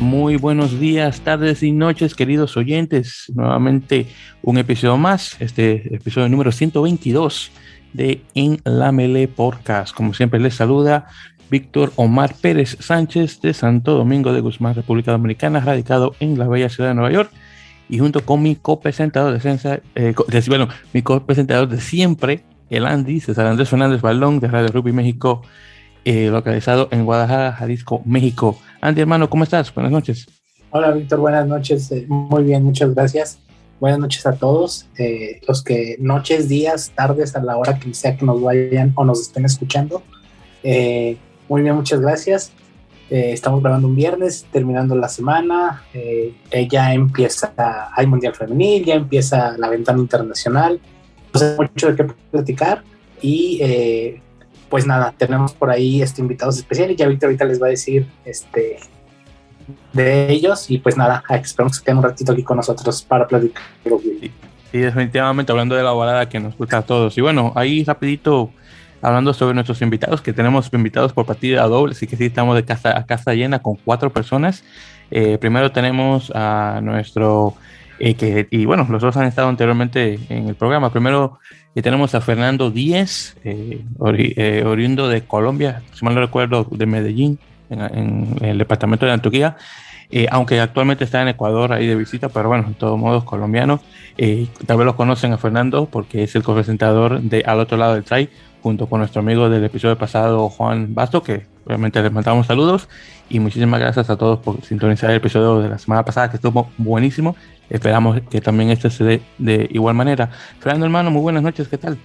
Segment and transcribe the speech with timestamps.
[0.00, 3.30] Muy buenos días, tardes y noches, queridos oyentes.
[3.34, 4.06] Nuevamente
[4.42, 7.52] un episodio más, este episodio número 122
[7.92, 9.94] de En la Mele Podcast.
[9.94, 11.06] Como siempre les saluda
[11.50, 16.70] Víctor Omar Pérez Sánchez de Santo Domingo de Guzmán, República Dominicana, radicado en la bella
[16.70, 17.30] ciudad de Nueva York.
[17.88, 23.46] Y junto con mi copresentador de, eh, de bueno, mi de siempre, el Andy, César
[23.46, 25.42] Andrés Fernández Balón de Radio Rugby México,
[26.04, 28.58] eh, localizado en Guadalajara, Jalisco, México.
[28.80, 29.74] Andy, hermano, ¿cómo estás?
[29.74, 30.26] Buenas noches.
[30.70, 31.90] Hola, Víctor, buenas noches.
[31.90, 33.40] Eh, muy bien, muchas gracias.
[33.80, 34.86] Buenas noches a todos.
[34.98, 39.04] Eh, los que noches, días, tardes, a la hora que sea que nos vayan o
[39.04, 40.02] nos estén escuchando.
[40.62, 42.52] muy bien, muchas gracias.
[43.10, 45.82] estamos grabando un viernes, terminando la semana.
[46.70, 47.52] ya empieza,
[47.96, 50.80] hay Mundial Femenil, ya empieza la ventana internacional.
[51.34, 52.82] No mucho de qué platicar.
[53.22, 53.60] Y
[54.68, 56.96] pues nada, tenemos por ahí este invitados especiales.
[56.96, 58.78] Ya Víctor ahorita les va a decir este
[59.92, 60.70] de ellos.
[60.70, 63.62] Y pues nada, esperamos que estén un ratito aquí con nosotros para platicar.
[63.84, 64.32] Sí,
[64.72, 67.18] sí, definitivamente hablando de la balada que nos gusta a todos.
[67.18, 68.50] Y bueno, ahí rapidito
[69.02, 72.64] hablando sobre nuestros invitados, que tenemos invitados por partida doble, así que sí estamos de
[72.64, 74.62] casa a casa llena con cuatro personas.
[75.10, 77.54] Eh, primero tenemos a nuestro
[78.00, 80.90] eh, que, y bueno, los dos han estado anteriormente en el programa.
[80.90, 81.38] Primero
[81.74, 83.84] y tenemos a Fernando Díez, eh,
[84.16, 87.38] eh, oriundo de Colombia, si mal no recuerdo, de Medellín,
[87.70, 89.56] en, el departamento de Antioquia,
[90.10, 93.80] eh, aunque actualmente está en Ecuador ahí de visita, pero bueno, en todos modos colombiano.
[94.66, 98.02] tal vez lo conocen a Fernando porque es el co-presentador de Al otro lado del
[98.02, 98.28] TRAI,
[98.60, 102.88] junto con nuestro amigo del episodio pasado, Juan Basto, que obviamente les mandamos saludos.
[103.30, 106.68] Y muchísimas gracias a todos por sintonizar el episodio de la semana pasada, que estuvo
[106.76, 107.36] buenísimo.
[107.70, 110.28] Esperamos que también este se dé de igual manera.
[110.58, 111.96] Fernando, hermano, muy buenas noches, ¿qué tal?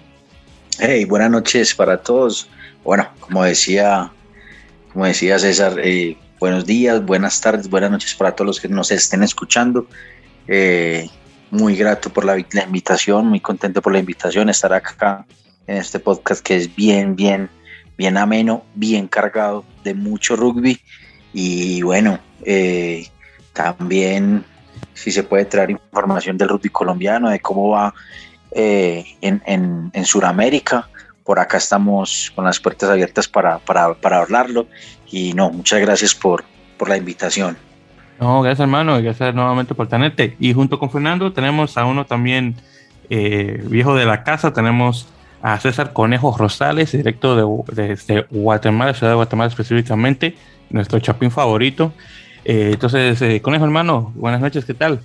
[0.78, 2.48] Hey, buenas noches para todos.
[2.84, 4.12] Bueno, como decía,
[4.94, 8.92] como decía César, eh, buenos días, buenas tardes, buenas noches para todos los que nos
[8.92, 9.88] estén escuchando.
[10.48, 11.10] Eh,
[11.50, 15.26] muy grato por la, la, invitación, muy contento por la invitación, estar acá
[15.66, 17.50] en este podcast que es bien, bien,
[17.98, 20.80] bien ameno, bien cargado de mucho rugby
[21.38, 23.10] y bueno, eh,
[23.52, 24.46] también
[24.94, 27.94] si se puede traer información del rugby colombiano, de cómo va
[28.52, 30.88] eh, en, en, Sudamérica.
[31.26, 33.60] Por acá estamos con las puertas abiertas para,
[34.02, 34.68] hablarlo.
[35.12, 36.46] Y no, muchas gracias por,
[36.78, 37.58] por la invitación.
[38.18, 40.38] No, gracias hermano, gracias nuevamente por tenerte.
[40.40, 42.56] Y junto con Fernando tenemos a uno también
[43.10, 45.10] eh, viejo de la casa, tenemos
[45.42, 47.36] a César Conejo Rosales, directo
[47.76, 50.38] de, de, Guatemala, ciudad de Guatemala específicamente,
[50.70, 51.94] nuestro chapín favorito.
[52.44, 55.00] Eh, entonces, eh, Conejo hermano, buenas noches, ¿qué tal?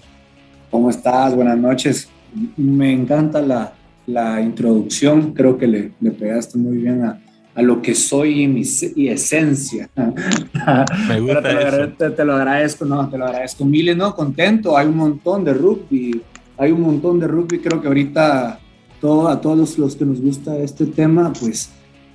[0.70, 1.34] ¿Cómo estás?
[1.34, 2.08] Buenas noches.
[2.56, 3.72] Me encanta la,
[4.06, 7.18] la introducción, creo que le, le pegaste muy bien a,
[7.54, 8.62] a, lo que soy y mi
[8.94, 9.88] y esencia.
[11.08, 11.76] Me gusta te, eso.
[11.98, 13.64] Lo, te, lo agradezco, no, te lo agradezco.
[13.64, 16.22] Miles, no, contento, hay un montón de rugby,
[16.56, 18.60] hay un montón de rugby, creo que ahorita
[19.00, 21.70] todo, a todos los que nos gusta este tema, pues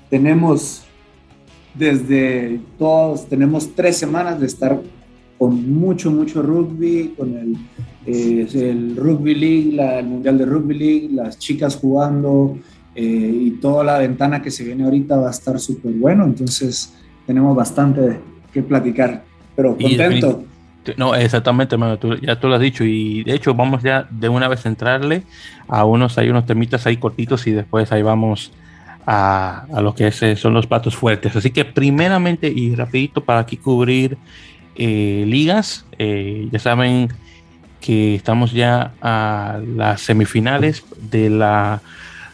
[0.10, 0.84] tenemos
[1.78, 4.80] desde todos, tenemos tres semanas de estar
[5.38, 7.58] con mucho, mucho rugby, con el,
[8.06, 12.58] eh, el Rugby League, el Mundial de Rugby League, las chicas jugando
[12.96, 16.94] eh, y toda la ventana que se viene ahorita va a estar súper bueno, entonces
[17.28, 18.20] tenemos bastante
[18.54, 19.24] que platicar,
[19.56, 20.44] pero contento.
[20.98, 21.76] No, exactamente,
[22.22, 25.24] ya tú lo has dicho y de hecho vamos ya de una vez a entrarle
[25.68, 28.52] a unos, hay unos temitas ahí cortitos y después ahí vamos
[29.06, 31.36] a, lo que es, son los platos fuertes.
[31.36, 34.18] Así que primeramente y rapidito para aquí cubrir
[34.76, 35.86] eh, ligas.
[36.00, 37.10] Eh, ya saben
[37.82, 41.82] que estamos ya a las semifinales de la,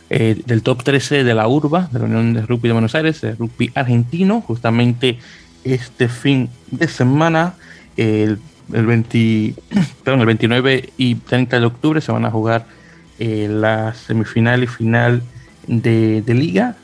[0.10, 3.22] eh, del top 13 de la URBA, de la Unión de Rugby de Buenos Aires,
[3.22, 4.42] de rugby argentino.
[4.42, 5.20] Justamente
[5.64, 7.56] este fin de semana,
[7.98, 8.40] el,
[8.72, 9.56] el, 20,
[10.04, 12.66] perdón, el 29 y 30 de octubre, se van a jugar
[13.24, 15.22] la semifinal y final
[15.68, 16.76] de, liga.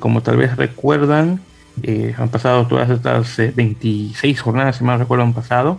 [0.00, 1.40] como tal vez recuerdan,
[1.82, 5.78] eh, han pasado todas estas 26 eh, jornadas, si mal recuerdo, han pasado.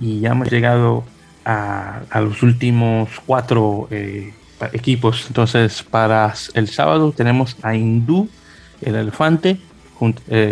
[0.00, 1.04] Y ya hemos llegado
[1.44, 4.32] a, los últimos cuatro eh,
[4.72, 5.24] equipos.
[5.26, 8.28] Entonces, para el sábado tenemos a Hindú,
[8.82, 9.58] el elefante,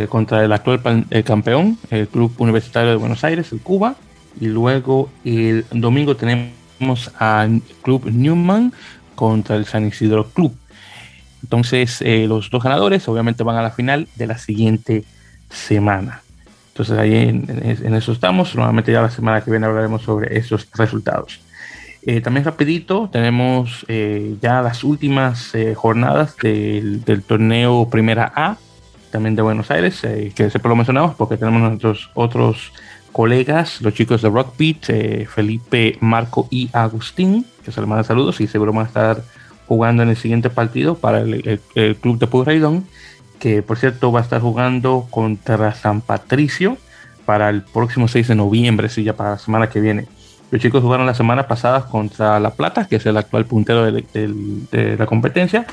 [0.09, 0.83] contra el actual
[1.25, 3.97] campeón, el Club Universitario de Buenos Aires, el Cuba.
[4.41, 8.73] Y luego el domingo tenemos al Club Newman
[9.15, 10.55] contra el San Isidro Club.
[11.43, 15.05] Entonces, eh, los dos ganadores obviamente van a la final de la siguiente
[15.51, 16.23] semana.
[16.69, 18.55] Entonces, ahí en, eso estamos.
[18.55, 21.41] Nuevamente ya la semana que viene hablaremos sobre esos resultados.
[22.03, 28.57] Eh, también rapidito, tenemos eh, ya las últimas jornadas del, torneo Primera A.
[29.11, 32.73] también de Buenos Aires, eh, que siempre lo mencionamos porque tenemos nuestros otros
[33.13, 38.05] colegas, los chicos de Rock Beat, eh, Felipe, Marco y Agustín, que se les manda
[38.05, 39.23] saludos y seguro van a estar
[39.69, 41.61] jugando en el siguiente partido para el,
[42.01, 42.87] club de Pueyrredón,
[43.39, 46.79] que por cierto va a estar jugando contra San Patricio
[47.25, 50.07] para el próximo 6 de noviembre, sí, ya para la semana que viene.
[50.51, 54.97] Los chicos jugaron la semana pasada contra La Plata, que es el actual puntero de
[54.99, 55.67] la competencia,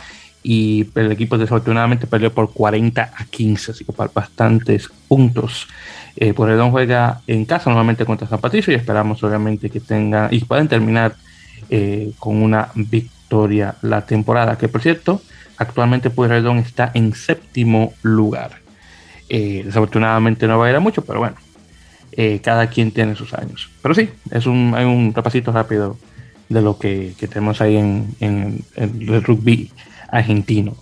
[0.45, 5.67] y el equipo desafortunadamente perdió por 40 a 15, así que para bastantes puntos.
[6.15, 10.67] Eh, juega en casa normalmente contra San Patricio y esperamos obviamente que tengan y puedan
[10.67, 11.15] terminar
[11.69, 13.14] eh, con una victoria
[13.81, 15.21] la temporada, que por cierto,
[15.57, 18.59] actualmente Pueyrredón está en séptimo lugar.
[19.29, 21.35] Eh, desafortunadamente no va a ir a mucho, pero bueno,
[22.11, 23.69] eh, cada quien tiene sus años.
[23.81, 25.97] Pero sí, es un, hay un repasito rápido
[26.49, 29.71] de lo que, tenemos ahí en, el rugby
[30.09, 30.75] argentino.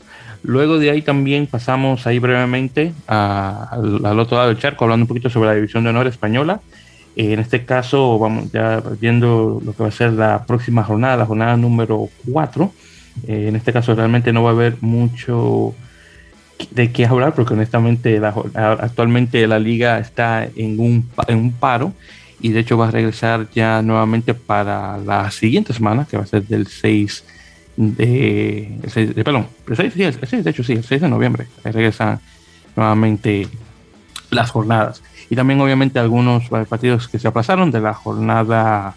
[0.44, 5.30] Luego de ahí también pasamos ahí brevemente al, otro lado del charco, hablando un poquito
[5.30, 6.60] sobre la división de honor española.
[7.16, 11.18] Eh, en este caso, vamos ya viendo lo que va a ser la próxima jornada,
[11.18, 12.72] la jornada número 4.
[13.28, 15.76] Eh, en este caso, realmente no va a haber mucho
[16.72, 18.22] de qué hablar, porque honestamente
[18.56, 21.94] actualmente la liga está en un, en un paro
[22.40, 26.28] y de hecho va a regresar ya nuevamente para la siguiente semana, que va a
[26.28, 27.24] ser del 6
[27.76, 32.20] de, de perdón, el 6, de hecho sí, el 6 de noviembre regresan
[32.76, 33.48] nuevamente
[34.30, 35.02] las jornadas.
[35.30, 38.96] Y también obviamente algunos partidos que se aplazaron de la jornada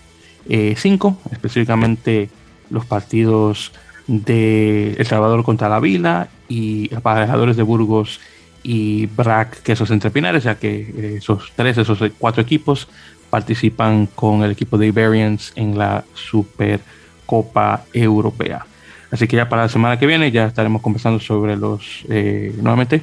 [0.49, 2.31] 5, eh, específicamente
[2.71, 3.73] los partidos
[4.07, 8.21] de El Salvador contra la Vila y aparejadores de Burgos
[8.63, 12.89] y BRAC Quesos Entre Pinares, ya que eh, esos tres, esos cuatro equipos
[13.31, 16.81] participan con el equipo de Iberians en la Super
[17.27, 18.65] Copa Europea.
[19.11, 23.03] Así que ya para la semana que viene ya estaremos conversando sobre los, eh, nuevamente,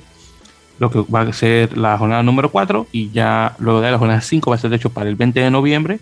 [0.79, 4.21] lo que va a ser la jornada número 4 y ya luego de la jornada
[4.21, 5.99] 5 va a ser de hecho para el 20 de noviembre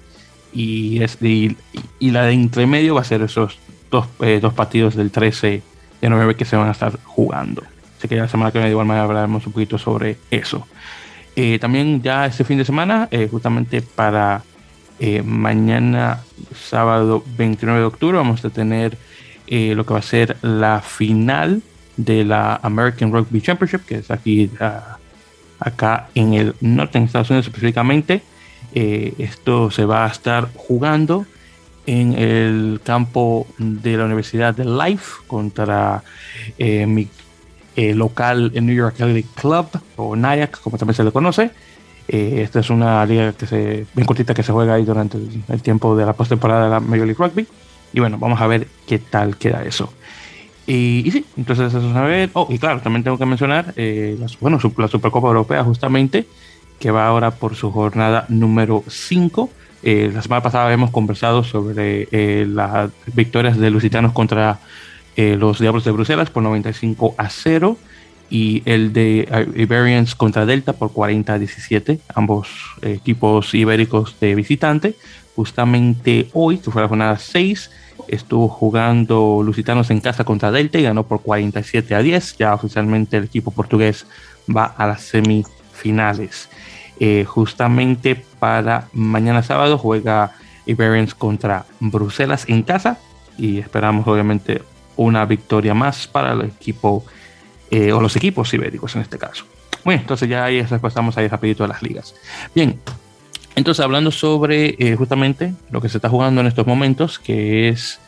[0.53, 1.56] y, es, y,
[2.00, 3.59] la de entre medio va a ser esos
[3.89, 5.62] dos, eh, dos, partidos del 13
[6.01, 7.63] de noviembre que se van a estar jugando.
[7.97, 10.68] Así que la semana que viene igual hablaremos un poquito sobre eso.
[11.35, 14.44] Eh, también ya este fin de semana, justamente para
[15.03, 16.19] eh, mañana,
[16.56, 19.00] sábado 29 de octubre, vamos a tener
[19.47, 21.63] eh, lo que va a ser la final
[22.03, 24.98] de la American Rugby Championship, que es aquí, ah,
[25.59, 28.21] acá en el norte, en Estados Unidos específicamente.
[28.74, 31.25] Eh, esto se va a estar jugando
[31.86, 36.03] en el campo de la Universidad de Life contra
[36.57, 37.07] mi
[37.75, 41.51] local en New York Athletic Club o NIAC, como también se le conoce.
[42.07, 45.62] Eh, esta es una liga que se, bien cortita que se juega ahí durante el,
[45.62, 47.47] tiempo de la postemporada de la Major League Rugby.
[47.94, 49.94] Y bueno, vamos a ver qué tal queda eso.
[50.68, 52.30] Y, sí, entonces eso es a ver.
[52.34, 56.28] Oh, y claro, también tengo que mencionar eh, bueno, la Supercopa Europea, justamente,
[56.80, 59.50] que va ahora por su jornada número 5.
[59.84, 62.08] Eh, la semana pasada habíamos conversado sobre
[62.46, 64.60] las victorias de Lusitanos contra
[65.18, 67.78] los Diablos de Bruselas por 95 a 0
[68.31, 72.48] y el de Iberians contra Delta por 40 a 17, ambos
[72.81, 74.96] equipos ibéricos de visitante.
[75.36, 77.69] Justamente hoy, que fue la jornada 6,
[78.07, 82.38] estuvo jugando Lusitanos en casa contra Delta y ganó por 47 a 10.
[82.38, 84.06] Ya oficialmente el equipo portugués
[84.49, 86.49] va a las semifinales.
[86.99, 90.33] Eh, justamente para mañana sábado juega
[90.66, 92.99] Iberians contra Bruselas en casa
[93.37, 94.61] y esperamos obviamente
[94.97, 97.04] una victoria más para el equipo
[97.71, 99.45] eh, o los equipos ibéricos en este caso.
[99.83, 102.14] Bueno, entonces ya ahí pasamos ahí rapidito a las ligas.
[102.54, 102.80] Bien,
[103.56, 108.00] entonces hablando sobre eh, justamente lo que se está jugando en estos momentos, que es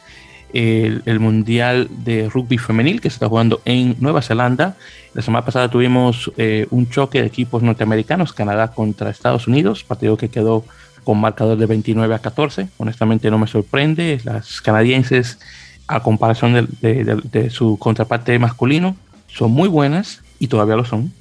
[0.54, 4.78] el, Mundial de Rugby Femenil que se está jugando en Nueva Zelanda.
[5.14, 10.16] La semana pasada tuvimos eh, un choque de equipos norteamericanos, Canadá contra Estados Unidos, partido
[10.16, 10.64] que quedó
[11.04, 12.70] con marcador de 29 a 14.
[12.78, 14.22] Honestamente no me sorprende.
[14.24, 15.40] Las canadienses,
[15.88, 18.96] a comparación de su contraparte masculino,
[19.28, 21.12] son muy buenas y todavía lo son.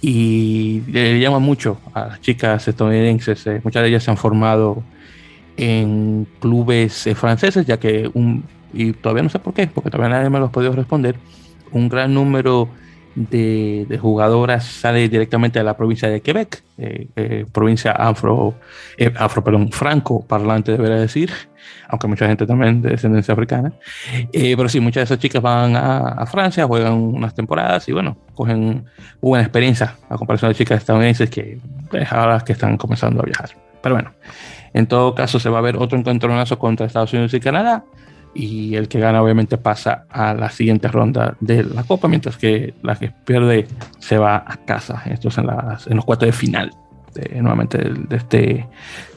[0.00, 3.46] Y le llama mucho a las chicas estadounidenses.
[3.46, 4.82] Eh, muchas de ellas se han formado
[5.56, 10.16] en clubes eh, franceses, ya que un, y todavía no sé por qué, porque todavía
[10.16, 11.16] nadie me lo ha podido responder,
[11.72, 12.68] un gran número
[13.16, 18.54] de, de, jugadoras sale directamente de la provincia de Quebec, eh, provincia afro,
[19.16, 21.32] afro, perdón, franco parlante debería decir,
[21.88, 23.72] aunque mucha gente también de descendencia africana.
[24.32, 28.16] Eh, pero sí, muchas de esas chicas van a, Francia, juegan unas temporadas y bueno,
[28.34, 28.84] cogen
[29.20, 31.58] buena experiencia a comparación de chicas estadounidenses que
[31.90, 33.50] pues, ahora que están comenzando a viajar.
[33.82, 34.12] Pero bueno,
[34.72, 37.84] en todo caso se va a ver otro encontronazo contra Estados Unidos y Canadá.
[38.36, 42.74] Y el que gana obviamente pasa a la siguiente ronda de la Copa, mientras que
[42.82, 43.66] la que pierde
[43.98, 45.02] se va a casa.
[45.06, 46.70] Esto es en, las, en los cuartos de final,
[47.14, 48.66] de, nuevamente de, este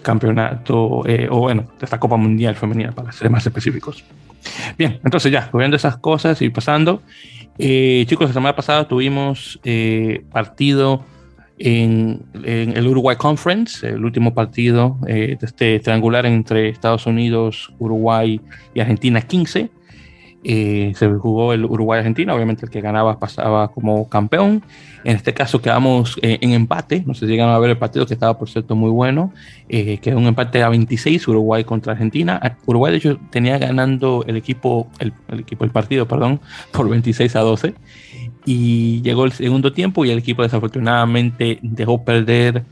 [0.02, 4.04] campeonato, eh, o bueno, de esta Copa Mundial Femenina, para ser más específicos.
[4.78, 7.02] Bien, entonces ya, viendo esas cosas y pasando,
[7.58, 11.04] eh, chicos, la semana pasada tuvimos eh, partido
[11.60, 18.42] en, el Uruguay Conference, el último partido eh, de este triangular entre Estados Unidos, Uruguay
[18.74, 19.70] y Argentina 15.
[20.42, 24.64] Eh, se jugó el Uruguay-Argentina, obviamente el que ganaba pasaba como campeón.
[25.04, 28.06] En este caso quedamos eh, en empate, no sé si llegaron a ver el partido
[28.06, 29.34] que estaba por cierto muy bueno,
[29.68, 32.40] quedó un empate a 26 Uruguay contra Argentina.
[32.42, 36.40] Ah, Uruguay de hecho tenía ganando el equipo, el, el equipo, el partido, perdón,
[36.72, 37.74] por 26 a 12
[38.46, 42.64] y llegó el segundo tiempo y el equipo desafortunadamente dejó perder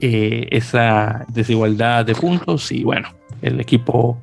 [0.00, 3.08] eh, esa desigualdad de puntos y bueno,
[3.42, 4.18] el equipo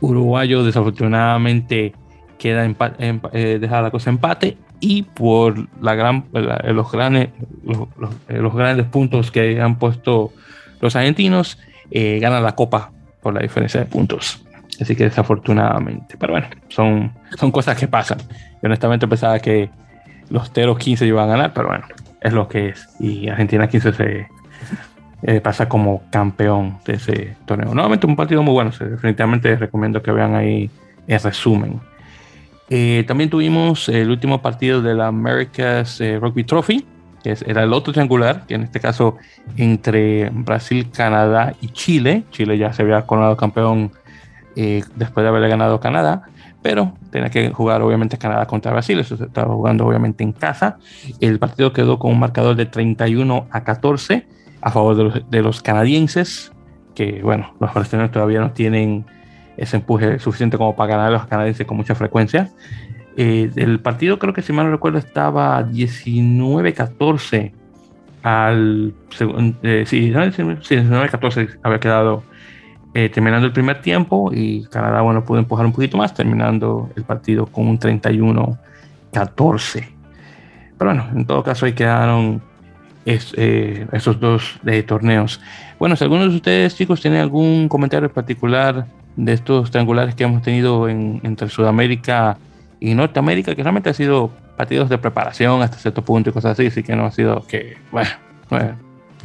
[0.00, 1.94] uruguayo desafortunadamente
[2.38, 2.64] queda
[2.98, 7.28] eh, deja la cosa empate y por los, grandes,
[8.28, 10.32] eh, los, grandes puntos que han puesto
[10.80, 11.58] los argentinos,
[11.90, 14.42] ganan la copa por la diferencia de puntos.
[14.80, 18.18] Así que desafortunadamente, pero bueno, son, son cosas que pasan.
[18.62, 19.68] Honestamente pensaba que
[20.30, 21.84] los Teros 15 iban a ganar, pero bueno,
[22.20, 22.88] es lo que es.
[22.98, 24.28] Y Argentina 15 se
[25.22, 27.74] eh, pasa como campeón de ese torneo.
[27.74, 30.70] Nuevamente un partido muy bueno, definitivamente recomiendo que vean ahí
[31.06, 31.80] el resumen.
[32.70, 36.86] Eh, también tuvimos el último partido de la America's eh, Rugby Trophy,
[37.22, 39.18] que era el otro triangular, que en este caso
[39.56, 42.22] entre Brasil, Canadá y Chile.
[42.30, 43.92] Chile ya se había coronado campeón
[44.54, 46.29] después de haberle ganado Canadá
[46.62, 50.78] pero tenía que jugar obviamente Canadá contra Brasil, eso se estaba jugando obviamente en casa.
[51.20, 54.26] El partido quedó con un marcador de 31 a 14
[54.60, 56.52] a favor de los, canadienses,
[56.94, 59.06] que bueno, los brasileños todavía no tienen
[59.56, 62.50] ese empuje suficiente como para ganar a los canadienses con mucha frecuencia.
[63.16, 67.52] Eh, el partido creo que si mal no recuerdo estaba 19-14
[68.22, 68.94] al
[69.62, 72.22] eh, sí, 19-14 había quedado
[72.92, 77.04] eh, terminando el primer tiempo y Canadá, bueno, pudo empujar un poquito más, terminando el
[77.04, 78.58] partido con un 31-14.
[80.78, 82.42] Pero bueno, en todo caso ahí quedaron
[83.06, 85.40] eh, esos dos de torneos.
[85.78, 90.42] Bueno, si algunos de ustedes, chicos, tienen algún comentario particular de estos triangulares que hemos
[90.42, 92.38] tenido entre Sudamérica
[92.80, 96.66] y Norteamérica, que realmente han sido partidos de preparación hasta cierto punto y cosas así,
[96.66, 98.10] así que no ha sido que, bueno,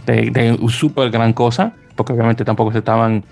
[0.05, 3.23] de, de súper gran cosa, porque obviamente tampoco se estaban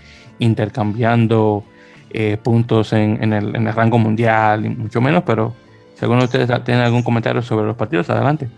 [0.43, 1.63] intercambiando
[2.09, 5.53] eh, puntos en, el, rango mundial, y mucho menos, pero
[5.95, 8.50] si alguno de ustedes tiene algún comentario sobre los partidos, adelante.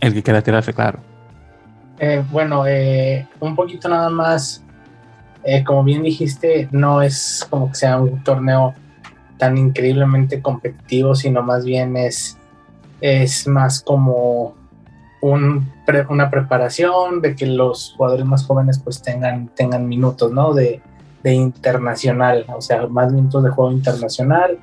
[0.00, 0.98] El que quiera tirarse, claro.
[1.98, 4.64] Eh, bueno, eh, un poquito nada más,
[5.66, 8.74] como bien dijiste, no es como que sea un torneo
[9.38, 12.38] tan increíblemente competitivo, sino más bien es,
[13.00, 14.54] es más como
[15.20, 15.70] un,
[16.08, 20.52] una preparación de que los jugadores más jóvenes pues tengan, tengan minutos, ¿no?
[20.52, 20.80] De,
[21.22, 24.58] de internacional, o sea, más minutos de juego internacional,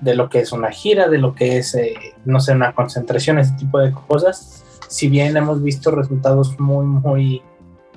[0.00, 3.38] de lo que es una gira, de lo que es, eh, no sé, una concentración,
[3.38, 4.64] ese tipo de cosas.
[4.88, 7.42] Si bien hemos visto resultados muy, muy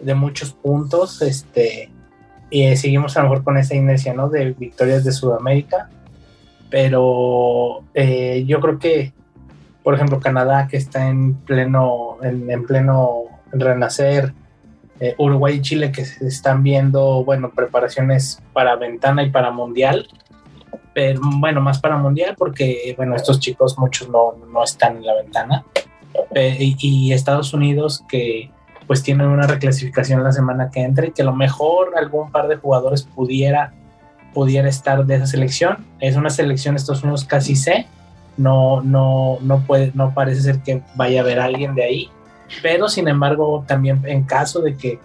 [0.01, 1.91] de muchos puntos, este,
[2.49, 4.29] y seguimos a lo mejor con esa inercia, ¿no?
[4.29, 5.89] De victorias de Sudamérica,
[6.69, 9.13] pero eh, yo creo que,
[9.83, 14.33] por ejemplo, Canadá, que está en pleno, en, en pleno renacer,
[15.01, 20.07] eh, Uruguay y Chile que se están viendo, bueno, preparaciones para ventana y para mundial,
[20.93, 25.15] pero bueno, más para mundial porque, bueno, estos chicos muchos no, no están en la
[25.15, 25.65] ventana.
[26.35, 28.51] Y, Estados Unidos que
[28.85, 32.47] pues tienen una reclasificación la semana que entra y que a lo mejor algún par
[32.47, 33.73] de jugadores pudiera,
[34.35, 35.77] pudiera estar de esa selección.
[35.99, 37.87] Es una selección Estados Unidos casi C,
[38.37, 42.11] no, no, no, puede, no parece ser que vaya a haber alguien de ahí
[42.61, 44.99] pero sin embargo también en caso de que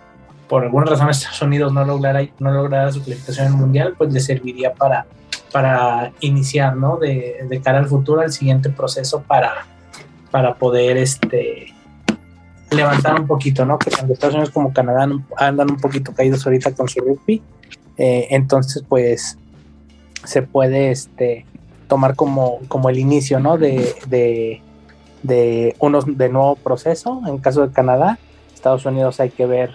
[0.49, 4.73] por alguna razón Estados Unidos no lograra, no lograra su clasificación mundial, pues le serviría
[4.75, 5.07] para,
[5.53, 6.99] para iniciar, ¿no?
[6.99, 9.67] De, cara al futuro, al siguiente proceso para,
[10.31, 11.75] para poder este,
[12.71, 13.79] levantar un poquito, ¿no?
[13.79, 17.43] Que tanto Estados Unidos como Canadá andan un poquito caídos ahorita con su rugby.
[17.99, 19.39] Eh, entonces, pues
[20.25, 21.47] se puede este,
[21.89, 23.59] tomar como, como el inicio, ¿no?
[23.59, 24.63] De,
[25.27, 27.23] de unos de nuevo proceso.
[27.27, 28.19] En caso de Canadá,
[28.55, 29.75] Estados Unidos hay que ver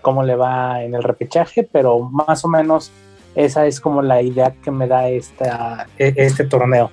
[0.00, 2.92] cómo le va en el repechaje, pero más o menos
[3.34, 6.90] esa es como la idea que me da esta, e, este torneo.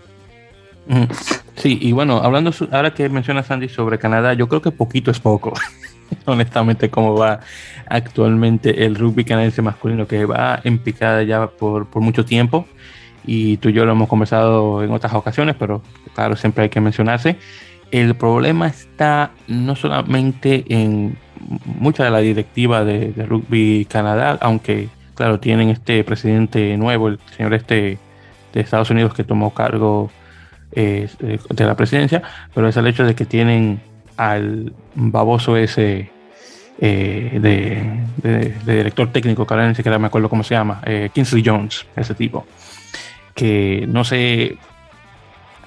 [1.55, 5.19] Sí, y bueno, hablando ahora que mencionas Andy sobre Canadá, yo creo que poquito es
[5.19, 5.53] poco,
[6.25, 7.41] honestamente, cómo va
[7.87, 12.65] actualmente el rugby canadiense masculino, que va en picada ya por, por mucho tiempo.
[13.23, 15.83] y tú y yo lo hemos conversado en otras ocasiones, pero
[16.15, 17.37] claro, siempre hay que mencionarse.
[17.91, 21.17] El problema está no solamente en
[21.65, 27.53] mucha de la directiva de, Rugby Canadá, aunque claro, tienen este presidente nuevo, el señor
[27.53, 27.97] este
[28.53, 30.11] de Estados Unidos que tomó cargo
[30.73, 32.21] eh, de la presidencia,
[32.53, 33.81] pero es el hecho de que tienen
[34.17, 36.09] al baboso ese
[36.79, 41.43] eh, de, director técnico, que ahora ni siquiera me acuerdo cómo se llama, eh, Kingsley
[41.45, 42.45] Jones, ese tipo,
[43.35, 44.57] que no sé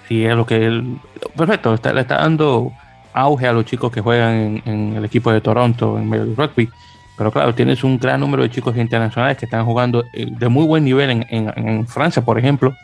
[0.08, 0.98] si es lo que él...
[1.36, 2.72] Perfecto, le está dando
[3.12, 6.68] auge a los chicos que juegan en, el equipo de Toronto, en medio rugby,
[7.16, 10.66] pero claro, tienes un gran número de chicos internacionales que están jugando eh, de muy
[10.66, 12.74] buen nivel en, en Francia, por ejemplo,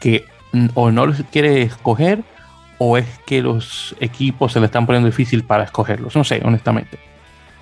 [0.00, 0.24] que
[0.74, 2.22] o no los quiere escoger
[2.78, 6.16] o es que los equipos se le están poniendo difícil para escogerlos.
[6.16, 6.98] No sé, honestamente.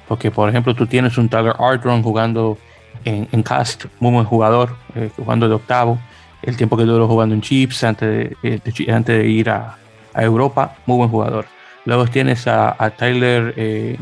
[0.08, 2.56] Porque, por ejemplo, tú tienes un Tyler Ardron jugando
[3.04, 5.98] en, Cast, muy buen jugador, eh, jugando de octavo.
[6.42, 9.76] El tiempo que duró jugando en Chips antes de, eh, antes de ir a,
[10.14, 11.46] Europa, muy buen jugador.
[11.84, 13.96] Luego tienes a, Tyler eh,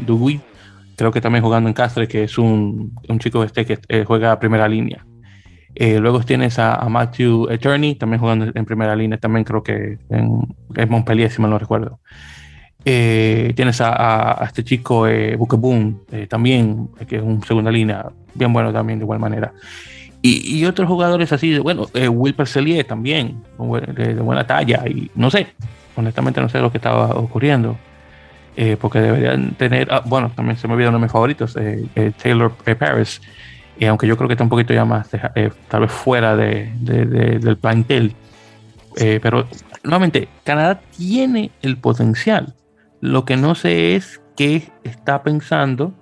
[0.97, 4.33] creo que también jugando en Castre, que es un, un chico este que eh, juega
[4.33, 5.05] a primera línea.
[5.77, 10.89] luego tienes a, Matthew Attorney, también jugando en primera línea, también creo que en, en
[10.89, 12.01] Montpellier, si mal no recuerdo.
[12.85, 15.37] Eh, tienes a, este chico eh,
[16.13, 19.53] eh, también, que es un segunda línea, bien bueno también de igual manera.
[20.21, 23.43] Y, otros jugadores así, bueno, eh, Will Perselier también,
[23.95, 25.47] de, buena talla, y no sé,
[25.95, 27.79] honestamente no sé lo que estaba ocurriendo,
[28.81, 31.57] porque deberían tener, ah, bueno, también se me olvidó uno de mis favoritos,
[32.21, 33.21] Taylor Paris,
[33.89, 35.09] aunque yo creo que está un poquito ya más,
[35.69, 38.17] tal vez fuera de, del plantel.
[39.23, 39.47] pero
[39.85, 42.55] nuevamente, Canadá tiene el potencial
[43.01, 45.95] lo que no sé es qué está pensando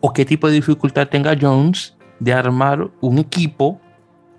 [0.00, 3.80] o qué tipo de dificultad tenga Jones de armar un equipo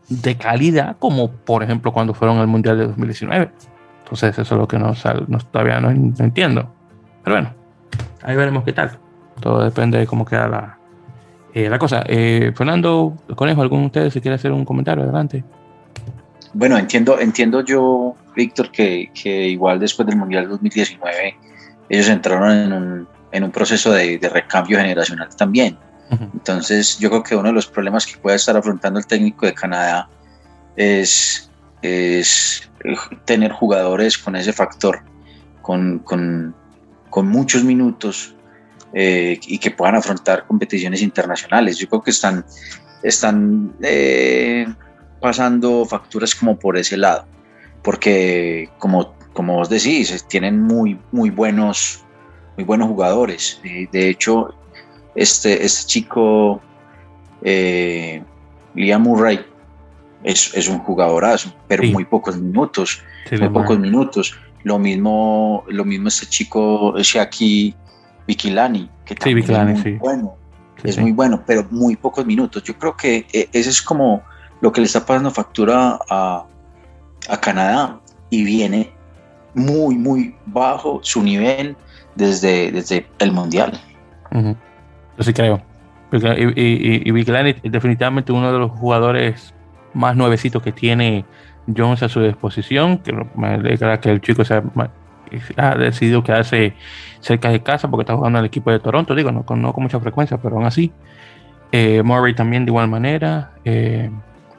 [0.07, 3.51] de calidad como por ejemplo cuando fueron al Mundial de 2019.
[4.03, 4.93] Entonces eso es lo que no,
[5.51, 6.73] todavía no, entiendo.
[7.23, 7.53] Pero bueno,
[8.23, 8.97] ahí veremos qué tal.
[9.39, 10.77] Todo depende de cómo queda la,
[11.53, 12.03] eh, la cosa.
[12.07, 15.03] Eh, Fernando Conejo, ¿algún de ustedes se quiere hacer un comentario?
[15.03, 15.43] Adelante.
[16.53, 21.35] Bueno, entiendo, entiendo yo, Víctor, que, que igual después del Mundial 2019
[21.91, 25.77] ellos entraron en un, en un proceso de, recambio generacional también.
[26.11, 29.53] Entonces, yo creo que uno de los problemas que puede estar afrontando el técnico de
[29.53, 30.09] Canadá
[30.75, 31.49] es,
[31.81, 32.69] es
[33.25, 35.01] tener jugadores con ese factor,
[35.61, 36.03] con,
[37.23, 38.35] muchos minutos
[38.93, 41.77] eh, y que puedan afrontar competiciones internacionales.
[41.77, 44.65] Yo creo que están, eh,
[45.21, 47.25] pasando facturas como por ese lado,
[47.83, 52.03] porque como como vos decís, tienen muy buenos
[52.57, 53.61] jugadores.
[53.63, 54.53] de hecho,
[55.15, 56.61] este, este chico,
[57.41, 58.23] eh,
[58.75, 59.39] Liam Murray,
[60.23, 64.37] es, es, un jugadorazo, pero muy pocos minutos, muy pocos minutos.
[64.63, 67.75] Lo mismo, lo mismo este chico Shaki
[68.27, 70.35] Vikilani, que también es muy bueno,
[70.83, 72.61] es muy bueno, pero muy pocos minutos.
[72.63, 74.21] Yo creo que eh, ese es como
[74.61, 76.45] lo que le está pasando factura a,
[77.27, 78.91] a Canadá y viene
[79.53, 81.75] muy, muy bajo su nivel
[82.15, 83.79] desde, desde el Mundial.
[85.21, 85.61] Yo sí creo.
[86.11, 89.53] Y, y, es definitivamente uno de los jugadores
[89.93, 91.25] más nuevecitos que tiene
[91.77, 94.63] Jones a su disposición, que me alegra que el chico se
[95.57, 96.73] ha, decidido quedarse
[97.19, 99.83] cerca de casa porque está jugando al equipo de Toronto, digo, no con, no con
[99.83, 100.91] mucha frecuencia, pero aún así.
[101.71, 104.09] Eh, Murray también de igual manera, eh,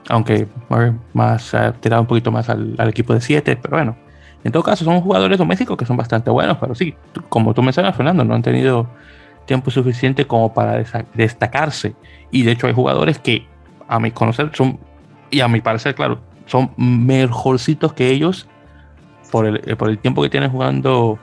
[0.09, 3.96] aunque Murray más ha tirado un poquito más al, al equipo de 7, pero bueno,
[4.44, 6.94] en todo caso, son jugadores domésticos que son bastante buenos, pero sí,
[7.29, 8.87] como tú mencionas, Fernando, no han tenido
[9.46, 11.94] tiempo suficiente como para destacarse.
[12.31, 13.46] Y de hecho hay jugadores que,
[13.88, 14.78] a mi conocer, son,
[15.31, 18.48] y a mi parecer, claro, son mejorcitos que ellos
[19.31, 21.18] por el, eh, por el tiempo que tienen jugando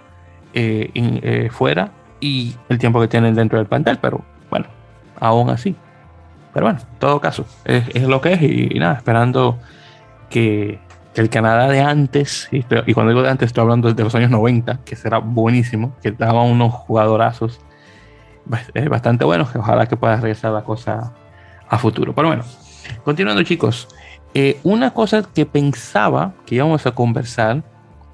[0.53, 4.67] eh, eh, fuera y el tiempo que tienen dentro del plantel, pero bueno,
[5.19, 5.75] aún así.
[6.53, 9.59] Pero bueno, en todo caso, es, lo que es y nada, esperando
[10.29, 10.79] que
[11.15, 14.79] el Canadá de antes, y, cuando digo de antes estoy hablando de los años 90,
[14.85, 17.59] que será buenísimo, que daba unos jugadorazos
[18.89, 21.13] bastante buenos, que ojalá que pueda regresar la cosa
[21.67, 22.13] a futuro.
[22.13, 22.43] Pero bueno,
[23.03, 23.87] continuando chicos,
[24.33, 27.63] eh, una cosa que pensaba que íbamos a conversar,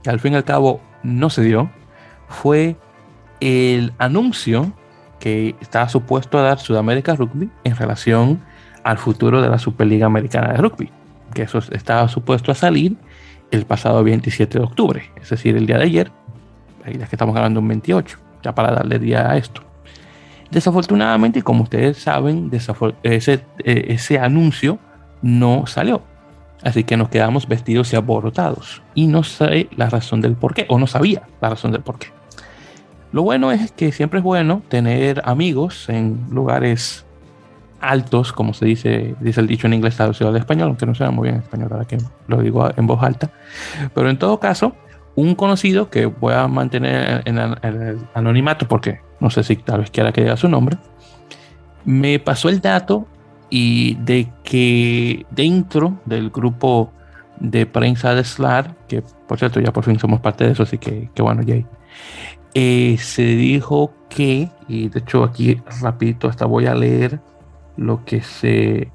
[0.03, 1.69] que al fin y al cabo no se dio,
[2.27, 2.75] fue
[3.39, 4.71] el anuncio
[5.19, 8.41] que estaba supuesto a dar Sudamérica Rugby en relación
[8.83, 10.91] al futuro de la Superliga Americana de Rugby
[11.35, 12.97] que eso estaba supuesto a salir
[13.51, 16.11] el pasado 27 de octubre, es decir, el día de ayer,
[16.85, 19.61] es que estamos hablando un 28, ya para darle día a esto.
[20.51, 22.51] Desafortunadamente, como ustedes saben,
[23.03, 24.79] ese, eh, ese anuncio
[25.21, 26.01] no salió.
[26.63, 28.81] Así que nos quedamos vestidos y alborotados.
[28.93, 31.99] Y no sé la razón del por qué, o no sabía la razón del por
[31.99, 32.07] qué.
[33.11, 37.05] Lo bueno es que siempre es bueno tener amigos en lugares
[37.79, 41.07] altos, como se dice, dice el dicho en inglés traducido al español, aunque no se
[41.09, 43.29] muy bien en español, ahora que lo digo en voz alta.
[43.93, 44.75] Pero en todo caso,
[45.15, 49.91] un conocido que voy a mantener en, el anonimato porque no sé si tal vez
[49.91, 50.77] quiera que diga su nombre,
[51.85, 53.07] me pasó el dato
[53.49, 56.91] y de que dentro del grupo
[57.39, 60.77] de prensa de SLAR, que por cierto ya por fin somos parte de eso, así
[60.77, 61.65] que, que bueno, Jay,
[62.53, 67.19] eh, se dijo que, y de hecho aquí rapidito hasta voy a leer
[67.77, 68.91] lo que se,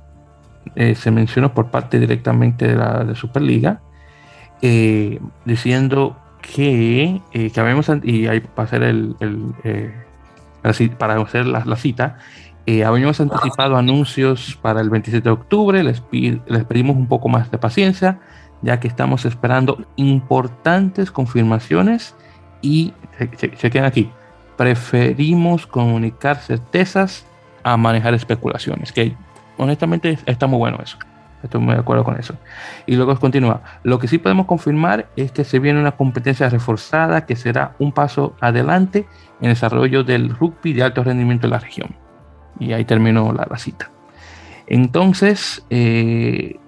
[0.75, 3.83] eh, se mencionó por parte directamente de la Superliga,
[4.63, 9.17] eh, diciendo que, que habíamos, y ahí para hacer, el,
[10.99, 12.19] para hacer la, cita,
[12.87, 18.21] habíamos anticipado anuncios para el 27 de octubre, les, pedimos un poco más de paciencia,
[18.63, 22.15] ya que estamos esperando importantes confirmaciones
[22.63, 22.93] y,
[23.57, 24.11] chequen aquí,
[24.57, 27.27] preferimos comunicar certezas
[27.63, 29.17] a manejar especulaciones, que
[29.57, 30.99] honestamente está muy bueno eso.
[31.43, 32.35] Estoy muy de acuerdo con eso.
[32.87, 33.63] Y luego continúa.
[33.83, 37.93] Lo que sí podemos confirmar es que se viene una competencia reforzada que será un
[37.93, 39.07] paso adelante
[39.41, 41.97] en el desarrollo del rugby de alto rendimiento en la región.
[42.59, 43.91] Y ahí terminó la, cita.
[44.67, 46.59] Entonces, eh,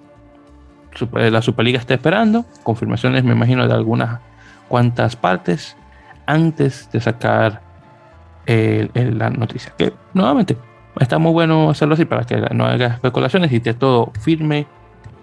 [1.13, 4.19] la Superliga está esperando confirmaciones, me imagino, de algunas
[4.67, 5.77] cuantas partes
[6.25, 7.61] antes de sacar
[8.45, 9.73] la noticia.
[9.77, 10.57] Que nuevamente
[10.99, 14.67] está muy bueno hacerlo así para que no haya especulaciones y esté todo firme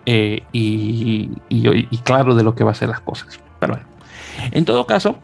[0.07, 1.29] eh, y,
[2.05, 3.41] claro de lo que va a ser las cosas.
[3.59, 3.87] Pero bueno,
[4.51, 5.19] en todo caso,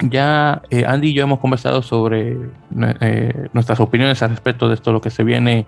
[0.00, 2.36] ya eh, Andy y yo hemos conversado sobre
[3.00, 5.66] eh, nuestras opiniones al respecto de esto, lo que se viene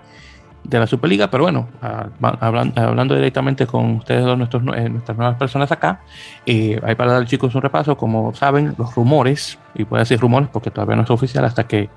[0.65, 2.09] de la Superliga, pero bueno, ah,
[2.41, 6.03] hablando, directamente con ustedes dos, nuestros, nuestras nuevas personas acá,
[6.47, 10.71] hay para dar chicos un repaso, como saben, los rumores, y puede decir rumores porque
[10.71, 11.89] todavía no es oficial hasta que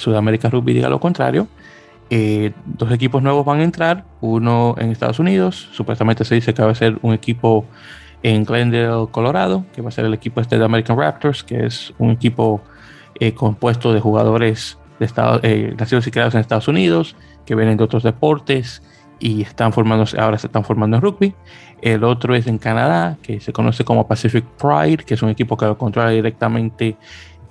[0.00, 1.46] Sudamérica Rugby diga lo contrario.
[2.08, 6.62] Eh, dos equipos nuevos van a entrar, uno en Estados Unidos, supuestamente se dice que
[6.62, 7.66] va a ser un equipo
[8.22, 11.94] en Glendale, Colorado, que va a ser el equipo este de American Raptors, que es
[11.98, 12.62] un equipo
[13.20, 17.14] eh, compuesto de jugadores de Estados, eh, nacidos y creados en Estados Unidos,
[17.46, 18.82] que vienen de otros deportes
[19.20, 21.34] y están formándose, ahora se están formando en rugby.
[21.80, 25.56] El otro es en Canadá, que se conoce como Pacific Pride, que es un equipo
[25.56, 26.96] que lo controla directamente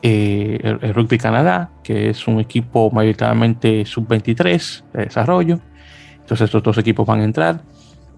[0.01, 5.59] eh, el, Rugby Canadá, que es un equipo mayoritariamente sub-23 de desarrollo.
[6.19, 7.61] Entonces estos dos equipos van a entrar.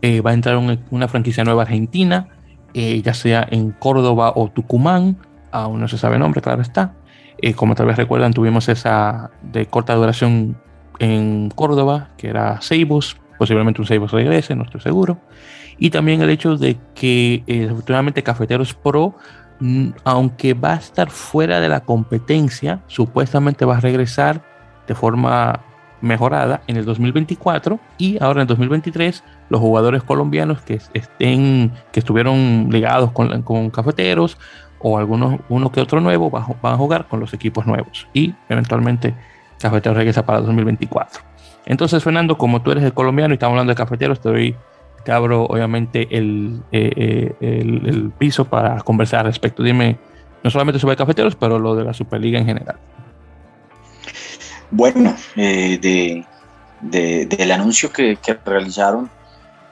[0.02, 2.28] Eh, va a entrar una franquicia nueva argentina,
[2.74, 5.17] eh, ya sea en Córdoba o Tucumán,
[5.52, 6.94] aún no se sabe el nombre, claro está.
[7.56, 10.58] como tal vez recuerdan, tuvimos esa de corta duración
[11.00, 15.20] en Córdoba, que era Seibus, posiblemente un Seibus regrese, no estoy seguro.
[15.78, 19.15] Y también el hecho de que desafortunadamente Cafeteros Pro
[20.04, 24.41] aunque va a estar fuera de la competencia, supuestamente va a regresar
[24.88, 25.62] de forma
[26.02, 32.00] mejorada en el 2024 y ahora en el 2023 los jugadores colombianos que estén que
[32.00, 34.38] estuvieron ligados con, cafeteros
[34.80, 39.13] o algunos uno que otro nuevo van, a jugar con los equipos nuevos y eventualmente
[39.60, 41.21] cafeteros regresa para el 2024
[41.67, 44.56] entonces Fernando como tú eres el colombiano y estamos hablando de cafeteros te doy
[45.04, 49.64] te abro obviamente el, eh, eh, el, piso para conversar al respecto.
[49.64, 49.98] Dime,
[50.44, 52.78] no solamente sobre cafeteros, pero lo de la Superliga en general.
[54.70, 59.10] Bueno, eh, de, del anuncio que, realizaron,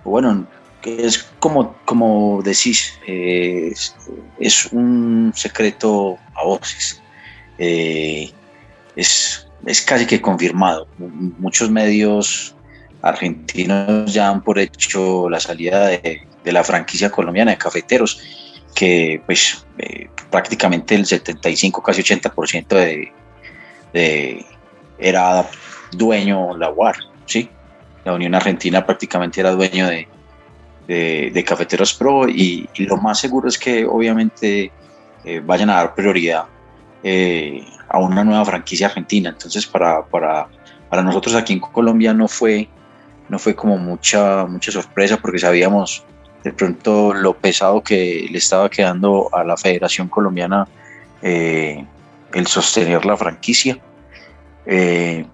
[0.03, 0.45] bueno,
[0.83, 7.01] es como, como decís, es, un secreto a voces.
[7.57, 10.87] es, es casi que confirmado.
[10.97, 12.55] Muchos medios
[13.01, 18.19] argentinos ya han por hecho la salida de, la franquicia colombiana de cafeteros,
[18.73, 23.11] que pues eh, prácticamente el 75, casi 80% de,
[23.93, 24.45] de,
[24.97, 25.47] era
[25.91, 27.49] dueño la UAR, ¿sí?
[28.03, 30.07] La Unión Argentina prácticamente era dueño de,
[30.87, 34.71] de, Cafeteros Pro y, lo más seguro es que obviamente
[35.23, 36.45] eh, vayan a dar prioridad
[37.03, 39.29] eh, a una nueva franquicia argentina.
[39.29, 40.47] Entonces para, para,
[40.89, 42.67] para nosotros aquí en Colombia no fue
[43.29, 46.03] no fue como mucha, mucha sorpresa porque sabíamos
[46.43, 50.67] de pronto lo pesado que le estaba quedando a la Federación Colombiana
[51.21, 51.85] eh,
[52.33, 53.77] el sostener la franquicia.
[54.65, 55.25] Eh,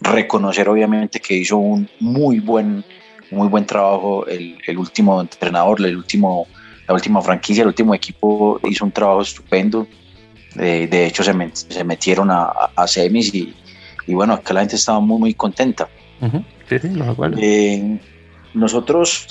[0.00, 2.84] reconocer obviamente que hizo un muy buen,
[3.30, 6.46] muy buen trabajo el, último entrenador, el último,
[6.88, 9.86] la última franquicia, el último equipo hizo un trabajo estupendo.
[10.54, 12.44] De hecho se, se metieron a,
[12.76, 13.54] a, semis y,
[14.06, 15.88] y, bueno, acá la gente estaba muy muy contenta.
[17.40, 17.98] Eh,
[18.54, 19.26] nosotros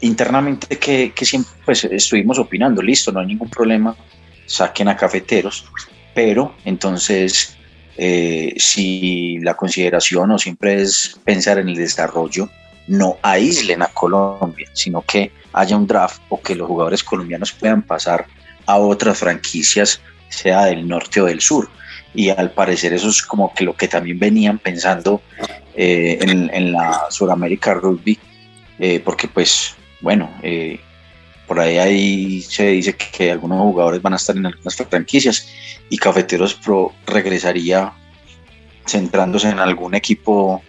[0.00, 3.96] internamente que, siempre pues, estuvimos opinando, listo, no hay ningún problema,
[4.46, 5.64] saquen a cafeteros,
[6.14, 7.56] pero entonces
[7.96, 12.48] eh, si la consideración o siempre es pensar en el desarrollo,
[12.88, 17.82] no aíslen a Colombia, sino que haya un draft o que los jugadores colombianos puedan
[17.82, 18.26] pasar
[18.66, 21.68] a otras franquicias, sea del norte o del sur.
[22.14, 25.22] Y al parecer eso es como que lo que también venían pensando
[25.74, 28.18] eh, en, la Sudamérica Rugby,
[28.78, 30.80] eh, porque pues bueno, eh,
[31.46, 35.48] por ahí, ahí se dice que, algunos jugadores van a estar en algunas franquicias
[35.88, 37.92] y Cafeteros Pro regresaría
[38.86, 40.62] centrándose en algún equipo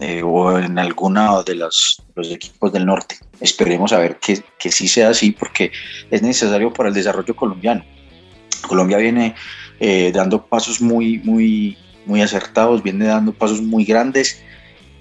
[0.00, 3.16] eh, o en alguno de los, los, equipos del norte.
[3.40, 5.70] Esperemos a ver que, que sí sea así porque
[6.10, 7.84] es necesario para el desarrollo colombiano.
[8.66, 9.34] Colombia viene
[9.78, 14.42] eh, dando pasos muy, muy, muy acertados, viene dando pasos muy grandes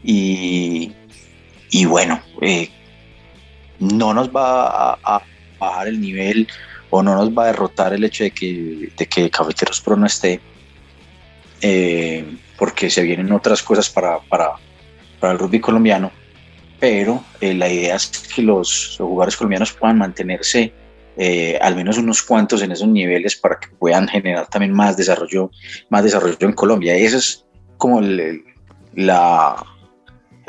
[0.04, 0.92] y,
[1.70, 2.70] y bueno, eh,
[3.80, 5.22] no nos va a,
[5.60, 6.48] bajar el nivel
[6.90, 10.08] o no nos va a derrotar el hecho de que, de que Cafeteros Pro no
[10.08, 10.40] esté,
[11.62, 12.26] eh,
[12.58, 14.54] porque se vienen otras cosas para, para,
[15.20, 16.12] para el rugby colombiano,
[16.80, 20.74] pero eh, la idea es que los, jugadores colombianos puedan mantenerse
[21.24, 25.52] eh, al menos unos cuantos en esos niveles para que puedan generar también más desarrollo,
[25.92, 26.98] más desarrollo en Colombia.
[26.98, 27.46] Y esa es
[27.78, 28.44] como la,
[28.96, 29.64] la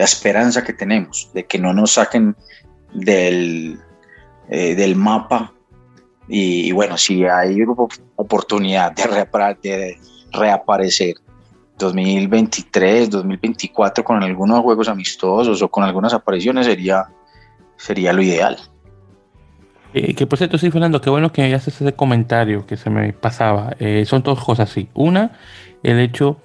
[0.04, 2.34] esperanza que tenemos, de que no nos saquen
[2.94, 3.78] del,
[4.48, 5.52] eh, del mapa.
[6.26, 7.58] Y, bueno, si hay
[8.16, 9.28] oportunidad de,
[9.62, 9.98] de
[10.32, 11.16] reaparecer
[11.76, 17.10] 2023, 2024 con algunos juegos amistosos o con algunas apariciones sería,
[17.76, 18.71] sería lo ideal.
[19.94, 23.12] Eh, que por cierto, sí, Fernando, qué bueno que haces ese comentario que se me
[23.12, 23.76] pasaba.
[23.78, 24.88] Eh, son dos cosas así.
[24.94, 25.32] Una,
[25.82, 26.38] el hecho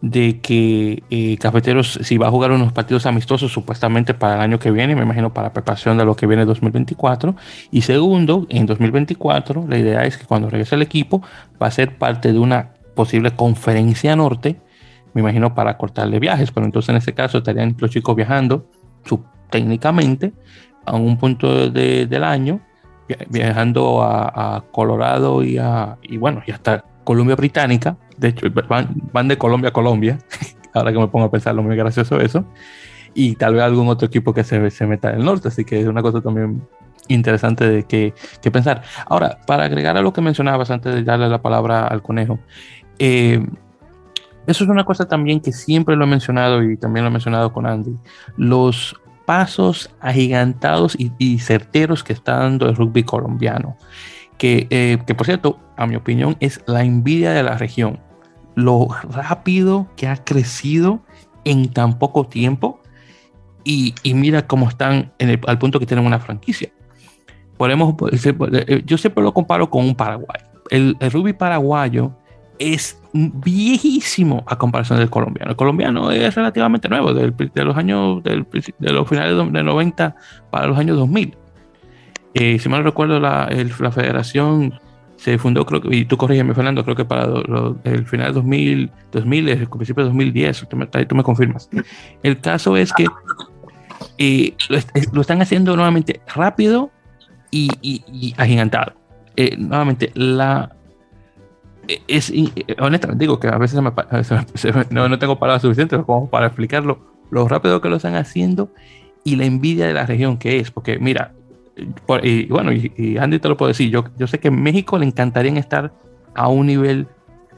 [0.00, 4.58] de que eh, Cafeteros, si va a jugar unos partidos amistosos supuestamente para el año
[4.58, 7.36] que viene, me imagino para preparación de lo que viene 2024.
[7.70, 11.22] Y segundo, en 2024, la idea es que cuando regrese el equipo
[11.62, 14.56] va a ser parte de una posible conferencia norte,
[15.14, 18.68] me imagino para cortarle viajes, pero entonces en ese caso estarían los chicos viajando
[19.50, 20.32] técnicamente
[20.84, 22.60] a un punto del año,
[23.28, 29.38] viajando a, Colorado y, a, y bueno, y hasta Columbia Británica, de hecho, van, de
[29.38, 30.18] Colombia a Colombia,
[30.74, 32.44] ahora que me pongo a pensar, lo muy gracioso eso,
[33.14, 35.80] y tal vez algún otro equipo que se, se meta en el norte, así que
[35.80, 36.62] es una cosa también
[37.08, 38.82] interesante de que, que, pensar.
[39.06, 42.38] Ahora, para agregar a lo que mencionabas antes de darle la palabra al conejo,
[42.98, 43.44] eh,
[44.46, 47.52] eso es una cosa también que siempre lo he mencionado y también lo he mencionado
[47.52, 47.96] con Andy,
[48.36, 53.76] los pasos agigantados y, certeros que está dando el rugby colombiano
[54.38, 58.00] que, eh, que por cierto, a mi opinión, es la envidia de la región.
[58.54, 61.00] Lo rápido que ha crecido
[61.44, 62.80] en tan poco tiempo
[63.64, 66.70] y, y mira cómo están en el, al punto que tienen una franquicia.
[67.56, 70.40] Podemos, eh, yo siempre lo comparo con un Paraguay.
[70.70, 72.12] El, el rugby paraguayo
[72.58, 75.52] es viejísimo a comparación del colombiano.
[75.52, 78.44] El colombiano es relativamente nuevo, de los años, del,
[78.78, 80.16] de los finales de 90
[80.50, 81.36] para los años 2000.
[82.34, 83.48] Eh, si mal recuerdo, la,
[83.78, 84.74] la, federación
[85.16, 87.28] se fundó, creo que, y tú corrígeme, Fernando, creo que para
[87.84, 91.70] el final de 2000, 2000, el principio de 2010, tú me, tú me confirmas.
[92.24, 93.06] El caso es que
[94.18, 94.54] eh,
[95.12, 96.90] lo, están haciendo nuevamente rápido
[97.52, 98.94] y, y, agigantado.
[99.36, 100.74] Eh, nuevamente, la
[102.08, 102.32] es
[102.78, 103.80] honestamente digo que a veces
[104.90, 106.98] no, no, tengo palabras suficientes como para explicarlo
[107.30, 108.70] lo rápido que lo están haciendo
[109.24, 111.32] y la envidia de la región que es porque mira
[112.22, 115.06] y bueno, y, Andy te lo puedo decir, yo, yo sé que en México le
[115.06, 115.92] encantaría estar
[116.34, 117.08] a un nivel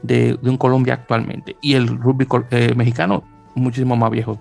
[0.01, 1.55] de, un Colombia actualmente.
[1.61, 3.23] Y el rugby eh, mexicano
[3.55, 4.39] muchísimo más viejo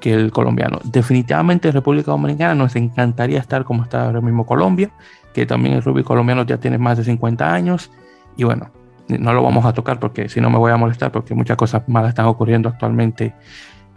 [0.00, 0.78] que el colombiano.
[0.84, 4.90] Definitivamente en República Dominicana nos encantaría estar como está ahora mismo Colombia,
[5.34, 7.90] que también el rugby colombiano ya tiene más de 50 años.
[8.36, 8.70] Y bueno,
[9.18, 11.88] no lo vamos a tocar porque si no me voy a molestar porque muchas cosas
[11.88, 13.34] malas están ocurriendo actualmente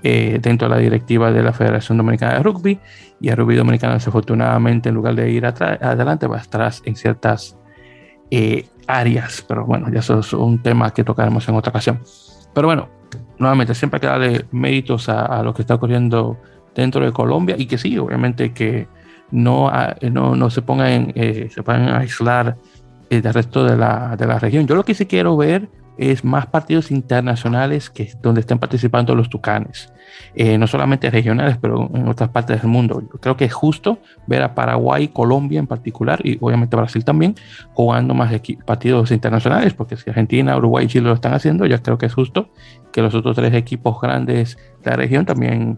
[0.01, 2.79] eh, dentro de la directiva de la Federación Dominicana de Rugby
[3.21, 7.57] y el rugby dominicano desafortunadamente en lugar de ir adelante va atrás en ciertas
[8.29, 12.01] eh, áreas, pero bueno, ya eso es un tema que tocaremos en otra ocasión.
[12.53, 12.89] Pero bueno,
[13.37, 16.37] nuevamente siempre hay que darle méritos a, lo que está ocurriendo
[16.75, 18.87] dentro de Colombia y que sí, obviamente que
[19.31, 19.71] no,
[20.11, 22.57] no, no se pongan, eh, se puedan aislar
[23.21, 24.67] del resto de la, de la región.
[24.67, 29.29] Yo lo que sí quiero ver es más partidos internacionales que donde estén participando los
[29.29, 29.93] tucanes,
[30.33, 33.01] eh, no solamente regionales, pero en otras partes del mundo.
[33.01, 37.35] Yo creo que es justo ver a Paraguay, Colombia en particular y obviamente Brasil también
[37.73, 38.33] jugando más
[38.65, 42.13] partidos internacionales, porque si Argentina, Uruguay y Chile lo están haciendo, ya creo que es
[42.13, 42.49] justo
[42.91, 45.77] que los otros tres equipos grandes de la región también,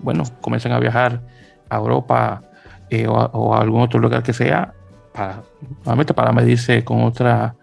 [0.00, 1.22] bueno, comiencen a viajar
[1.68, 2.42] a Europa
[2.90, 4.74] eh, o, algún otro lugar que sea,
[5.12, 5.42] para,
[6.14, 7.54] para medirse con otra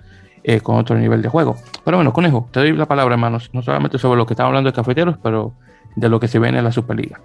[0.44, 1.58] eh, con otro nivel de juego.
[1.84, 4.72] Pero bueno, Conejo, te doy la palabra, hermanos, no solamente sobre lo que estamos hablando
[4.72, 5.54] de cafeteros, pero
[5.96, 7.20] de lo que se viene en la Superliga.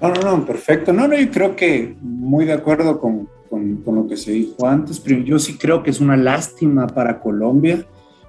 [0.00, 0.92] No, no, no, perfecto.
[0.92, 5.00] No, no, yo creo que muy de acuerdo con, con, lo que se dijo antes,
[5.00, 7.84] pero yo sí creo que es una lástima para Colombia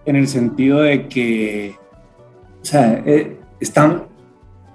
[0.05, 1.75] en el sentido de que,
[2.61, 4.03] o sea, eh, están,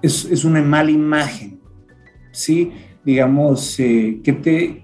[0.03, 1.61] es, es, una mala imagen,
[2.31, 2.73] ¿sí?
[3.05, 4.84] Digamos, eh, te,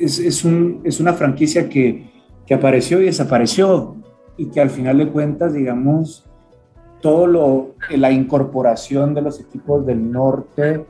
[0.00, 2.10] es, es, un, es una franquicia que
[2.50, 3.94] que apareció y desapareció
[4.36, 6.26] y que al final de cuentas, digamos,
[7.00, 10.84] todo lo, la incorporación de los equipos del norte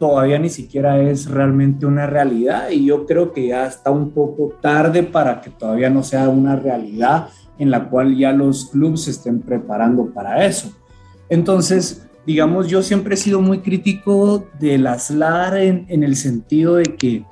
[0.00, 4.58] todavía ni siquiera es realmente una realidad y yo creo que ya está un poco
[4.60, 7.28] tarde para que todavía no sea una realidad
[7.60, 10.72] en la cual ya los clubes estén preparando para eso.
[11.28, 16.96] Entonces, digamos, yo siempre he sido muy crítico de las LAR en el sentido de
[16.96, 17.24] que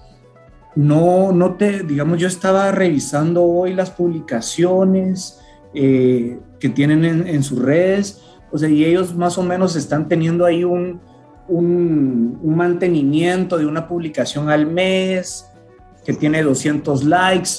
[0.77, 5.41] no, no te, digamos, yo estaba revisando hoy las publicaciones
[5.75, 10.45] eh, que tienen en, sus redes, o sea, y ellos más o menos están teniendo
[10.45, 11.01] ahí un,
[11.49, 15.47] un, mantenimiento de una publicación al mes
[16.05, 17.51] que tiene 200 likes,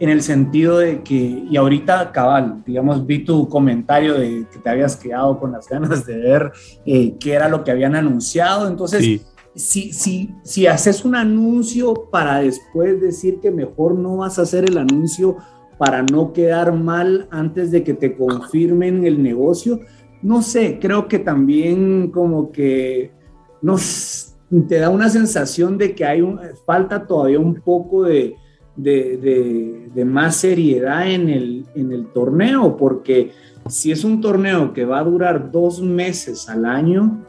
[0.00, 4.68] en el sentido de que, y ahorita cabal, digamos, vi tu comentario de que te
[4.68, 6.52] habías quedado con las ganas de ver
[6.84, 9.20] eh, qué era lo que habían anunciado, entonces
[9.54, 14.64] si, si, si haces un anuncio para después decir que mejor no vas a hacer
[14.68, 15.36] el anuncio
[15.78, 19.80] para no quedar mal antes de que te confirmen el negocio,
[20.22, 23.12] no sé, creo que también como que
[23.60, 24.36] nos,
[24.68, 28.34] te da una sensación de que hay un, falta todavía un poco de,
[28.76, 33.32] de, de, más seriedad en el, en el torneo, porque
[33.68, 37.24] si es un torneo que va a durar dos meses al año,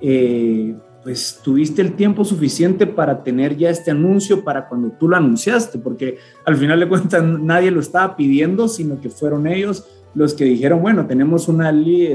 [0.00, 5.16] eh, pues tuviste el tiempo suficiente para tener ya este anuncio para cuando tú lo
[5.16, 10.34] anunciaste, porque al final de cuentas nadie lo estaba pidiendo, sino que fueron ellos los
[10.34, 11.72] que dijeron, bueno, tenemos una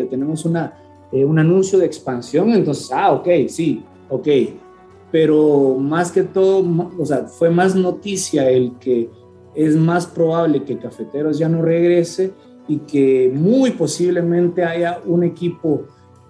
[0.10, 0.74] tenemos una,
[1.12, 4.28] eh, un anuncio de expansión, entonces, ah, ok, sí, ok,
[5.12, 6.64] pero más que todo,
[7.00, 9.10] o sea, fue más noticia el que
[9.56, 12.34] es más probable que Cafeteros ya no regrese
[12.68, 15.86] y que muy posiblemente haya un equipo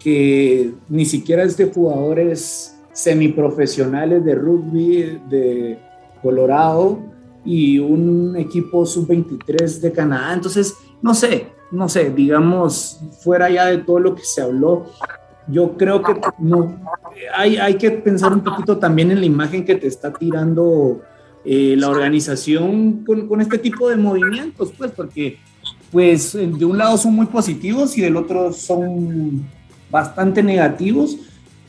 [0.06, 5.80] que ni siquiera es de jugadores semiprofesionales de rugby de
[6.22, 7.00] Colorado
[7.44, 10.36] y un equipo sub-23 de Canadá.
[10.36, 14.86] Entonces, no sé, no sé, digamos, fuera ya de todo lo que se habló,
[15.48, 16.80] yo creo que no,
[17.36, 21.02] hay, hay que pensar un poquito también en la imagen que te está tirando
[21.44, 25.39] eh, la organización con, con, este tipo de movimientos, pues, porque
[25.91, 29.48] pues de un lado son muy positivos y del otro son
[29.89, 31.17] bastante negativos,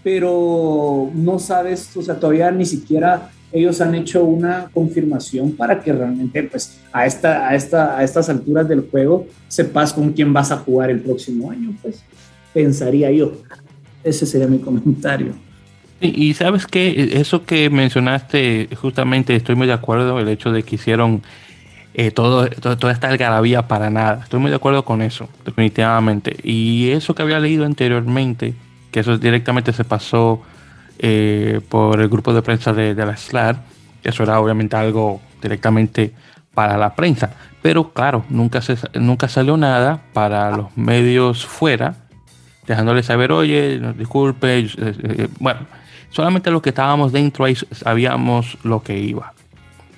[0.03, 5.93] pero no sabes, o sea, todavía ni siquiera ellos han hecho una confirmación para que
[5.93, 10.51] realmente, pues, a, esta, a, esta, a estas alturas del juego sepas con quién vas
[10.51, 12.03] a jugar el próximo año, pues,
[12.53, 13.33] pensaría yo.
[14.03, 15.35] Ese sería mi comentario.
[16.01, 20.75] Y, sabes que eso que mencionaste, justamente estoy muy de acuerdo, el hecho de que
[20.75, 21.23] hicieron
[21.99, 24.21] eh, todo, toda esta algarabía para nada.
[24.23, 26.37] Estoy muy de acuerdo con eso, definitivamente.
[26.43, 28.55] Y eso que había leído anteriormente,
[28.91, 30.43] que eso directamente se pasó
[30.99, 33.63] eh, por el grupo de prensa de, la SLAR,
[34.05, 36.13] eso era obviamente algo directamente
[36.53, 37.31] para la prensa.
[37.63, 41.95] Pero claro, nunca, se, nunca salió nada para los medios fuera,
[42.67, 45.61] dejándole saber, oye, disculpe, eh, bueno,
[46.11, 49.33] solamente los que estábamos dentro ahí sabíamos lo que iba.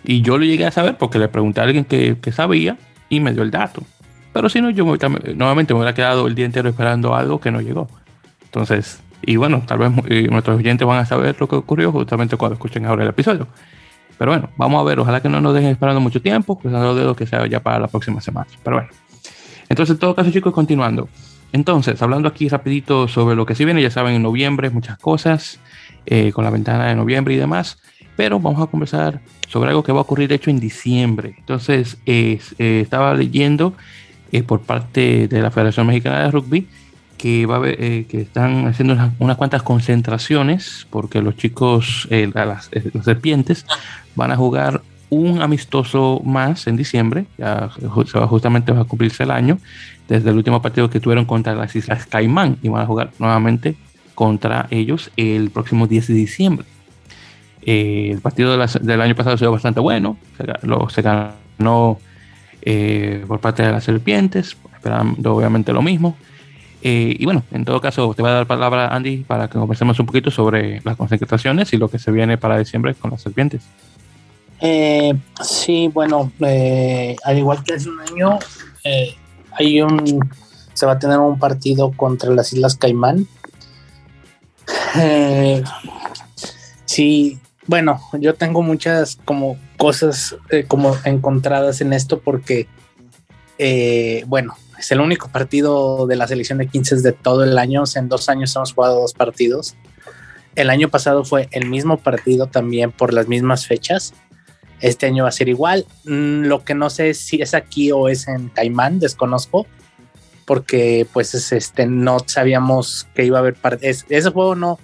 [0.04, 2.76] Y yo lo llegué a saber porque le pregunté a alguien que, sabía
[3.08, 3.82] y me dio el dato.
[4.32, 7.60] Pero si no, yo nuevamente me hubiera quedado el día entero esperando algo que no
[7.60, 7.88] llegó.
[8.44, 9.90] Entonces, y bueno, tal vez
[10.30, 13.48] nuestros oyentes van a saber lo que ocurrió justamente cuando escuchen ahora el episodio.
[14.16, 16.96] Pero bueno, vamos a ver, ojalá que no nos dejen esperando mucho tiempo, cruzando los
[16.96, 18.48] dedos que sea ya para la próxima semana.
[18.62, 18.90] Pero bueno,
[19.68, 21.08] entonces en todo caso chicos, continuando.
[21.52, 25.60] Entonces, hablando aquí rapidito sobre lo que sí viene, ya saben, en noviembre muchas cosas,
[26.04, 27.78] eh, con la ventana de noviembre y demás
[28.18, 31.36] pero vamos a conversar sobre algo que va a ocurrir hecho en diciembre.
[31.38, 33.74] Entonces, eh, estaba leyendo
[34.32, 36.66] eh, por parte de la Federación Mexicana de Rugby
[37.16, 42.70] que, va a eh, que están haciendo unas, cuantas concentraciones porque los chicos, las,
[43.04, 43.64] serpientes,
[44.16, 47.26] van a jugar un amistoso más en diciembre,
[48.26, 49.58] justamente va a cumplirse el año,
[50.08, 53.76] desde el último partido que tuvieron contra las Islas Caimán y van a jugar nuevamente
[54.16, 56.66] contra ellos el próximo 10 de diciembre.
[57.70, 61.98] Eh, el partido del año pasado ha sido bastante bueno, se, lo, se ganó
[62.62, 66.16] eh, por parte de las serpientes, esperando obviamente lo mismo.
[66.80, 70.00] Eh, y bueno, en todo caso, te voy a dar palabra, Andy, para que conversemos
[70.00, 73.60] un poquito sobre las concentraciones y lo que se viene para diciembre con las serpientes.
[74.62, 75.12] Eh,
[75.42, 78.38] sí, bueno, eh, al igual que hace un año,
[79.58, 80.26] hay un
[80.72, 83.28] se va a tener un partido contra las Islas Caimán.
[86.86, 87.38] sí,
[87.68, 92.66] bueno, yo tengo muchas como cosas como encontradas en esto porque,
[94.26, 97.84] bueno, es el único partido de la selección de 15 de todo el año.
[97.94, 99.76] en dos años hemos jugado dos partidos.
[100.54, 104.14] El año pasado fue el mismo partido también por las mismas fechas.
[104.80, 105.84] Este año va a ser igual.
[106.04, 109.66] Mm, lo que no sé es si es aquí o es en Caimán, desconozco,
[110.46, 114.78] porque pues este no sabíamos que iba a haber es, ese juego no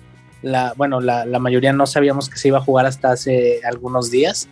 [0.45, 4.11] la bueno la, la, mayoría no sabíamos que se iba a jugar hasta hace algunos
[4.11, 4.49] días.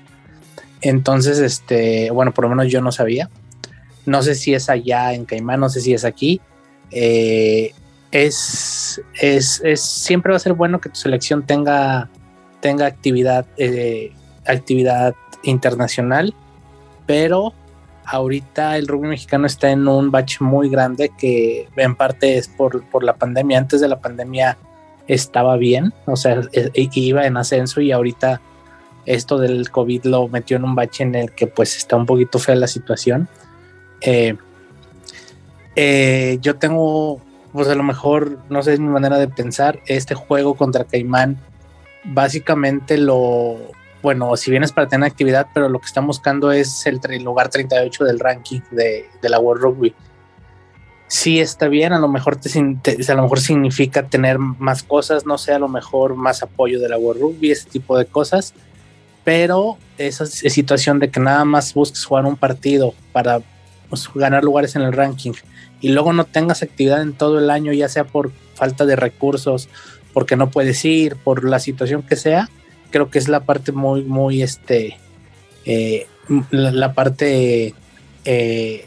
[0.81, 3.31] Entonces este bueno por lo menos yo no sabía.
[4.07, 6.41] No sé si es allá en Caimán, no sé si es aquí.
[6.91, 7.73] Eh,
[8.11, 12.11] es, es, siempre va a ser bueno que tu selección tenga,
[12.61, 14.13] tenga actividad, eh,
[14.47, 16.35] actividad internacional,
[17.07, 17.55] pero
[18.05, 22.85] ahorita el rugby mexicano está en un bache muy grande que en parte es por,
[22.91, 23.59] por la pandemia.
[23.59, 24.59] Antes de la pandemia
[25.09, 28.41] estaba bien, o sea, e, e, iba en ascenso y ahorita
[29.07, 32.39] esto del COVID lo metió en un bache en el que pues está un poquito
[32.39, 33.29] fea la situación.
[34.01, 34.37] Eh,
[35.75, 37.21] eh, yo tengo,
[37.53, 41.39] pues a lo mejor, no sé, es mi manera de pensar, este juego contra Caimán,
[42.05, 43.59] básicamente lo,
[44.03, 47.49] bueno, si bien es para tener actividad, pero lo que están buscando es el, lugar
[47.49, 49.95] 38 del ranking de, la World Rugby.
[51.09, 55.53] Sí está bien, a lo mejor a lo mejor significa tener más cosas, no sé,
[55.53, 58.55] a lo mejor más apoyo de la World Rugby, ese tipo de cosas,
[59.23, 63.43] pero esa situación de que nada más busques jugar un partido para
[63.91, 65.33] pues, ganar lugares en el ranking
[65.83, 69.69] y luego no tengas actividad en todo el año, ya sea por falta de recursos,
[70.13, 72.49] porque no puedes ir, por la situación que sea,
[72.91, 74.97] creo que es la parte muy, muy, este,
[75.65, 76.07] eh,
[76.51, 77.75] la, parte
[78.25, 78.87] eh,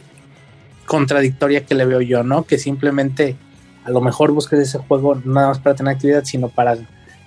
[0.86, 2.44] contradictoria que le veo yo, ¿no?
[2.44, 3.36] Que simplemente
[3.84, 6.78] a lo mejor busques ese juego nada más para tener actividad, sino para,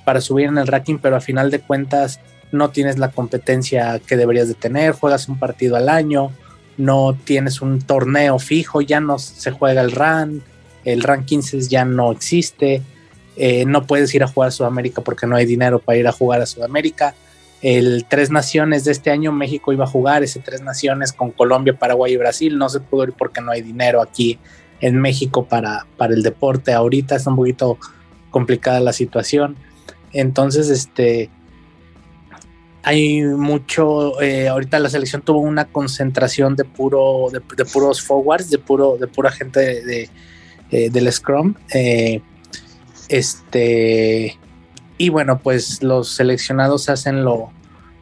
[0.05, 4.17] para subir en el ranking, pero a final de cuentas no tienes la competencia que
[4.17, 6.31] deberías de tener, juegas un partido al año,
[6.77, 10.43] no tienes un torneo fijo, ya no se juega el RAN,
[10.85, 12.83] el RAN 15 ya no existe,
[13.37, 16.13] eh, no puedes ir a jugar a Sudamérica porque no hay dinero para ir a
[16.13, 17.15] jugar a Sudamérica.
[17.61, 21.79] El Tres Naciones de este año, México iba a jugar ese Tres Naciones con Colombia,
[21.79, 24.39] Paraguay y Brasil, no se pudo ir porque no hay dinero aquí
[24.81, 26.73] en México para, para el deporte.
[26.73, 27.79] Ahorita está un poquito
[28.31, 29.57] complicada la situación.
[30.13, 31.31] Entonces, este,
[32.83, 38.59] hay mucho, eh, ahorita la selección tuvo una concentración de puro, de, puros forwards, de
[38.59, 40.09] puro, de pura gente de,
[40.71, 41.55] eh, del Scrum.
[41.75, 42.23] Eh,
[43.09, 44.39] este,
[44.99, 47.51] y bueno, pues los seleccionados hacen lo,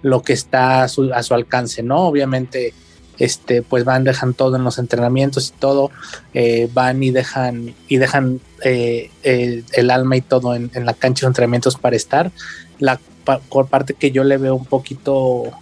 [0.03, 2.01] lo que está a su, alcance, ¿no?
[2.01, 2.73] Obviamente,
[3.19, 5.91] este, pues van, dejan todo en los entrenamientos y todo,
[6.73, 11.97] van y dejan, y dejan el, alma y todo en, la cancha de entrenamientos para
[11.97, 12.33] estar.
[12.79, 12.99] La
[13.71, 15.53] parte que yo le veo un poquito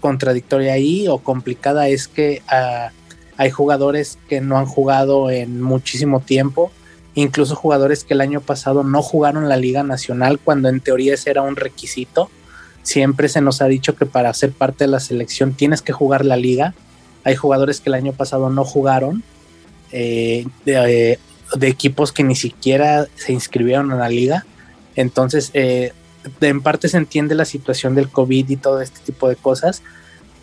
[0.00, 2.90] contradictoria ahí o complicada es que ah,
[3.36, 6.70] hay jugadores que no han jugado en muchísimo tiempo,
[7.14, 11.30] incluso jugadores que el año pasado no jugaron la Liga Nacional cuando en teoría ese
[11.30, 12.30] era un requisito.
[12.82, 16.24] Siempre se nos ha dicho que para ser parte de la selección tienes que jugar
[16.24, 16.74] la liga.
[17.24, 19.22] Hay jugadores que el año pasado no jugaron,
[19.92, 21.18] eh, de,
[21.60, 24.46] equipos que ni siquiera se inscribieron en la liga.
[24.96, 25.92] Entonces, eh,
[26.40, 29.82] en parte se entiende la situación del COVID y todo este tipo de cosas,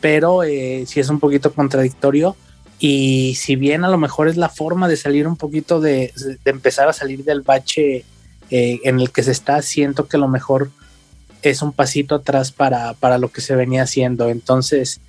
[0.01, 2.35] pero eh, sí es un poquito contradictorio.
[2.79, 6.13] Y si bien a lo mejor es la forma de salir un poquito de,
[6.45, 8.05] empezar a salir del bache
[8.49, 10.71] eh, en el que se está, siento que a lo mejor
[11.41, 14.29] es un pasito atrás para, para lo que se venía haciendo.
[14.29, 15.01] Entonces,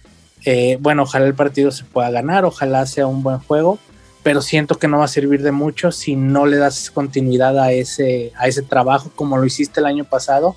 [0.45, 3.79] eh, bueno, ojalá el partido se pueda ganar, ojalá sea un buen juego,
[4.23, 7.73] pero siento que no va a servir de mucho si no le das continuidad a
[7.73, 10.57] ese, a ese trabajo como lo hiciste el año pasado,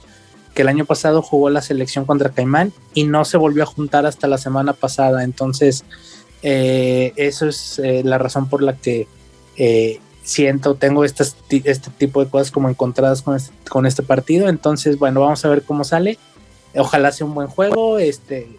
[0.53, 4.05] que el año pasado jugó la selección contra Caimán y no se volvió a juntar
[4.05, 5.23] hasta la semana pasada.
[5.23, 5.83] Entonces,
[6.43, 9.07] eh, eso es eh, la razón por la que
[9.55, 11.25] eh, siento, tengo este
[11.97, 14.49] tipo de cosas como encontradas con este, con este partido.
[14.49, 16.19] Entonces, bueno, vamos a ver cómo sale.
[16.75, 17.97] Ojalá sea un buen juego.
[17.97, 18.49] Este,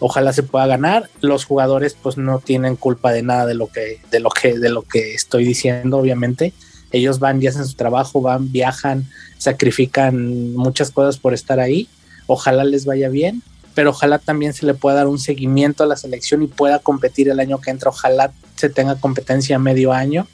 [0.00, 1.08] ojalá se pueda ganar.
[1.20, 4.68] Los jugadores pues no tienen culpa de nada de lo que, de lo que, de
[4.68, 6.52] lo que estoy diciendo, obviamente.
[6.90, 11.88] Ellos van y hacen su trabajo, van, viajan, sacrifican muchas cosas por estar ahí.
[12.26, 13.42] Ojalá les vaya bien,
[13.78, 17.28] pero ojalá también se le pueda dar un seguimiento a la selección y pueda competir
[17.28, 17.90] el año que entra.
[17.90, 20.26] Ojalá se tenga competencia medio año.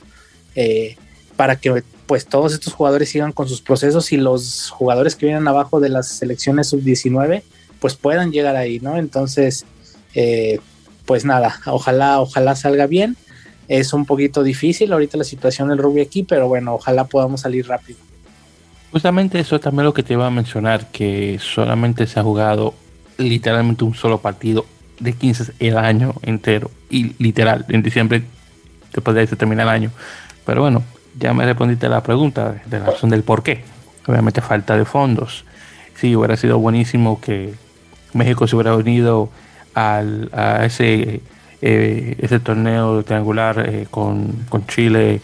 [0.55, 0.97] Eh,
[1.37, 5.47] para que pues todos estos jugadores sigan con sus procesos y los jugadores que vienen
[5.47, 7.43] abajo de las selecciones sub-19
[7.81, 8.97] pues puedan llegar ahí, ¿no?
[8.97, 9.67] Entonces,
[10.15, 10.59] eh,
[11.05, 13.15] pues nada, ojalá, ojalá salga bien.
[13.69, 17.69] Es un poquito difícil ahorita la situación del rugby aquí, pero bueno, ojalá podamos salir
[17.69, 17.99] rápido.
[18.91, 22.73] Justamente eso es también lo que te iba a mencionar, que solamente se ha jugado
[23.19, 24.67] literalmente un solo partido
[25.01, 26.71] de 15 el año entero.
[26.91, 28.23] Y literal, en diciembre,
[28.93, 29.91] después de ahí se termina el año.
[30.45, 30.83] Pero bueno,
[31.19, 33.65] ya me respondiste la pregunta de la razón del por qué.
[34.07, 35.45] Obviamente falta de fondos.
[35.97, 37.55] Sí, hubiera sido buenísimo que
[38.13, 39.31] México se hubiera unido
[39.75, 41.21] al, a ese,
[41.63, 45.21] eh, ese torneo triangular eh, con, con Chile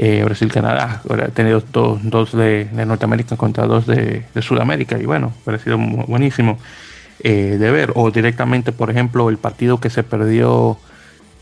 [0.00, 5.32] eh, Brasil, Canadá, ha tenido dos, dos de, Norteamérica contra dos de, Sudamérica y bueno,
[5.44, 6.56] ha sido buenísimo
[7.20, 7.92] eh, de ver.
[7.94, 10.78] O directamente, por ejemplo, el partido que se perdió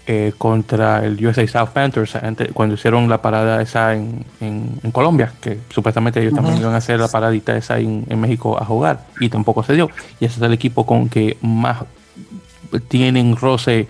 [0.06, 2.16] eh, contra el USA South Panthers
[2.54, 7.00] cuando hicieron la parada esa en, en, Colombia, que supuestamente ellos también iban a hacer
[7.00, 9.90] la paradita esa en, en México a jugar y tampoco se dio.
[10.20, 11.84] Y ese es el equipo con que más
[12.88, 13.88] tienen roce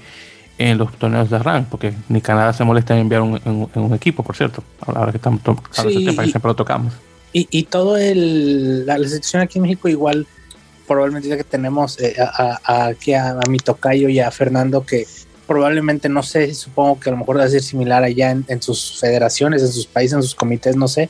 [0.59, 4.23] en los torneos de RAN, porque ni Canadá se molesta en enviar un, un, equipo,
[4.23, 6.95] por cierto, ahora que estamos sí, siempre lo tocamos.
[7.33, 10.27] Y, y todo el, la, situación aquí en México igual,
[10.87, 15.07] probablemente ya que tenemos eh, a, aquí a, mi tocayo y a Fernando, que
[15.47, 19.63] probablemente, no sé, supongo que a lo mejor a ser similar allá en, sus federaciones,
[19.63, 21.09] en sus países, en sus comités, no sé,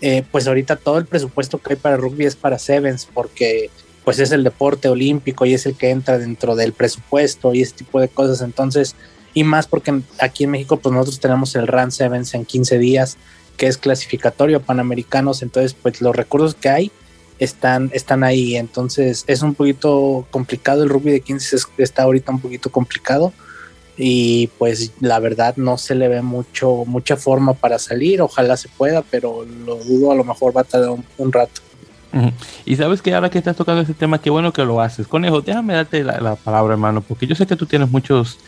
[0.00, 3.70] eh, pues ahorita todo el presupuesto que hay para rugby es para Sevens, porque
[4.04, 7.74] pues es el deporte olímpico y es el que entra dentro del presupuesto y ese
[7.74, 8.40] tipo de cosas.
[8.40, 8.96] Entonces,
[9.34, 13.18] y más porque aquí en México, pues nosotros tenemos el RAN Sevens en 15 días,
[13.58, 15.42] que es clasificatorio a Panamericanos.
[15.42, 16.90] Entonces, pues los recursos que hay
[17.40, 18.54] están, están ahí.
[18.54, 20.84] Entonces, es un poquito complicado.
[20.84, 23.32] El rugby de 15 está ahorita un poquito complicado.
[23.96, 28.22] Y pues la verdad no se le ve mucho, mucha forma para salir.
[28.22, 31.60] Ojalá se pueda, pero lo dudo, a lo mejor va a tardar un rato.
[32.64, 35.06] Y sabes que ahora que estás tocando ese tema, qué bueno que lo haces.
[35.06, 38.38] Conejo, déjame darte la, palabra, hermano, porque yo sé que tú tienes muchos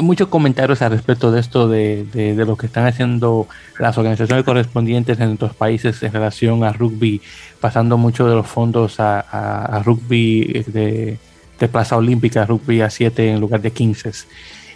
[0.00, 3.46] muchos comentarios al respecto de esto, de, de, lo que están haciendo
[3.78, 7.20] las organizaciones correspondientes en otros países en relación a rugby,
[7.60, 11.18] pasando mucho de los fondos a, a, rugby de,
[11.58, 14.10] de, plaza olímpica, rugby a 7 en lugar de 15.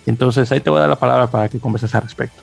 [0.07, 2.43] Entonces ahí te voy a dar la palabra para que converses al respecto.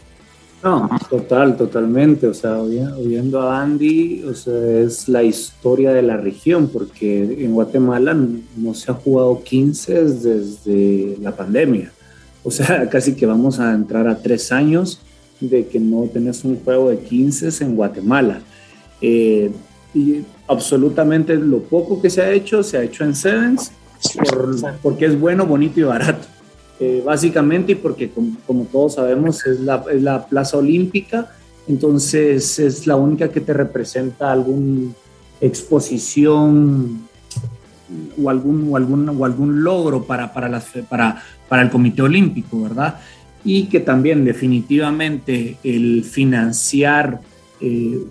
[0.64, 2.26] No, total, totalmente.
[2.26, 7.54] O sea, oyendo a Andy, o sea, es la historia de la región, porque en
[7.54, 11.92] Guatemala no se ha jugado 15 desde la pandemia.
[12.44, 15.00] O sea, casi que vamos a entrar a tres años
[15.40, 18.42] de que no tenés un juego de 15 en Guatemala.
[19.02, 19.52] Eh,
[19.94, 23.72] y absolutamente lo poco que se ha hecho, se ha hecho en Sevens,
[24.82, 26.28] porque es bueno, bonito y barato.
[26.80, 31.32] Eh, básicamente y porque como, todos sabemos es la, es la, plaza olímpica,
[31.68, 34.92] entonces es la única que te representa alguna
[35.40, 37.08] exposición
[38.22, 42.62] o algún, o algún, o algún logro para, para, las, para, para el Comité Olímpico,
[42.62, 43.00] ¿verdad?
[43.44, 47.20] Y que también definitivamente el financiar
[47.60, 48.06] 15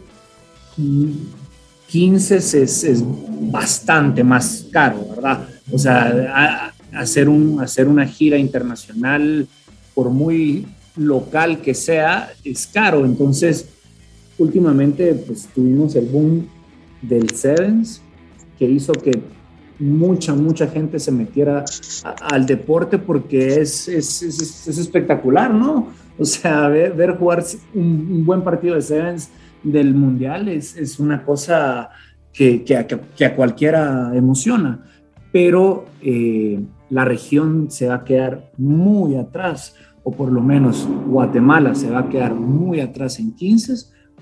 [2.34, 3.04] eh, es, es,
[3.50, 5.46] bastante más caro, ¿verdad?
[5.70, 9.46] O sea, hacer, un, hacer una gira internacional,
[9.94, 10.66] por muy
[10.96, 13.04] local que sea, es caro.
[13.04, 13.66] Entonces,
[14.38, 16.46] últimamente, pues tuvimos el boom
[17.00, 18.00] del Sevens,
[18.58, 19.22] que hizo que
[19.78, 21.64] mucha, mucha gente se metiera
[22.30, 25.88] al deporte porque es, es, es, espectacular, ¿no?
[26.18, 27.44] O sea, ver, ver jugar
[27.74, 29.30] un, buen partido de Sevens
[29.62, 31.90] del Mundial es, una cosa
[32.32, 34.84] que, que, a, cualquiera emociona,
[35.32, 36.60] pero eh,
[36.90, 42.00] la región se va a quedar muy atrás, o por lo menos Guatemala se va
[42.00, 43.74] a quedar muy atrás en 15,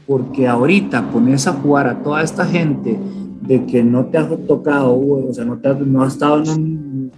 [0.07, 2.98] porque ahorita pones a jugar a toda esta gente
[3.41, 7.12] de que no te ha tocado, o sea, no, te no has estado en un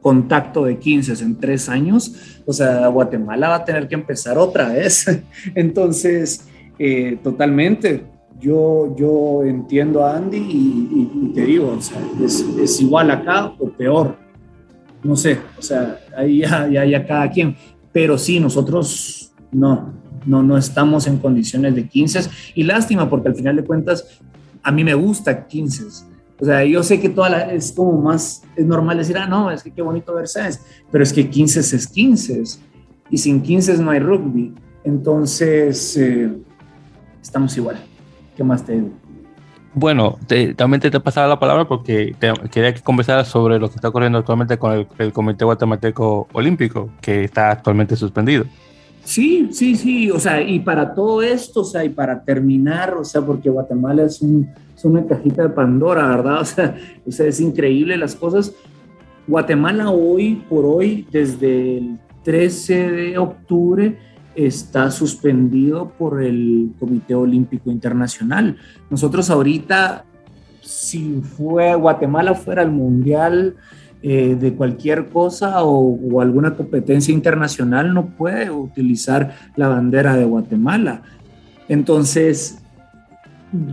[0.00, 4.68] contacto de 15 en tres años, o sea, Guatemala va a tener que empezar otra
[4.68, 5.06] vez.
[5.54, 6.46] Entonces,
[6.78, 8.04] eh, totalmente,
[8.40, 13.68] yo, yo entiendo a Andy y, te digo, o sea, es, es, igual acá o
[13.70, 14.16] peor.
[15.02, 17.54] No sé, o sea, ahí ya, ya, cada quien,
[17.92, 19.92] pero sí, nosotros no,
[20.24, 22.20] no, no estamos en condiciones de 15
[22.54, 24.20] y lástima porque al final de cuentas
[24.66, 25.84] a mí me gusta 15.
[26.40, 29.62] O sea, yo sé que toda la, es como más, normal decir, ah, no, es
[29.62, 30.26] que qué bonito ver
[30.90, 32.42] pero es que 15 es 15
[33.08, 34.52] y sin 15 no hay rugby.
[34.82, 36.32] Entonces, eh,
[37.22, 37.76] estamos igual.
[38.36, 38.90] ¿Qué más te digo?
[39.72, 40.18] Bueno,
[40.56, 42.16] también te, pasaba la palabra porque
[42.50, 47.22] quería que conversara sobre lo que está ocurriendo actualmente con el, Comité Guatemalteco Olímpico, que
[47.22, 48.46] está actualmente suspendido.
[49.06, 53.04] Sí, sí, sí, o sea, y para todo esto, o sea, y para terminar, o
[53.04, 56.44] sea, porque Guatemala es, un, es una cajita de Pandora, ¿verdad?
[57.06, 58.52] O sea, es increíble las cosas.
[59.28, 63.96] Guatemala hoy por hoy, desde el 13 de octubre,
[64.34, 68.56] está suspendido por el Comité Olímpico Internacional.
[68.90, 70.04] Nosotros ahorita,
[70.62, 73.54] si fue Guatemala fuera el Mundial
[74.08, 81.02] eh, de cualquier cosa o, alguna competencia internacional, no puede utilizar la bandera de Guatemala.
[81.68, 82.58] Entonces,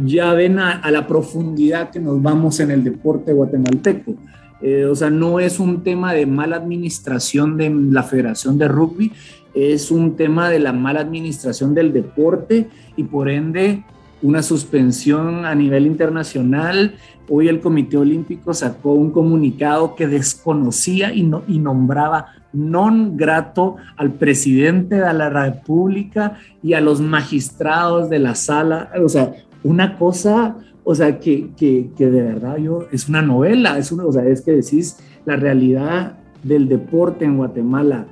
[0.03, 4.15] ya ven a, la profundidad que nos vamos en el deporte guatemalteco.
[4.63, 9.11] Eh, o sea, no es un tema de mala administración de la Federación de Rugby,
[9.53, 13.83] es un tema de la mala administración del deporte y por ende
[14.23, 16.95] una suspensión a nivel internacional.
[17.29, 23.75] Hoy el Comité Olímpico sacó un comunicado que desconocía y, no, y nombraba non grato
[23.97, 28.91] al presidente de la República y a los magistrados de la sala.
[29.03, 33.77] O sea, una cosa, o sea, que, que, que de verdad yo, es una novela,
[33.77, 38.05] es una, o sea, es que decís la realidad del deporte en Guatemala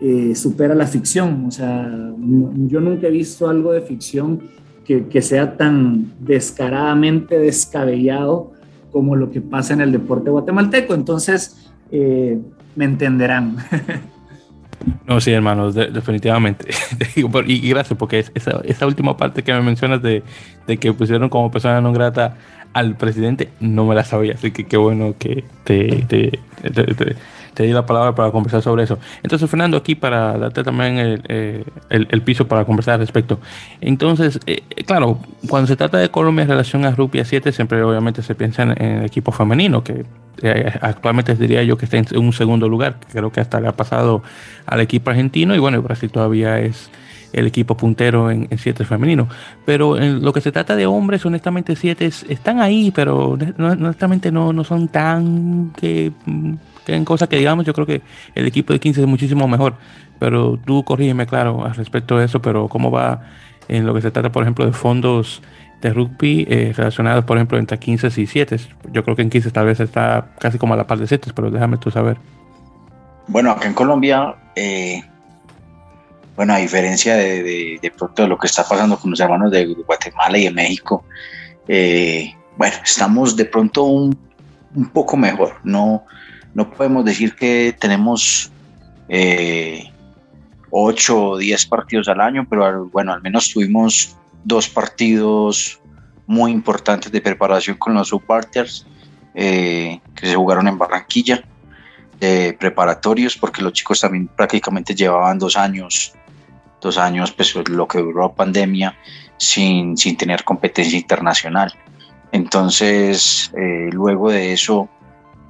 [0.00, 1.46] eh, supera la ficción.
[1.46, 4.42] O sea, yo nunca he visto algo de ficción
[4.86, 8.52] que, sea tan descaradamente descabellado
[8.92, 10.94] como lo que pasa en el deporte guatemalteco.
[10.94, 12.38] Entonces, eh,
[12.76, 13.56] me entenderán.
[15.06, 16.68] No, sí, hermanos, definitivamente.
[17.16, 20.22] y, gracias, porque esa, última parte que me mencionas de,
[20.66, 22.36] de, que pusieron como persona no grata
[22.72, 24.34] al presidente, no me la sabía.
[24.34, 26.38] Así que qué bueno que te
[27.62, 28.98] di la palabra para conversar sobre eso.
[29.22, 33.38] Entonces, Fernando, aquí para darte también el, eh, piso para conversar al respecto.
[33.80, 38.22] Entonces, eh, claro, cuando se trata de Colombia en relación a Rugby 7, siempre obviamente
[38.22, 40.04] se piensa en, el equipo femenino, que
[40.42, 43.72] eh, actualmente diría yo que está en un segundo lugar, creo que hasta le ha
[43.72, 44.22] pasado
[44.66, 46.90] al equipo argentino y bueno, Brasil todavía es
[47.32, 49.28] el equipo puntero en, siete femenino.
[49.64, 54.52] Pero en lo que se trata de hombres, honestamente, siete están ahí, pero honestamente no,
[54.52, 56.12] no son tan que
[56.94, 58.02] en cosas que digamos, yo creo que
[58.34, 59.74] el equipo de 15 es muchísimo mejor.
[60.18, 63.22] Pero tú corrígeme, claro, al respecto de eso, pero ¿cómo va
[63.68, 65.42] en lo que se trata, por ejemplo, de fondos
[65.82, 68.56] de rugby eh, relacionados, por ejemplo, entre 15 y 7?
[68.92, 71.32] Yo creo que en 15 tal vez está casi como a la par de 7,
[71.34, 72.16] pero déjame tú saber.
[73.28, 75.02] Bueno, acá en Colombia, eh,
[76.36, 79.66] bueno, a diferencia de, de, pronto de lo que está pasando con los hermanos de
[79.66, 81.04] Guatemala y de México,
[81.68, 84.16] eh, bueno, estamos de pronto un,
[84.74, 85.56] un poco mejor.
[85.64, 86.04] No,
[86.56, 88.50] no podemos decir que tenemos
[89.10, 89.92] eh,
[90.70, 95.78] 8 o 10 partidos al año, pero bueno, al menos tuvimos dos partidos
[96.26, 98.86] muy importantes de preparación con los subparters
[99.34, 101.44] eh, que se jugaron en Barranquilla,
[102.18, 106.14] de preparatorios, porque los chicos también prácticamente llevaban dos años,
[106.80, 108.96] dos años, pues lo que duró la pandemia,
[109.36, 111.74] sin, sin tener competencia internacional.
[112.32, 114.88] Entonces, eh, luego de eso,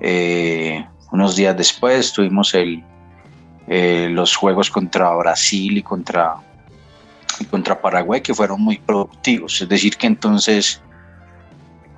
[0.00, 0.84] eh,
[1.16, 2.84] unos días después tuvimos el,
[3.68, 6.36] eh, los juegos contra Brasil y contra,
[7.50, 9.60] contra Paraguay que fueron muy productivos.
[9.60, 10.80] Es decir, que entonces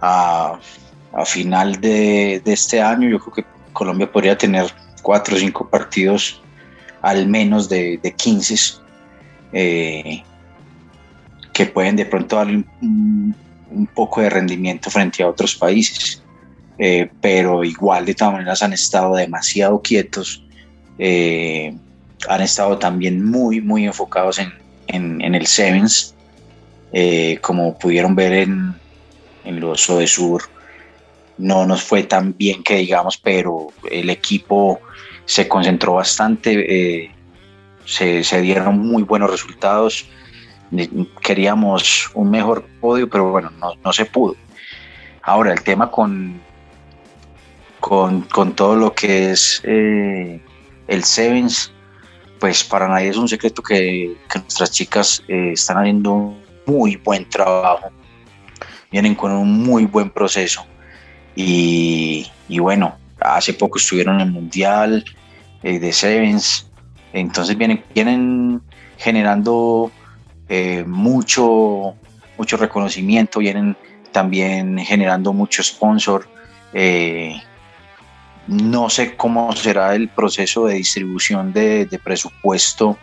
[0.00, 0.58] a,
[1.26, 6.40] final de, este año yo creo que Colombia podría tener cuatro o cinco partidos
[7.02, 8.54] al menos de, de 15
[9.52, 10.22] eh,
[11.52, 13.34] que pueden de pronto darle un,
[13.94, 16.22] poco de rendimiento frente a otros países.
[16.78, 20.44] Eh, pero igual de todas maneras han estado demasiado quietos,
[20.98, 21.74] eh,
[22.28, 24.52] han estado también muy, muy enfocados en,
[24.86, 26.14] en, el Sevens,
[26.92, 28.74] eh, como pudieron ver en,
[29.44, 30.44] en los de Sur,
[31.36, 34.80] no nos fue tan bien que digamos, pero el equipo
[35.24, 37.10] se concentró bastante,
[37.84, 40.06] se, se dieron muy buenos resultados,
[41.22, 44.36] queríamos un mejor podio, pero bueno, no, no se pudo.
[45.22, 46.40] Ahora, el tema con,
[47.80, 50.40] con, con todo lo que es eh,
[50.86, 51.72] el Sevens,
[52.38, 57.28] pues para nadie es un secreto que, nuestras chicas eh, están haciendo un muy buen
[57.28, 57.90] trabajo,
[58.90, 60.66] vienen con un muy buen proceso.
[61.34, 65.04] Y, y bueno, hace poco estuvieron en el Mundial
[65.62, 66.70] eh, de Sevens,
[67.12, 68.60] entonces vienen, vienen
[68.96, 69.90] generando
[70.86, 71.94] mucho,
[72.38, 73.76] mucho reconocimiento, vienen
[74.12, 76.26] también generando mucho sponsor.
[78.48, 82.96] No sé cómo será el proceso de distribución de, presupuesto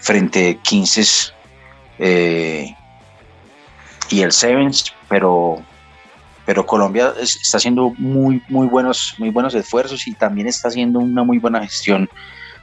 [0.00, 1.32] frente a 15
[1.98, 2.74] eh,
[4.08, 5.62] y el Sevens, pero,
[6.46, 11.24] pero Colombia está haciendo muy, muy, buenos, muy buenos esfuerzos y también está haciendo una
[11.24, 12.08] muy buena gestión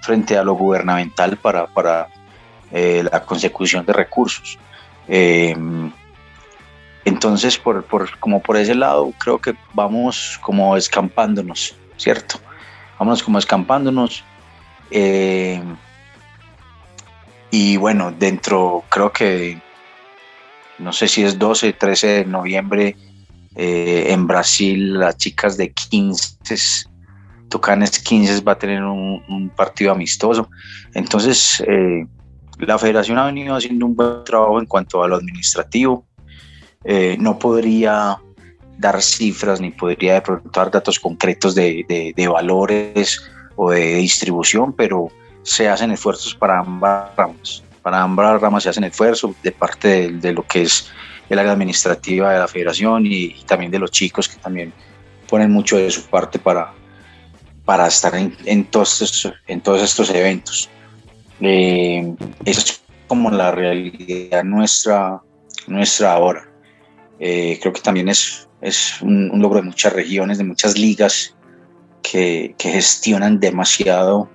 [0.01, 2.07] frente a lo gubernamental para, para,
[2.71, 4.57] eh, la consecución de recursos.
[5.07, 5.91] Em,
[7.05, 7.85] entonces, por,
[8.19, 12.39] como por ese lado, creo que vamos como escampándonos, ¿cierto?
[12.99, 14.23] Vamos como escampándonos.
[14.89, 15.75] Em,
[17.51, 19.61] y bueno, dentro, creo que,
[20.79, 22.95] no sé si es 12, 13 de noviembre,
[23.55, 26.55] eh, en Brasil, las chicas de 15,
[27.49, 30.49] Tucanes 15 va a tener un, partido amistoso.
[30.93, 32.05] Entonces, eh,
[32.59, 36.05] la federación ha venido haciendo un buen trabajo en cuanto a lo administrativo.
[36.83, 38.17] Eh, no podría
[38.77, 40.23] dar cifras ni podría de
[40.53, 43.23] dar datos concretos de, de, valores
[43.55, 45.09] o de distribución, pero
[45.43, 47.63] se hacen esfuerzos para ambas ramas.
[47.81, 50.89] Para ambas ramas se hacen esfuerzos de parte de, lo que es
[51.29, 54.73] el área administrativa de la federación y, también de los chicos que también
[55.29, 56.73] ponen mucho de su parte para,
[57.65, 60.69] para estar en, en, todos, en todos estos eventos.
[61.41, 62.13] Eh,
[62.45, 65.21] esa es como la realidad nuestra,
[65.67, 66.47] nuestra ahora.
[67.19, 71.35] Eh, creo que también es, es un, logro de muchas regiones, de muchas ligas
[72.01, 74.29] que, que gestionan demasiado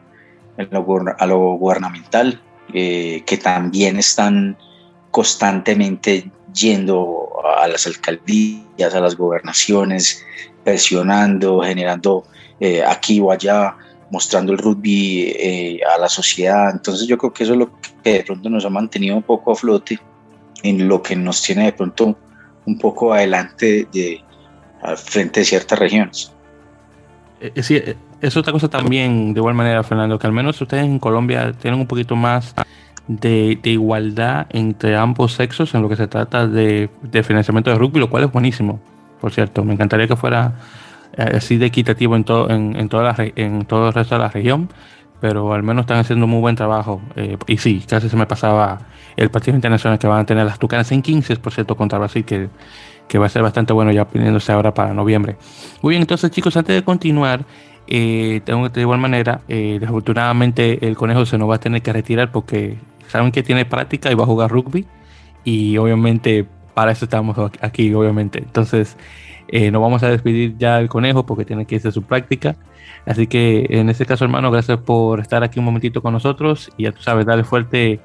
[0.58, 2.40] a lo gubernamental,
[2.72, 4.56] eh, que también están
[5.10, 10.24] constantemente yendo a las alcaldías, a las gobernaciones,
[10.64, 12.24] presionando, generando
[12.86, 13.76] aquí o allá
[14.12, 16.70] mostrando el rugby eh, a la sociedad.
[16.70, 19.52] Entonces yo creo que eso es lo que de pronto nos ha mantenido un poco
[19.52, 19.98] a flote,
[20.62, 22.16] en lo que nos tiene de pronto
[22.66, 24.20] un poco adelante de,
[24.96, 26.32] frente de ciertas regiones.
[27.40, 27.80] Eh, eh, sí,
[28.20, 31.80] es otra cosa también, de igual manera, Fernando, que al menos ustedes en Colombia tienen
[31.80, 32.54] un poquito más
[33.08, 38.00] de, igualdad entre ambos sexos en lo que se trata de, de financiamiento de rugby,
[38.00, 38.80] lo cual es buenísimo,
[39.20, 39.64] por cierto.
[39.64, 40.54] Me encantaría que fuera
[41.16, 44.20] eh, así de equitativo en todo, en, en, toda la, en todo el resto de
[44.20, 44.68] la región,
[45.22, 47.00] pero al menos están haciendo muy buen trabajo.
[47.14, 48.80] Eh, y sí, casi se me pasaba
[49.16, 52.24] el partido internacional que van a tener las Tucanas en 15, por cierto, contra Brasil,
[52.24, 52.48] que,
[53.06, 55.36] que va a ser bastante bueno ya poniéndose ahora para noviembre.
[55.80, 57.44] Muy bien, entonces chicos, antes de continuar,
[57.86, 61.82] eh, tengo que de igual manera, eh, desafortunadamente el conejo se nos va a tener
[61.82, 64.88] que retirar porque saben que tiene práctica y va a jugar rugby
[65.44, 68.40] y obviamente para eso estamos aquí, obviamente.
[68.40, 68.96] Entonces,
[69.52, 72.56] eh, nos vamos a despedir ya del conejo porque tiene que irse a su práctica.
[73.04, 76.84] Así que en este caso, hermano, gracias por estar aquí un momentito con nosotros y
[76.84, 78.00] ya tú sabes, dale fuerte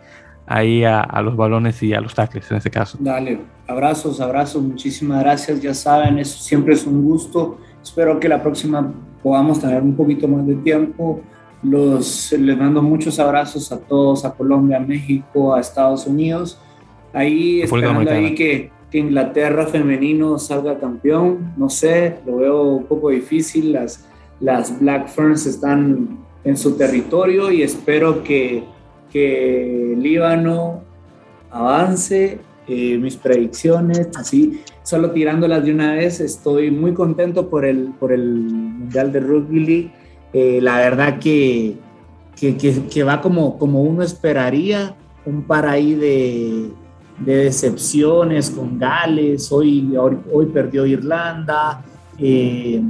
[0.46, 2.98] ahí a, los balones y a los tackles en este caso.
[3.00, 5.62] Dale, abrazos, abrazos, muchísimas gracias.
[5.62, 7.60] Ya saben, eso siempre es un gusto.
[7.82, 8.94] Espero que la próxima
[9.24, 11.22] podamos tener un poquito más de tiempo.
[11.64, 16.60] Los, les mando muchos abrazos a todos, a Colombia, a México, a Estados Unidos.
[17.14, 21.54] Ahí esperando ahí que, que Inglaterra femenino salga campeón.
[21.58, 23.74] No sé, lo veo un poco difícil.
[23.74, 24.06] Las,
[24.40, 28.64] las Black Ferns están en su territorio y espero que,
[29.12, 30.82] que Líbano
[31.52, 32.40] avance.
[32.70, 38.12] Eh, mis predicciones, así, solo tirándolas de una vez, estoy muy contento por el, por
[38.12, 39.90] el Mundial de Rugby
[40.34, 41.78] eh, la verdad que,
[42.36, 46.70] que, que, va como, como uno esperaría, un par ahí de,
[47.20, 51.84] de decepciones con Gales, hoy, hoy, perdió Irlanda.
[52.20, 52.82] Eh,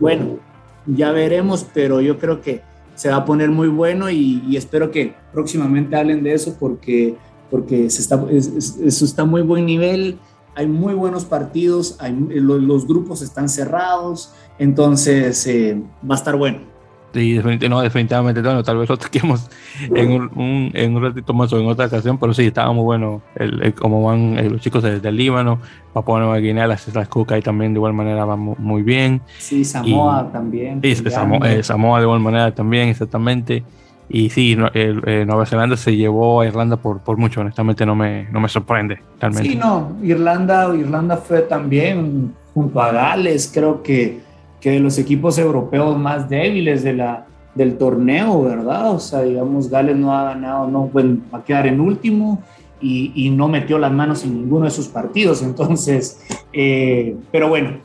[0.00, 0.38] bueno,
[0.86, 2.62] ya veremos, pero yo creo que
[2.94, 7.16] se va a poner muy bueno y, espero que próximamente hablen de eso porque,
[7.50, 10.18] porque se está, eso está muy buen nivel,
[10.54, 11.98] hay muy buenos partidos,
[12.30, 16.75] los, grupos están cerrados, entonces eh, va a estar bueno.
[17.16, 19.48] Sí, definitivamente, no, definitivamente no, tal vez lo toquemos
[19.80, 23.22] en un, en un ratito más o en otra ocasión, pero sí, estaba muy bueno
[23.36, 25.58] el, como van eh, los chicos del Líbano,
[25.94, 29.22] Papua Nueva Guinea, las Islas Cook ahí también de igual manera van muy, bien.
[29.38, 30.82] Sí, Samoa también.
[30.82, 33.64] Sí, eh, Samoa, de igual manera también, exactamente.
[34.10, 38.24] Y sí, eh, Nueva Zelanda se llevó a Irlanda por, por mucho, honestamente no me,
[38.30, 39.00] no me sorprende.
[39.18, 39.48] Realmente.
[39.48, 44.25] Sí, no, Irlanda, Irlanda fue también junto a Gales, creo que
[44.60, 48.92] que de los equipos europeos más débiles de la, del torneo, ¿verdad?
[48.92, 52.42] O sea, digamos, Gales no ha ganado, no bueno, va a quedar en último
[52.80, 55.42] y, y, no metió las manos en ninguno de sus partidos.
[55.42, 56.20] Entonces,
[56.52, 57.78] eh, pero bueno,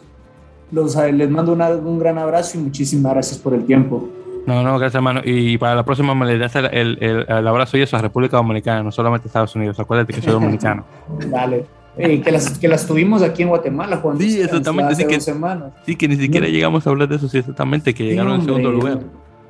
[0.72, 4.10] los, les mando un gran abrazo y muchísimas gracias por el tiempo.
[4.46, 5.22] No, no, gracias, hermano.
[5.24, 8.38] Y para la próxima me le das el, el, el, abrazo y eso a República
[8.38, 9.80] Dominicana, no solamente Estados Unidos.
[9.80, 10.84] Acuérdate que soy dominicano.
[11.30, 11.66] Dale.
[11.98, 14.18] Eh, que, las, que las tuvimos aquí en Guatemala, Juan.
[14.18, 14.96] Sí, exactamente.
[14.96, 18.36] Sí que, sí, que ni siquiera llegamos a hablar de eso, sí, exactamente, que llegaron
[18.36, 19.00] en segundo lugar.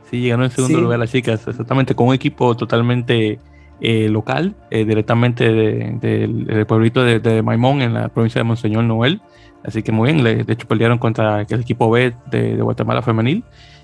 [0.10, 3.40] Sí, llegaron en segundo lugar las chicas, exactamente, con un equipo totalmente
[3.80, 9.22] eh, local, eh, directamente del pueblito de, de, Maimón, en la provincia de Monseñor Noel.
[9.64, 13.44] Así que muy bien, de hecho pelearon contra el equipo B de, Guatemala femenil.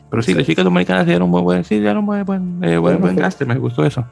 [0.10, 3.56] Pero sí, las chicas dominicanas dieron buen, sí, dieron buen, buen, buen, buen gaste, me
[3.56, 4.04] gustó eso.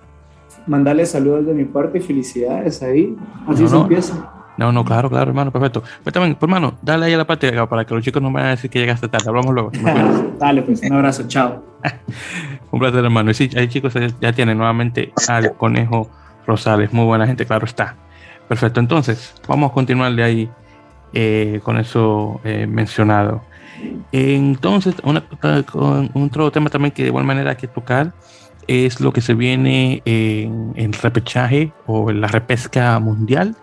[0.68, 3.16] mandarle saludos de mi parte y felicidades ahí.
[3.48, 4.35] Así se empieza.
[4.58, 5.84] No, no, claro, claro, hermano, perfecto.
[6.04, 8.36] Pues también, pues, hermano, dale ahí a la parte para que los chicos no me
[8.36, 9.28] vayan a decir que llegaste tarde.
[9.28, 9.72] Hablamos luego.
[10.40, 11.64] dale, pues, un abrazo, chao.
[12.72, 13.32] un placer, hermano.
[13.32, 16.10] Y sí, ahí chicos ya tienen nuevamente al conejo
[16.48, 16.94] Rosales.
[16.94, 17.96] Muy buena gente, claro está.
[18.48, 20.50] Perfecto, entonces, vamos a continuar de ahí
[21.14, 23.42] eh, con eso eh, mencionado.
[24.12, 25.24] Entonces, una,
[26.14, 28.14] otro tema también que de igual manera hay que tocar
[28.68, 33.56] es lo que se viene en, el repechaje o en la repesca mundial.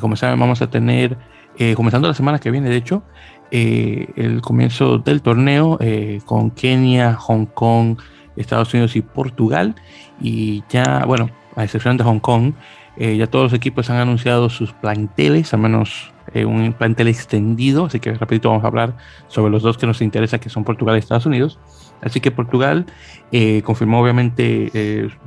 [0.00, 1.16] Como saben, vamos a tener,
[1.58, 3.02] eh, comenzando la semana que viene, de hecho,
[3.50, 7.98] eh, el comienzo del torneo eh, con Kenia, Hong Kong,
[8.36, 9.74] Estados Unidos y Portugal.
[10.20, 12.54] Y ya, bueno, a excepción de Hong Kong,
[12.96, 17.86] ya todos los equipos han anunciado sus planteles, al menos un plantel extendido.
[17.86, 20.94] Así que rapidito vamos a hablar sobre los dos que nos interesa, que son Portugal
[20.94, 21.58] y Estados Unidos.
[22.02, 22.86] Así que Portugal
[23.64, 24.70] confirmó obviamente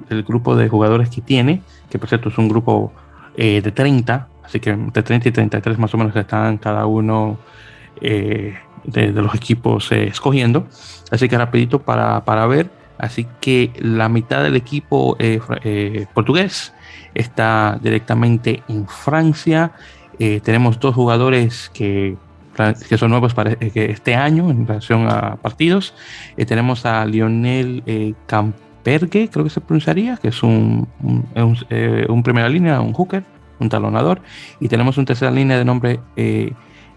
[0.10, 2.94] el grupo de jugadores que tiene, que por cierto es un grupo
[3.36, 7.38] de 30, Así que entre 30 y 33 más o menos están cada uno
[8.00, 10.68] eh, de, los equipos eh, escogiendo.
[11.12, 12.72] Así que rapidito para, para, ver.
[12.98, 16.74] Así que la mitad del equipo eh, portugués
[17.14, 19.74] está directamente en Francia.
[20.18, 22.16] tenemos dos jugadores que,
[22.90, 25.94] que son nuevos para este año en relación a partidos.
[26.38, 32.94] tenemos a Lionel Campergue, creo que se pronunciaría, que es un, un primera línea, un
[32.94, 34.22] hooker un talonador.
[34.60, 36.54] Y tenemos un tercera línea de nombre eh,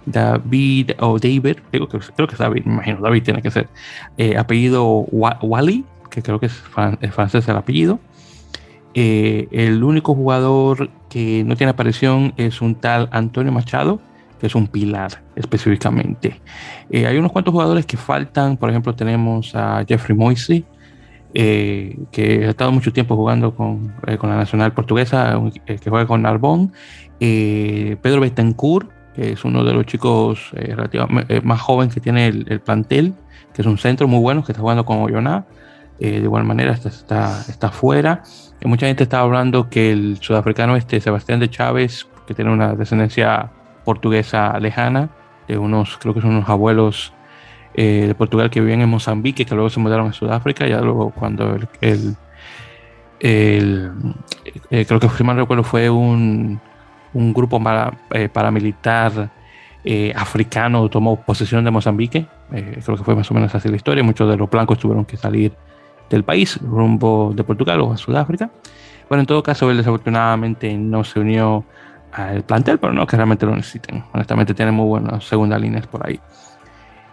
[0.07, 3.69] David o David, creo que, creo que es David, me imagino, David tiene que ser.
[4.17, 6.53] Eh, apellido Wally, que creo que es,
[7.13, 8.01] francés el apellido.
[8.95, 14.01] Eh, el único jugador que no tiene aparición es un tal Antonio Machado,
[14.41, 16.41] que es un pilar específicamente.
[16.93, 20.65] hay unos cuantos jugadores que faltan, por ejemplo tenemos a Jeffrey Moisey,
[21.33, 25.91] eh, que ha estado mucho tiempo jugando con, eh, con la nacional portuguesa, eh, que
[25.91, 26.71] juega con Narbonne.
[27.19, 33.15] Pedro Betancourt, que es uno de los chicos relativamente más jóvenes que tiene el, plantel,
[33.53, 35.45] que es un centro muy bueno, que está jugando con Oyonà.
[35.99, 38.23] de igual manera está, está, está fuera.
[38.65, 43.51] mucha gente está hablando que el sudafricano este, Sebastián de Chávez, que tiene una descendencia
[43.85, 45.11] portuguesa lejana,
[45.47, 47.13] de unos, creo que son unos abuelos
[47.75, 51.11] eh, de Portugal que vivían en Mozambique, que luego se mudaron a Sudáfrica, ya luego
[51.11, 52.17] cuando el,
[53.21, 53.91] eh,
[54.69, 56.61] creo que si mal recuerdo fue un,
[57.13, 57.61] un grupo
[58.13, 59.31] eh, paramilitar
[60.15, 64.29] africano tomó posesión de Mozambique, creo que fue más o menos así la historia, muchos
[64.29, 65.53] de los blancos tuvieron que salir
[66.11, 68.51] del país rumbo de Portugal o a Sudáfrica.
[69.09, 71.65] Bueno, en todo caso, él desafortunadamente no se unió
[72.13, 74.05] al plantel, pero no que realmente lo necesiten.
[74.13, 76.21] Honestamente, tiene muy buenas segundas líneas por ahí.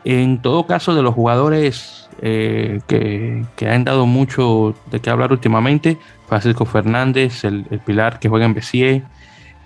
[0.09, 5.97] En todo caso, de los jugadores eh, que, han dado mucho de qué hablar últimamente,
[6.29, 9.03] Francisco Fernández, el, pilar que juega en Bessier,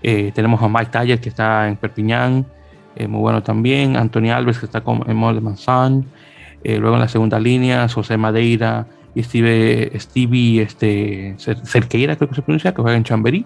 [0.02, 2.48] eh, tenemos a Mike Taller que está en Perpiñán,
[2.96, 7.08] eh, muy bueno también, Antonio Alves que está con, en Mol de luego en la
[7.08, 12.98] segunda línea, José Madeira y Steve, Stevie este, Cerqueira, creo que se pronuncia, que juega
[12.98, 13.46] en Chamberí,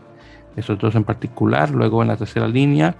[0.56, 2.96] esos dos en particular, luego en la tercera línea.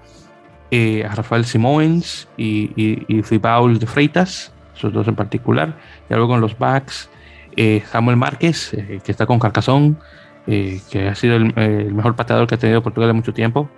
[0.78, 5.78] Eh, a Rafael Simons y, y, de Freitas, esos dos en particular.
[6.10, 7.10] Y luego con los backs,
[7.56, 9.98] eh, Samuel Márquez, eh, que está con Carcasón,
[10.46, 13.70] que ha sido el, mejor pateador que ha tenido Portugal en mucho tiempo.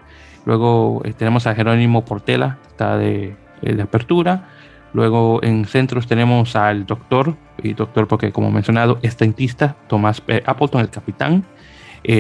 [0.46, 4.50] Luego tenemos a Jerónimo Portela, está de, de, apertura.
[4.92, 10.82] Luego en centros tenemos al doctor, y doctor porque como mencionado es dentista, Tomás Appleton,
[10.82, 11.46] el capitán.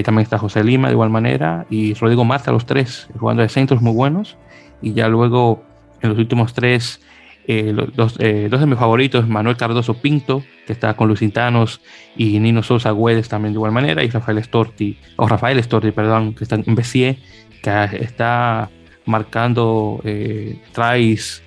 [0.05, 3.81] también está José Lima de igual manera y Rodrigo Marta, los tres jugando de centros
[3.81, 4.37] muy buenos
[4.81, 5.63] y ya luego
[6.01, 7.01] en los últimos tres,
[7.47, 7.73] eh,
[8.19, 11.81] eh, dos de mis favoritos, Manuel Cardoso Pinto, que está con Lucintanos,
[12.15, 16.33] y Nino Sosa Güedes también de igual manera, y Rafael Storti, o Rafael Storti, perdón,
[16.35, 17.17] que está en Bessier,
[17.61, 18.69] que está
[19.05, 21.41] marcando eh, tries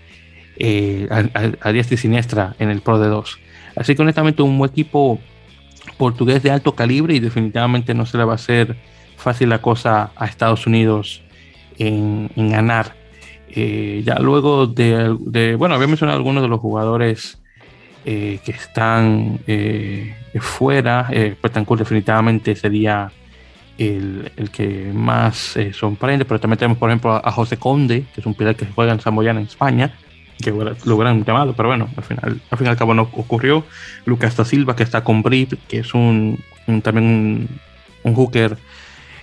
[0.57, 3.39] eh, a, a, diestra y siniestra en el Pro de 2.
[3.77, 5.21] Así que honestamente un equipo
[5.97, 8.77] portugués de alto calibre y definitivamente no se le va a hacer
[9.17, 11.23] fácil la cosa a Estados Unidos
[11.79, 13.00] en ganar
[13.55, 17.41] eh, ya luego de, bueno, había mencionado algunos de los jugadores
[18.05, 21.09] eh, que están eh, fuera.
[21.11, 21.37] Eh,
[21.77, 23.13] definitivamente sería
[23.77, 28.27] el, el que más sorprende, pero también tenemos, por ejemplo, a, José Conde, que es
[28.27, 29.93] un pilar que juega en Samoyana, en España,
[30.43, 33.65] que lo hubieran llamado, pero bueno, al final, al fin y al cabo no ocurrió.
[34.07, 36.43] Lucas da Silva, que está con Brip, que es un,
[36.83, 37.49] también un,
[38.05, 38.57] un hooker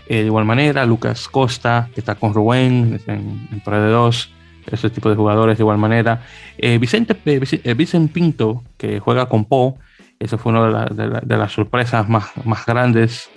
[0.10, 4.34] eh, de igual manera, Lucas Costa, que está con Rubén en, en de 2,
[4.72, 6.22] ese tipo de jugadores de igual manera.
[6.58, 9.78] Eh, Vicente, eh, Vicente Pinto, que juega con Po,
[10.20, 13.30] eso fue una de, las sorpresas más, más grandes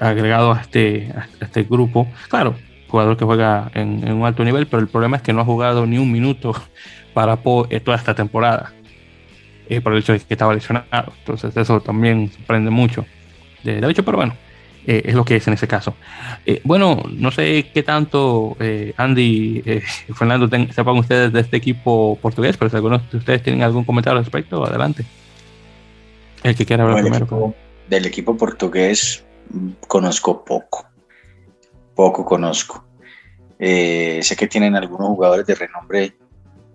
[0.00, 2.06] agregado a este, este grupo.
[2.28, 2.54] Claro,
[2.88, 5.86] jugador que juega en, un alto nivel, pero el problema es que no ha jugado
[5.86, 6.54] ni un minuto
[7.14, 8.72] para toda esta temporada.
[9.82, 11.12] por el hecho de que estaba lesionado.
[11.20, 13.06] Entonces eso también sorprende mucho.
[13.66, 14.34] De, de hecho, pero bueno,
[14.86, 15.94] eh, es lo que es en ese caso.
[16.44, 19.62] Eh, bueno, no sé qué tanto eh, Andy,
[20.14, 24.18] Fernando, sepan ustedes de este equipo portugués, pero si algunos de ustedes tienen algún comentario
[24.18, 25.04] al respecto, adelante.
[26.44, 27.54] El que quiera hablar primero.
[27.88, 30.86] del equipo portugués mm, conozco poco,
[31.96, 32.84] poco conozco.
[33.58, 36.16] sé que tienen algunos jugadores de renombre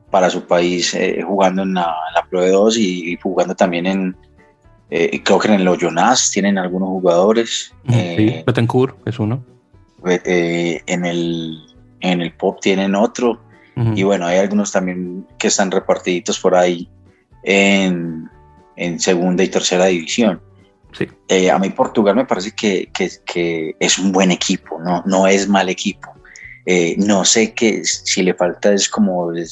[0.09, 1.95] para su país jugando en la,
[2.29, 4.17] Pro 2 y jugando también en,
[4.93, 7.73] eh, creo que en el Oyonaz tienen algunos jugadores.
[7.87, 9.41] Sí, eh, Betancourt es uno.
[10.05, 11.57] Eh, en, el,
[12.01, 13.39] en el Pop tienen otro.
[13.95, 16.87] Y bueno, hay algunos también que están repartiditos por ahí
[17.41, 18.29] en,
[18.75, 20.39] en segunda y tercera división.
[20.91, 21.07] Sí.
[21.47, 25.47] a mí Portugal me parece que, que, que, es un buen equipo, no, no es
[25.47, 26.13] mal equipo.
[26.97, 29.47] no sé que si le falta es como el,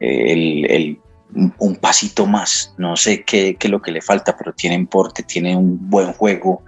[0.00, 0.98] el, el
[1.34, 2.74] un pasito más.
[2.78, 6.62] No sé qué, es lo que le falta, pero tienen porte, tienen un buen juego,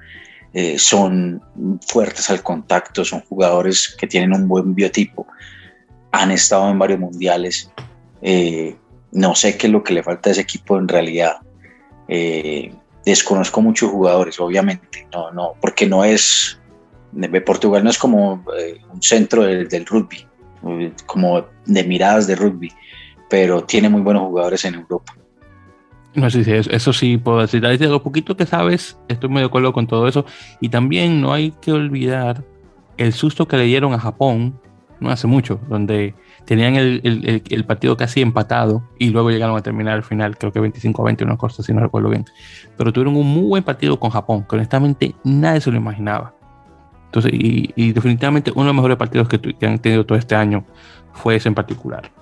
[0.53, 1.43] eh, son
[1.87, 5.27] fuertes al contacto, son jugadores que tienen un buen biotipo,
[6.11, 7.71] han estado en varios mundiales.
[8.21, 8.77] Eh,
[9.13, 11.39] no sé qué es lo que le falta a ese equipo en realidad.
[12.09, 12.73] Eh,
[13.05, 16.59] desconozco muchos jugadores, obviamente, no, no, porque no es,
[17.45, 18.45] Portugal no es como
[18.93, 20.27] un centro del rugby,
[21.07, 22.73] como de miradas de rugby
[23.33, 25.17] pero tiene muy buenos jugadores en Europa.
[26.15, 27.63] No sé si eso, sí puedo decir.
[27.63, 30.27] De lo poquito que sabes, estoy muy de acuerdo con todo eso.
[30.61, 32.45] Y también no hay que olvidar
[32.99, 34.61] el susto que le dieron a Japón
[35.01, 36.15] no hace mucho, donde
[36.45, 41.01] tenían el, partido casi empatado y luego llegaron a terminar al final, creo que 25
[41.01, 42.27] a 20, una cosa si no recuerdo bien.
[42.77, 46.35] Pero tuvieron un muy buen partido con Japón, que honestamente nadie se lo imaginaba.
[47.07, 50.67] Entonces, y, definitivamente uno de los mejores partidos que, que han tenido todo este año
[51.15, 52.13] fue ese en particular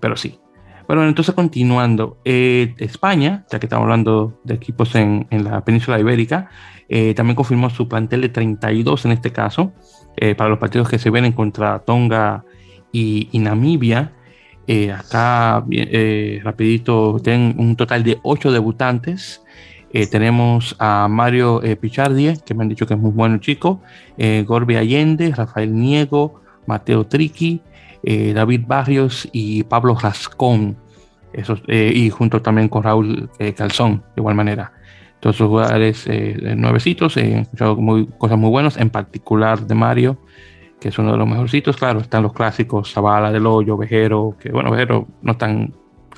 [0.00, 0.38] pero sí.
[0.86, 6.48] Bueno, entonces continuando, eh, España, ya que estamos hablando de equipos en, la península ibérica,
[6.88, 9.72] eh, también confirmó su plantel de 32 en este caso,
[10.16, 12.44] eh, para los partidos que se vienen contra Tonga
[12.92, 14.12] y, Namibia.
[14.94, 15.64] acá,
[16.44, 19.42] rapidito, tienen un total de 8 debutantes.
[20.10, 23.80] tenemos a Mario Pichardi, que me han dicho que es muy bueno chico,
[24.44, 27.62] Gorbe Allende, Rafael Niego, Mateo Triqui,
[28.02, 30.76] eh, David Barrios y Pablo Rascón,
[31.32, 34.72] esos, eh, y junto también con Raúl eh, Calzón, de igual manera.
[35.20, 36.06] Todos esos jugadores
[36.56, 37.76] nuevecitos, he escuchado
[38.18, 40.18] cosas muy buenas, en particular de Mario,
[40.78, 41.76] que es uno de los mejorcitos.
[41.76, 45.72] Claro, están los clásicos, Zavala del Hoyo, Vejero, que bueno, Vejero no es tan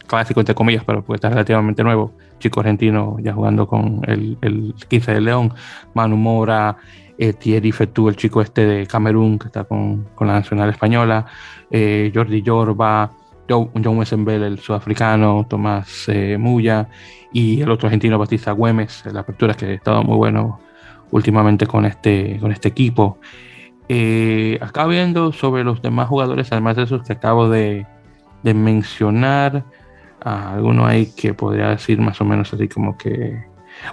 [0.09, 2.13] clásico entre comillas, pero porque está relativamente nuevo.
[2.41, 5.55] Chico argentino ya jugando con el, el 15 de León,
[5.95, 6.77] Manu Mora,
[7.19, 11.27] eh, Thierry el chico este de Camerún, que está con, con la Nacional Española,
[11.71, 13.11] eh, Jordi Yorba,
[13.49, 16.89] John, John el sudafricano, Tomás eh, Muya
[17.33, 20.61] y el otro argentino, Batista Güemes, la apertura que ha estado muy bueno
[21.11, 23.19] últimamente con este, con este equipo.
[24.61, 27.85] acá viendo sobre los demás jugadores, además de esos que acabo de,
[28.45, 29.65] de mencionar,
[30.21, 33.45] alguno hay que podría decir más o menos así como que,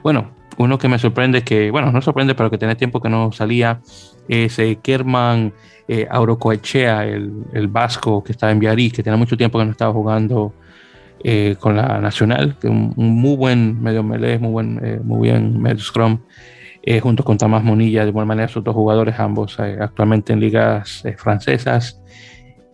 [0.03, 3.31] bueno, uno que me sorprende, que, bueno, no sorprende, pero que tiene tiempo que no
[3.31, 3.81] salía,
[4.27, 5.53] es eh, Kerman
[5.87, 9.71] eh, Aurocoechea, el, el, vasco que está en Viarí, que tiene mucho tiempo que no
[9.71, 10.53] estaba jugando
[11.23, 15.29] eh, con la Nacional, que un, un, muy buen medio melee, muy, buen, eh, muy
[15.29, 16.19] bien medio scrum,
[17.01, 21.99] junto con Tomás Monilla, de buena manera, sus dos jugadores, ambos actualmente en ligas francesas.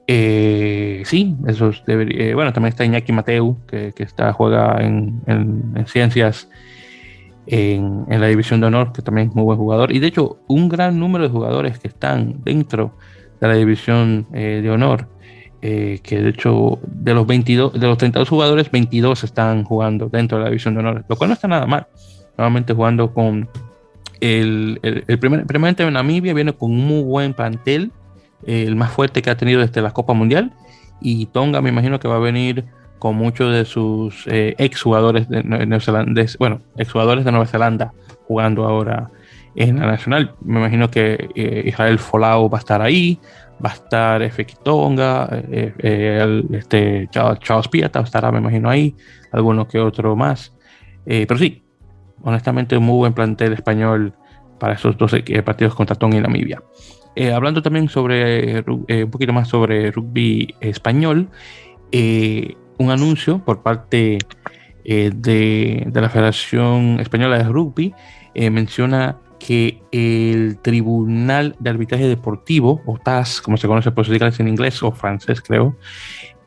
[0.05, 5.87] sí, eso debería, bueno, también está Iñaki Mateu, que, que está, juega en, en, en
[5.87, 6.49] ciencias
[7.51, 9.91] en, la división de honor, que también es muy buen jugador.
[9.91, 12.93] Y de hecho, un gran número de jugadores que están dentro
[13.41, 15.09] de la división eh, de honor,
[15.61, 20.37] eh, que de hecho de los 22, de los 32 jugadores, 22 están jugando dentro
[20.37, 21.87] de la división de honor, lo cual no está nada mal.
[22.37, 23.49] Nuevamente jugando con
[24.21, 27.91] el, el, primer, primeramente Namibia viene con un muy buen plantel,
[28.47, 30.53] el más fuerte que ha tenido desde la Copa Mundial.
[31.01, 32.63] Y Tonga me imagino que va a venir
[33.01, 36.05] con muchos de sus eh, ex jugadores de Nueva
[36.37, 37.93] bueno, ex jugadores de Nueva Zelanda
[38.27, 39.09] jugando ahora
[39.55, 40.35] en la nacional.
[40.45, 43.19] Me imagino que eh, Israel Folau va a estar ahí,
[43.53, 48.95] va a estar Efe Tonga, eh, este, Charles Piata estará, me imagino, ahí,
[49.31, 50.53] alguno que otro más.
[51.03, 51.63] pero sí,
[52.21, 54.13] honestamente, un muy buen plantel español
[54.59, 56.61] para esos dos partidos contra Tonga y Namibia.
[57.33, 61.29] hablando también sobre un poquito más sobre rugby español,
[62.77, 64.17] un anuncio por parte
[64.83, 67.93] eh, de, la Federación Española de Rugby
[68.33, 74.13] eh, menciona que el Tribunal de Arbitraje Deportivo, o TAS, como se conoce por sus
[74.13, 75.75] siglas en inglés o francés, creo,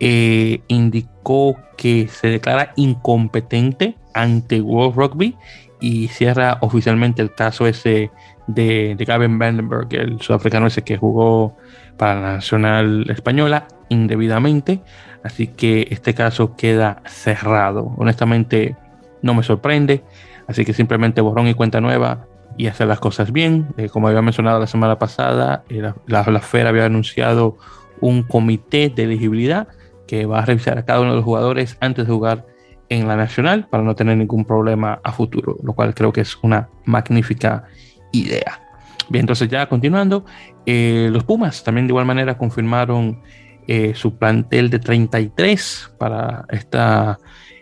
[0.01, 5.37] eh, indicó que se declara incompetente ante World Rugby
[5.81, 8.11] y cierra oficialmente el caso ese
[8.47, 11.57] de, de Gavin Vandenberg, el sudafricano ese que jugó
[11.97, 14.83] para la Nacional Española indebidamente.
[15.25, 17.95] Así que este caso queda cerrado.
[17.97, 18.77] Honestamente,
[19.22, 20.05] no me sorprende.
[20.47, 22.27] Así que simplemente borrón y cuenta nueva
[22.59, 23.68] y hacer las cosas bien.
[23.79, 27.57] Eh, como había mencionado la semana pasada, la, la, FER había anunciado
[28.01, 29.66] un comité de elegibilidad
[30.07, 32.47] que va a revisar a cada uno de los jugadores antes de jugar
[32.91, 36.37] en la nacional para no tener ningún problema a futuro, lo cual creo que es
[36.43, 37.64] una magnífica
[38.12, 38.61] idea.
[39.09, 40.27] Bien, entonces ya continuando,
[40.66, 43.22] eh, los Pumas también de igual manera confirmaron
[43.66, 47.18] eh, su plantel de 33 para esta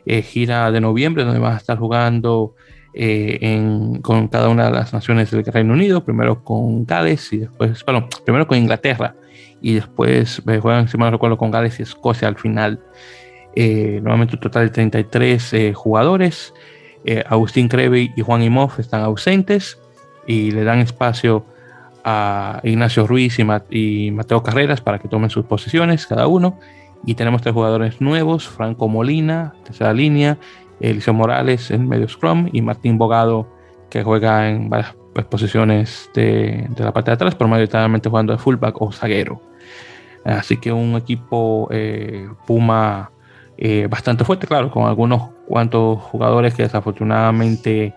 [0.07, 2.55] eh, gira de noviembre, donde van a estar jugando
[4.03, 7.83] con cada una de las naciones del Reino Unido, primero con Gales y después,
[8.27, 9.15] primero con Inglaterra
[9.63, 12.81] y después juegan, si mal recuerdo, con Gales y Escocia al final.
[13.57, 16.53] nuevamente un total de 33 jugadores.
[17.25, 19.79] Agustín Creve y Juan Imhoff están ausentes
[20.27, 21.47] y le dan espacio
[22.05, 26.59] a Ignacio Ruiz y, Mateo Carreras para que tomen sus posiciones cada uno.
[27.05, 30.39] Y tenemos tres jugadores nuevos, Franco Molina, tercera línea,
[30.81, 33.49] Eliseo Morales en medio scrum y Martín Bogado
[33.91, 34.95] que juega en varias
[35.29, 39.43] posiciones de, la parte de atrás, pero mayoritariamente jugando de fullback o zaguero.
[40.25, 43.11] Así que un equipo eh, Puma
[43.59, 47.95] eh, bastante fuerte, claro, con algunos cuantos jugadores que desafortunadamente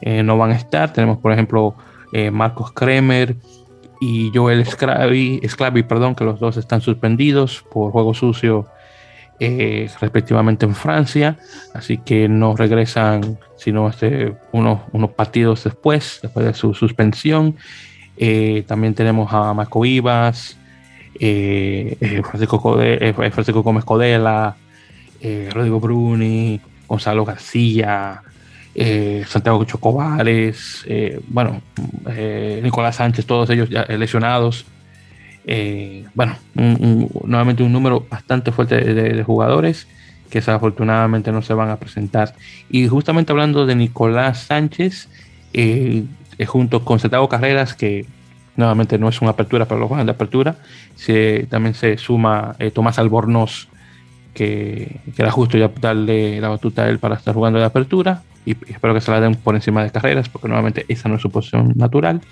[0.00, 0.92] eh, no van a estar.
[0.92, 1.74] Tenemos, por ejemplo,
[2.18, 3.36] eh, Marcos Kremer
[4.00, 8.66] y Joel Sclavi, perdón, que los dos están suspendidos por juego sucio
[9.38, 11.36] eh, respectivamente en Francia,
[11.74, 17.56] así que no regresan sino este, unos, unos partidos después, después de su suspensión.
[18.66, 20.56] también tenemos a Marco Vivas,
[21.18, 22.78] Francisco,
[23.14, 24.56] Francisco Gómez Codela,
[25.52, 28.22] Rodrigo Bruni, Gonzalo García,
[28.78, 31.62] eh, Santiago Chocobales, eh, bueno,
[32.10, 34.66] eh, Nicolás Sánchez, todos ellos ya lesionados.
[36.14, 39.86] bueno, nuevamente un número bastante fuerte de, jugadores
[40.28, 42.34] que desafortunadamente no se van a presentar.
[42.68, 45.08] Y justamente hablando de Nicolás Sánchez,
[46.46, 48.04] junto con Santiago Carreras, que
[48.56, 50.56] nuevamente no es una apertura, pero lo juegan de apertura,
[50.96, 53.68] se, también se suma Tomás Albornoz,
[54.34, 58.22] que, que, era justo ya darle la batuta a él para estar jugando de apertura
[58.46, 61.22] y espero que se la den por encima de carreras, porque nuevamente esa no es
[61.22, 62.22] su posición natural.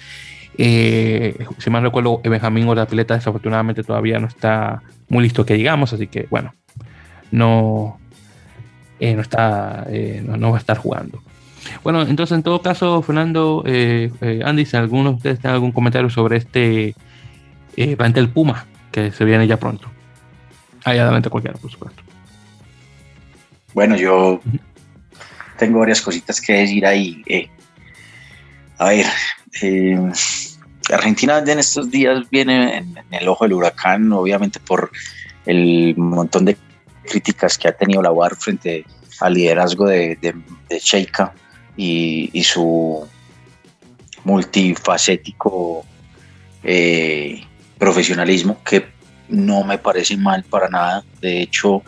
[0.57, 5.55] Eh, si mal recuerdo, Benjamín o la atleta desafortunadamente todavía no está muy listo que
[5.55, 6.55] digamos, así que bueno,
[7.33, 7.99] no,
[9.01, 11.21] eh, no está, eh, no, va a estar jugando.
[11.83, 16.37] Bueno, entonces en todo caso, Fernando, Andy, si alguno de ustedes tiene algún comentario sobre
[16.37, 16.95] este
[17.97, 19.89] plantel Puma que se viene ya pronto.
[20.85, 22.03] Ahí adelante cualquiera, por supuesto.
[23.73, 24.41] Bueno, yo
[25.59, 27.23] tengo varias cositas que decir ahí.
[27.27, 27.49] Eh.
[28.79, 29.07] a ver,
[29.63, 29.99] eh,
[30.93, 34.91] Argentina en estos días viene en, el ojo del huracán, obviamente por
[35.47, 36.57] el montón de
[37.05, 38.85] críticas que ha tenido la UAR frente
[39.21, 40.19] al liderazgo de,
[40.71, 41.33] Sheikha
[41.77, 43.07] y, su
[44.25, 45.85] multifacético
[46.63, 47.45] eh,
[47.79, 48.87] profesionalismo, que
[49.29, 51.05] no me parece mal para nada.
[51.21, 51.83] De hecho,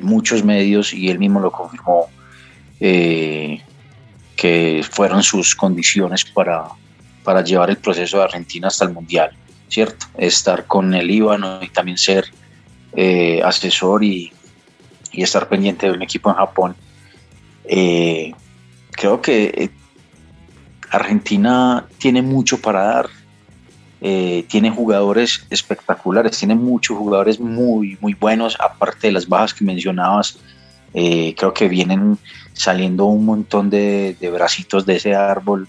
[0.00, 2.08] muchos medios, y él mismo lo confirmó,
[2.80, 3.62] eh,
[4.36, 6.64] que fueron sus condiciones para,
[7.22, 9.30] para llevar el proceso de Argentina hasta el Mundial,
[9.68, 10.06] ¿cierto?
[10.18, 12.26] Estar con el Líbano y también ser
[12.94, 14.32] eh, asesor y,
[15.12, 16.76] y, estar pendiente de un equipo en Japón.
[17.64, 18.32] Eh,
[18.90, 19.70] creo que
[20.90, 23.10] Argentina tiene mucho para dar,
[24.48, 30.38] tiene jugadores espectaculares, tiene muchos jugadores muy, muy buenos, aparte de las bajas que mencionabas,
[30.92, 32.18] creo que vienen
[32.54, 35.68] saliendo un montón de, de bracitos de ese árbol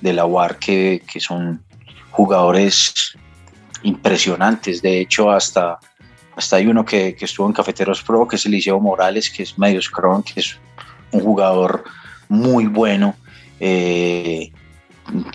[0.00, 1.62] de la UAR que, son
[2.10, 3.16] jugadores
[3.82, 4.80] impresionantes.
[4.82, 5.78] De hecho, hasta,
[6.36, 9.58] hasta hay uno que, que, estuvo en Cafeteros Pro, que es Eliseo Morales, que es
[9.58, 10.58] medio scrum, que es
[11.10, 11.84] un jugador
[12.28, 13.16] muy bueno.
[13.58, 14.52] Eh,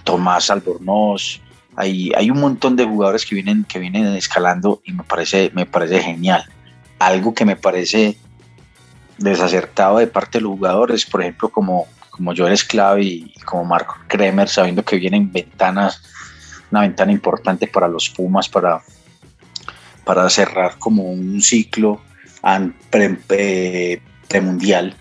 [0.04, 1.42] Tomás Albornoz.
[1.76, 5.66] Hay, hay un montón de jugadores que vienen, que vienen escalando y me parece, me
[5.66, 6.44] parece genial.
[7.00, 8.18] Algo que me parece
[9.24, 13.96] desacertado de parte de los jugadores, por ejemplo, como, como Joel Esclave y como Marco
[14.08, 16.02] Kremer, sabiendo que vienen ventanas,
[16.72, 18.82] una ventana importante para los Pumas, para,
[20.04, 22.02] para cerrar como un ciclo
[24.28, 24.96] premundial.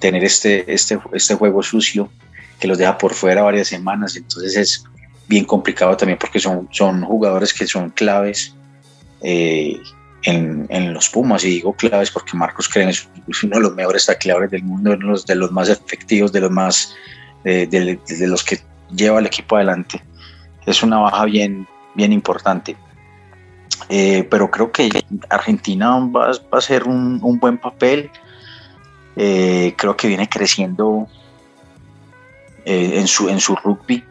[0.00, 2.10] tener este, este, este juego sucio
[2.58, 4.84] que los deja por fuera varias semanas, entonces es
[5.28, 8.54] bien complicado también porque son, son jugadores que son claves
[10.26, 13.08] en, los Pumas, y digo claves porque Marcos Creen es
[13.42, 16.40] uno de los mejores tacleadores del mundo, uno de los, de los más efectivos, de
[16.40, 16.94] los más
[17.44, 18.60] de, los que
[18.94, 20.02] lleva el equipo adelante.
[20.66, 22.76] Es una baja bien, bien importante.
[23.88, 24.88] Eh, pero creo que
[25.28, 28.10] Argentina va, va a ser un, un buen papel.
[29.16, 31.06] Eh, creo que viene creciendo
[32.64, 34.04] eh, en, su, en su rugby.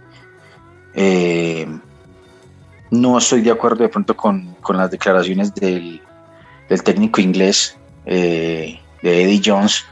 [2.92, 6.02] no estoy de acuerdo de pronto con, con las declaraciones del,
[6.70, 9.86] del técnico inglés de Eddie Jones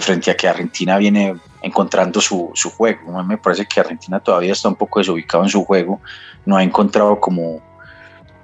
[0.00, 1.34] frente a que Argentina viene
[1.66, 3.22] encontrando su, su juego.
[3.24, 6.00] Me parece que Argentina todavía está un poco desubicado en su juego,
[6.44, 7.60] no ha encontrado como,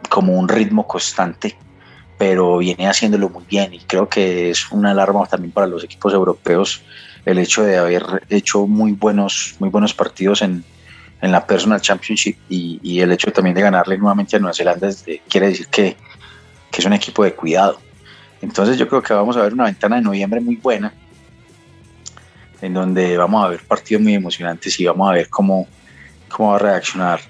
[0.08, 1.56] como un ritmo constante,
[2.18, 6.12] pero viene haciéndolo muy bien y creo que es una alarma también para los equipos
[6.12, 6.82] europeos
[7.24, 10.64] el hecho de haber hecho muy buenos, muy buenos partidos en,
[11.20, 14.90] en la Personal Championship y, y, el hecho también de ganarle nuevamente a Nueva Zelanda
[15.28, 15.96] quiere decir que,
[16.72, 17.78] que es un equipo de cuidado.
[18.40, 20.92] Entonces yo creo que vamos a ver una ventana de noviembre muy buena
[22.60, 25.68] en donde vamos a ver partidos muy emocionantes y vamos a ver cómo,
[26.28, 27.20] cómo va a reaccionar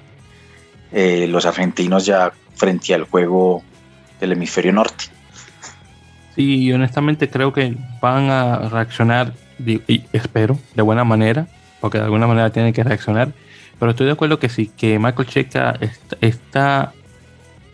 [0.93, 3.63] eh, los argentinos ya frente al juego
[4.21, 5.07] del hemisferio norte.
[6.37, 9.35] Sí, honestamente creo que van a reaccionar,
[9.67, 11.47] y espero, de buena manera,
[11.81, 13.33] porque de alguna manera tienen que reaccionar,
[13.79, 15.79] pero estoy de acuerdo que sí, que Michael Checa
[16.21, 16.93] está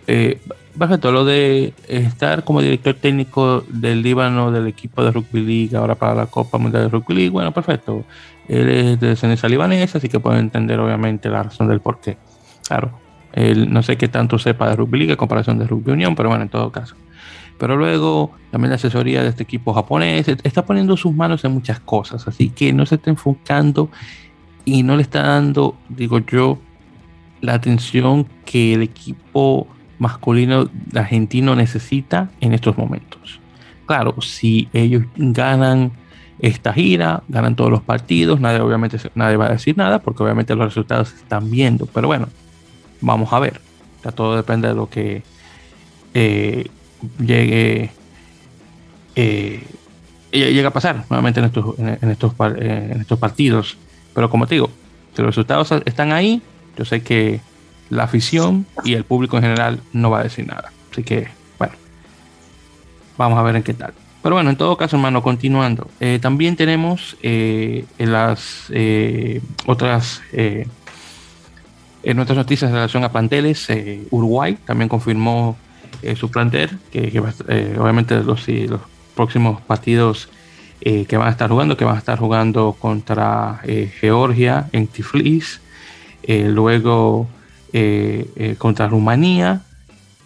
[0.08, 0.40] eh,
[0.78, 5.96] Perfecto, lo de estar como director técnico del Líbano del equipo de Rugby League ahora
[5.96, 8.04] para la Copa Mundial de Rugby League, bueno, perfecto.
[8.46, 12.16] Él es de descendencia libanesa, así que puede entender obviamente la razón del por qué.
[12.68, 12.92] Claro,
[13.32, 16.28] él no sé qué tanto sepa de Rugby League a comparación de Rugby Unión, pero
[16.28, 16.94] bueno, en todo caso.
[17.58, 21.80] Pero luego también la asesoría de este equipo japonés está poniendo sus manos en muchas
[21.80, 23.90] cosas, así que no se está enfocando
[24.64, 26.60] y no le está dando, digo yo,
[27.40, 29.66] la atención que el equipo
[29.98, 33.40] masculino argentino necesita en estos momentos.
[33.86, 35.92] Claro, si ellos ganan
[36.40, 40.54] esta gira, ganan todos los partidos, nadie obviamente nadie va a decir nada porque obviamente
[40.54, 42.28] los resultados se están viendo, pero bueno,
[43.00, 43.60] vamos a ver.
[44.14, 45.22] todo depende de lo que
[46.14, 46.66] eh,
[47.18, 47.90] llegue
[49.16, 49.64] eh,
[50.30, 53.76] llega a pasar nuevamente en estos, en, estos, en estos partidos.
[54.14, 54.70] Pero como te digo,
[55.14, 56.42] si los resultados están ahí,
[56.76, 57.40] yo sé que
[57.90, 60.72] la afición y el público en general no va a decir nada.
[60.92, 61.28] Así que,
[61.58, 61.74] bueno,
[63.16, 63.92] vamos a ver en qué tal.
[64.22, 65.88] Pero bueno, en todo caso, hermano, continuando.
[66.00, 73.68] Eh, también tenemos eh, en las eh, otras en nuestras noticias en relación a planteles.
[74.10, 75.56] Uruguay también confirmó
[76.16, 77.20] su plantel, que,
[77.78, 78.80] obviamente los, los
[79.14, 80.28] próximos partidos
[80.80, 83.60] que van a estar jugando, que van a estar jugando contra
[84.00, 85.60] Georgia en Tiflis.
[86.26, 87.37] luego eh, eh,
[88.58, 89.62] contra Rumanía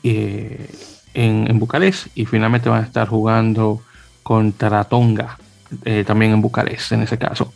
[0.02, 0.70] eh,
[1.14, 3.82] en, Bucarest y finalmente van a estar jugando
[4.22, 5.38] contra Tonga
[6.06, 7.52] también en Bucarest en ese caso.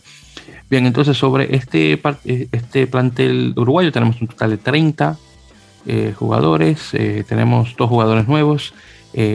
[0.69, 5.17] Bien, entonces sobre este, este plantel uruguayo tenemos un total de 30
[6.17, 6.91] jugadores,
[7.29, 8.75] tenemos dos jugadores nuevos,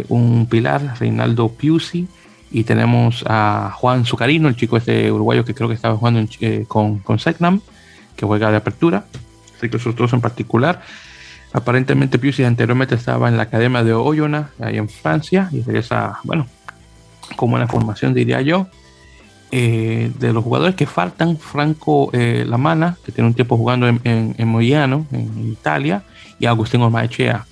[0.09, 2.07] un pilar, Reinaldo Piusi,
[2.51, 6.27] y tenemos a Juan Zucarino, el chico este uruguayo que creo que estaba jugando
[6.67, 9.05] con, con que juega de apertura
[9.67, 10.81] esos dos en particular.
[11.53, 16.47] Aparentemente Piusi anteriormente estaba en la Academia de Oyonnax, ahí en Francia, y esa, bueno,
[17.35, 18.67] como una formación diría yo.
[19.53, 23.99] Eh, de los jugadores que faltan, Franco eh, Lamana, que tiene un tiempo jugando en,
[24.05, 26.03] en, Moyano, en Italia,
[26.39, 27.45] y Agustín Ormaechea,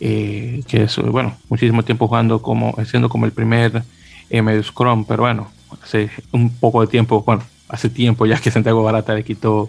[0.00, 3.82] eh, que es, bueno, muchísimo tiempo jugando como, siendo como el primer
[4.30, 5.50] medio scrum, pero bueno,
[5.82, 9.68] hace un poco de tiempo, bueno, hace tiempo ya que Santiago Barata le quitó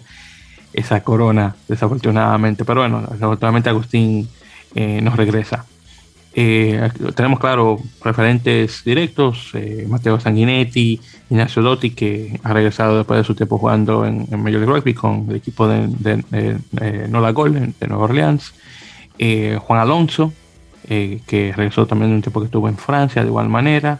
[0.72, 2.64] esa corona, desafortunadamente.
[2.64, 4.28] Pero bueno, desafortunadamente Agustín
[4.74, 5.64] eh, nos regresa.
[6.34, 11.00] Eh, tenemos, claro, referentes directos, eh, Mateo Sanguinetti,
[11.30, 14.94] Ignacio Dotti, que ha regresado después de su tiempo jugando en, en Major League Rugby
[14.94, 18.54] con el equipo de, Nola Gol de Nueva Orleans.
[19.18, 20.32] Juan Alonso,
[20.86, 23.98] que regresó también de un tiempo que estuvo en Francia de igual manera.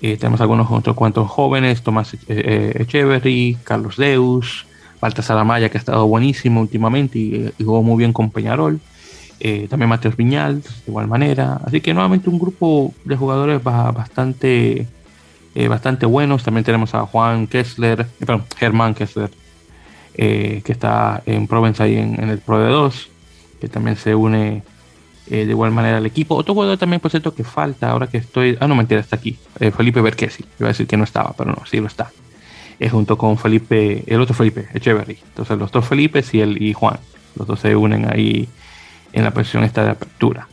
[0.00, 4.66] tenemos algunos otros cuantos jóvenes, Tomás Echeverry, Carlos Deus,
[5.00, 8.80] Baltasar Amaya, que ha estado buenísimo últimamente y, jugó muy bien con Peñarol.
[9.42, 11.60] Eh, también Mateos Viñal, de igual manera.
[11.64, 14.86] Así que nuevamente un grupo de jugadores bastante,
[15.54, 16.44] eh, bastante buenos.
[16.44, 19.30] También tenemos a Juan Kessler, eh, perdón, Germán Kessler,
[20.14, 23.08] que está en Provence ahí en, el Pro de 2,
[23.58, 24.62] que también se une
[25.26, 26.34] de igual manera el equipo.
[26.34, 28.58] Otro jugador también, por cierto, que falta ahora que estoy.
[28.60, 29.38] Ah, no, mentira, está aquí.
[29.74, 30.44] Felipe Berquesi.
[30.58, 32.10] Iba a decir que no estaba, pero no, sí lo está.
[32.88, 35.18] Junto con Felipe, el otro Felipe, Echeverry.
[35.28, 36.98] Entonces, los dos Felipes y, el, y Juan.
[37.36, 38.48] Los dos se unen ahí
[39.12, 40.48] en la posición esta de apertura.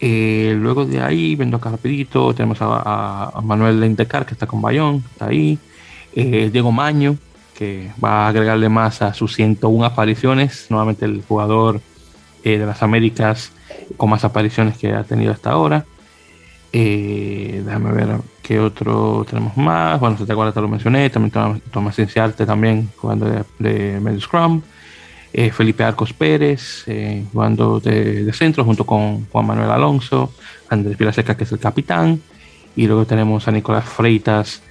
[0.00, 5.02] Eh, luego de ahí, viendo acá rapidito, tenemos a, Manuel Lentecar, que está con Bayón,
[5.10, 5.58] está ahí.
[6.14, 7.16] Eh, Diego Maño,
[7.56, 10.66] que va a agregarle más a sus 101 apariciones.
[10.70, 11.80] Nuevamente el jugador
[12.44, 13.52] eh, de las Américas
[13.96, 15.84] con más apariciones que ha tenido hasta ahora.
[16.72, 18.08] Déjame ver
[18.42, 19.98] qué otro tenemos más.
[20.00, 21.10] Bueno, se te acuerdas, te lo mencioné.
[21.10, 24.62] También Tomás Cienciarte también jugando de, de medio scrum.
[25.32, 30.32] Eh, Felipe Arcos Pérez eh, jugando de, centro junto con Juan Manuel Alonso,
[30.70, 32.22] Andrés Vilaseca que es el capitán,
[32.74, 34.62] y luego tenemos a Nicolás Freitas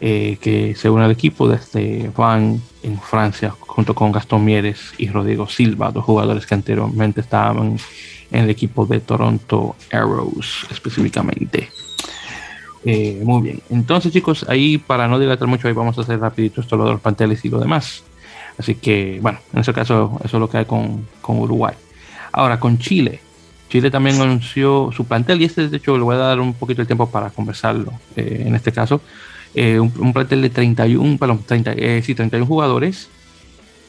[0.00, 5.08] eh, que se une al equipo desde Van en Francia junto con Gastón Mieres y
[5.08, 7.76] Rodrigo Silva, dos jugadores que anteriormente estaban
[8.30, 11.70] en el equipo de Toronto Arrows específicamente.
[12.84, 16.76] muy bien, entonces chicos, ahí para no dilatar mucho, ahí vamos a hacer rapidito esto
[16.76, 18.04] lo de los panteles y lo demás.
[18.58, 21.74] Así que, bueno, en ese caso, eso es lo que hay con, Uruguay.
[22.32, 23.20] Ahora, con Chile.
[23.70, 26.82] Chile también anunció su plantel y este, de hecho, le voy a dar un poquito
[26.82, 29.00] de tiempo para conversarlo eh, en este caso.
[29.54, 33.08] Eh, un, plantel de 31, perdón, 30, eh, sí, 31 jugadores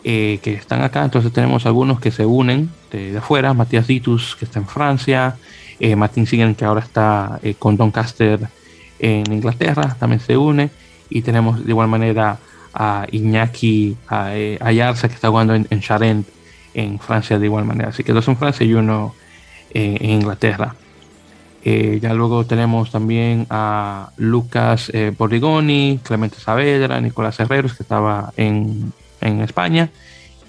[0.04, 1.04] que están acá.
[1.04, 3.54] Entonces tenemos algunos que se unen de, afuera.
[3.54, 5.36] Matías Ditus, que está en Francia.
[5.96, 8.50] Martín Siguen, que ahora está con Doncaster
[9.00, 10.70] en Inglaterra, también se une.
[11.10, 12.38] Y tenemos de igual manera
[12.74, 16.26] a Iñaki a, eh, Ayarza, que está jugando en, en
[16.76, 17.90] en Francia de igual manera.
[17.90, 19.16] Así que dos en Francia y uno
[19.74, 20.76] eh, en Inglaterra.
[21.64, 28.94] Eh, ya luego tenemos también a Lucas Borrigoni, Clemente Saavedra, Nicolás Herreros, que estaba en,
[29.22, 29.90] en, España,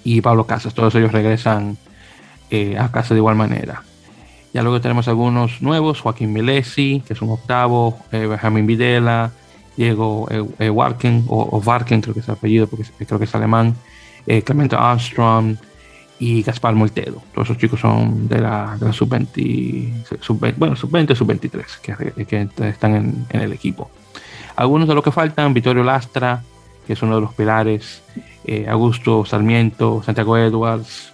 [0.03, 0.73] y Pablo Casas.
[0.73, 1.77] Todos ellos regresan
[2.77, 3.83] a casa de igual manera.
[4.53, 9.31] Ya luego tenemos algunos nuevos, Joaquín Milesi, que es un octavo, Benjamín Videla,
[9.77, 13.35] Diego eh, eh, Warken, o, Varken, creo que es el apellido, porque creo que es
[13.35, 13.75] alemán,
[14.27, 15.55] eh, Clemente Armstrong
[16.19, 17.23] y Gaspar Moltedo.
[17.33, 22.49] Todos esos chicos son de la, de la sub-20, sub bueno, sub-20, sub-23, que, que,
[22.67, 23.89] están en, en, el equipo.
[24.55, 26.43] Algunos de los que faltan, Vittorio Lastra,
[26.85, 28.03] que es uno de los pilares,
[28.45, 31.11] eh, Augusto Sarmiento, Santiago Edwards,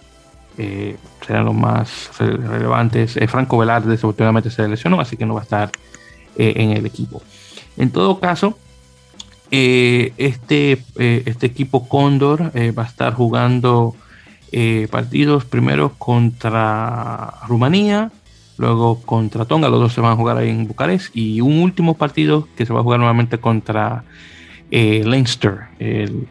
[1.24, 3.16] serán los más relevantes.
[3.28, 5.70] Franco Velarde desafortunadamente se lesionó, así que no va a estar
[6.36, 7.22] en el equipo.
[7.76, 8.58] En todo caso,
[9.50, 13.94] eh, este, eh, este equipo Cóndor eh, va a estar jugando
[14.90, 18.10] partidos primero contra Rumanía,
[18.56, 21.98] luego contra Tonga, los dos se van a jugar ahí en Bucarest, y un último
[21.98, 24.04] partido que se va a jugar nuevamente contra
[24.70, 26.28] Leinster, el,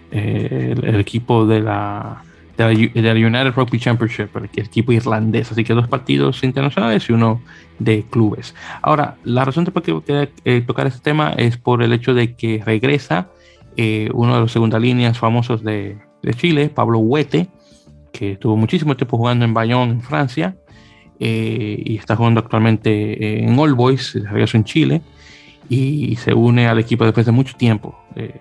[0.99, 2.23] equipo de la,
[2.57, 5.51] de la, United Rugby Championship, el, equipo irlandés.
[5.51, 7.41] Así que dos partidos internacionales y uno
[7.79, 8.55] de clubes.
[8.81, 12.35] Ahora, la razón por qué quiero eh, tocar este tema es por el hecho de
[12.35, 13.29] que regresa
[13.75, 17.47] eh, uno de los segunda líneas famosos de, de, Chile, Pablo Huete,
[18.11, 20.55] que estuvo muchísimo tiempo jugando en Bayonne, en Francia,
[21.19, 25.01] eh, y está jugando actualmente en All Boys, regreso en Chile,
[25.69, 27.95] y se une al equipo después de mucho tiempo,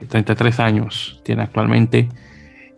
[0.08, 2.08] 33 años tiene actualmente.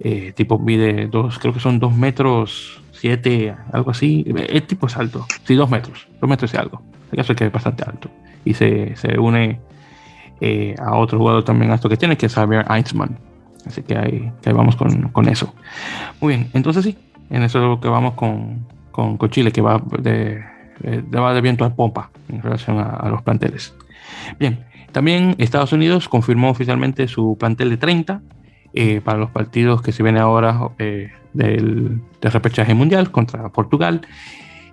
[0.00, 4.24] Eh, tipo mide dos, creo que son dos metros siete, algo así.
[4.26, 6.82] El tipo es alto, sí, dos metros, dos metros y algo.
[7.10, 8.10] El caso es que es bastante alto.
[8.44, 9.60] Y se, se une
[10.40, 13.18] eh, a otro jugador también alto que tiene, que es Javier Eitzman.
[13.66, 15.54] Así que ahí, que vamos con, con, eso.
[16.20, 16.96] Muy bien, entonces sí,
[17.30, 20.42] en eso es lo que vamos con, con, Chile, que va de,
[20.80, 23.74] de, va de viento a pompa en relación a los planteles.
[24.38, 28.22] Bien, también Estados Unidos confirmó oficialmente su plantel de 30
[28.74, 34.02] eh, para los partidos que se vienen ahora eh, del, repechaje mundial contra Portugal.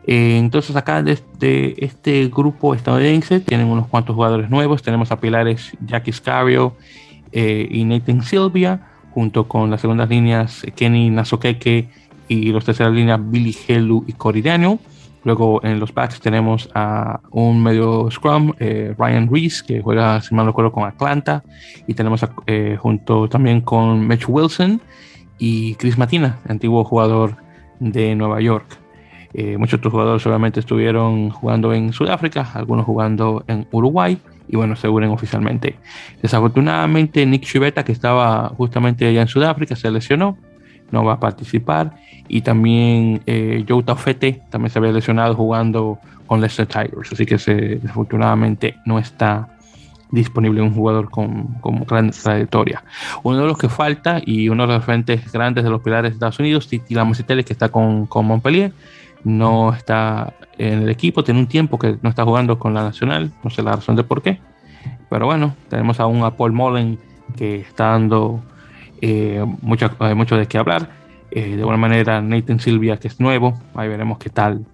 [0.07, 4.83] Eh, entonces acá de este, este, grupo estadounidense tienen unos cuantos jugadores nuevos.
[4.83, 6.75] Tenemos a pilares Jackie Scario
[7.31, 11.89] y Nathan Silvia, junto con las segundas líneas Kenny Nasokeke
[12.29, 14.79] y los terceras líneas Billy Helu y Cory Daniel.
[15.25, 20.35] Luego en los backs tenemos a un medio scrum, eh, Ryan Reese, que juega, si
[20.35, 21.43] mal recuerdo, con Atlanta.
[21.87, 24.79] Y tenemos eh, junto también con Mitch Wilson
[25.39, 27.37] y Chris Matina, antiguo jugador
[27.79, 28.77] de Nueva York.
[29.33, 34.75] Eh, muchos otros jugadores obviamente estuvieron jugando en Sudáfrica, algunos jugando en Uruguay y bueno,
[34.75, 35.75] se oficialmente.
[36.21, 40.37] Desafortunadamente Nick Chivetta, que estaba justamente allá en Sudáfrica, se lesionó,
[40.91, 41.95] no va a participar.
[42.27, 47.37] Y también eh, Joe Taufete también se había lesionado jugando con Leicester Tigers, así que
[47.37, 49.47] desafortunadamente no está
[50.11, 52.83] disponible un jugador con, con, gran trayectoria.
[53.23, 56.15] Uno de los que falta y uno de los frentes grandes de los pilares de
[56.15, 58.71] Estados Unidos, Titi Lamositele, que está con, con, Montpellier,
[59.23, 63.31] no está en el equipo, tiene un tiempo que no está jugando con la Nacional,
[63.43, 64.39] no sé la razón de por qué,
[65.09, 66.97] pero bueno, tenemos aún a Paul Mullen
[67.35, 68.41] que está dando
[69.61, 70.89] mucho, eh, mucho de qué hablar.
[71.31, 74.65] Eh, de alguna manera, Nathan Silvia, que es nuevo, ahí veremos qué tal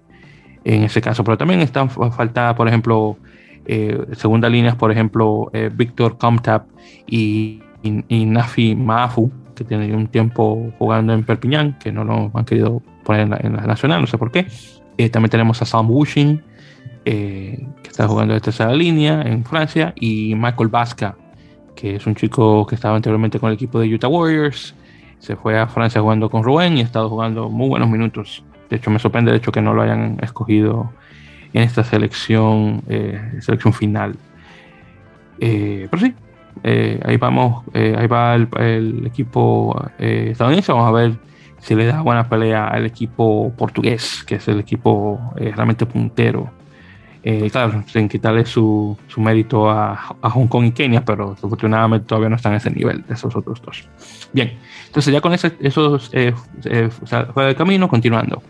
[0.63, 1.23] en ese caso.
[1.23, 3.17] Pero también están falta, por ejemplo,
[3.65, 6.67] eh, segunda líneas, por ejemplo, eh, Víctor Comtap
[7.07, 12.81] y, Nafi Mafu, que tiene un tiempo jugando en Perpiñán, que no lo han querido
[13.03, 14.47] poner en la, nacional, no sé por qué.
[14.97, 16.41] Eh, también tenemos a Sam Wushing,
[17.03, 21.15] que está jugando de tercera línea en Francia, y Michael Vasca,
[21.75, 24.75] que es un chico que estaba anteriormente con el equipo de Utah Warriors.
[25.19, 28.43] Se fue a Francia jugando con Rubén y ha estado jugando muy buenos minutos.
[28.69, 30.91] De hecho, me sorprende de hecho que no lo hayan escogido
[31.53, 34.15] en esta selección, eh, selección final.
[35.39, 36.13] Eh, pero sí,
[36.63, 40.71] eh, ahí vamos, ahí va el, equipo estadounidense.
[40.71, 41.13] Vamos a ver
[41.59, 46.49] si le da buena pelea al equipo portugués, que es el equipo realmente puntero.
[47.51, 52.29] Claro, sin quitarle su, su mérito a, a, Hong Kong y Kenia, pero desafortunadamente todavía
[52.29, 53.87] no están en ese nivel de esos otros dos.
[54.33, 54.57] Bien,
[54.87, 56.33] entonces ya con ese, esos eh,
[56.89, 58.41] fuera del camino, continuando.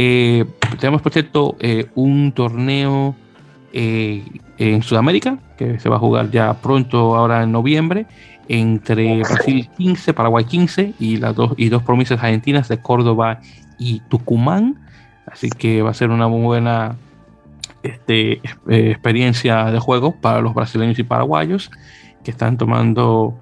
[0.00, 0.44] Eh,
[0.78, 3.16] tenemos, por cierto, eh, un torneo
[3.72, 4.24] eh,
[4.56, 8.06] en Sudamérica que se va a jugar ya pronto, ahora en noviembre,
[8.46, 13.40] entre Brasil 15, Paraguay 15 y las dos, y dos provincias argentinas de Córdoba
[13.76, 14.78] y Tucumán.
[15.26, 16.94] Así que va a ser una muy buena
[17.82, 21.70] este, experiencia de juego para los brasileños y paraguayos
[22.24, 23.40] que están tomando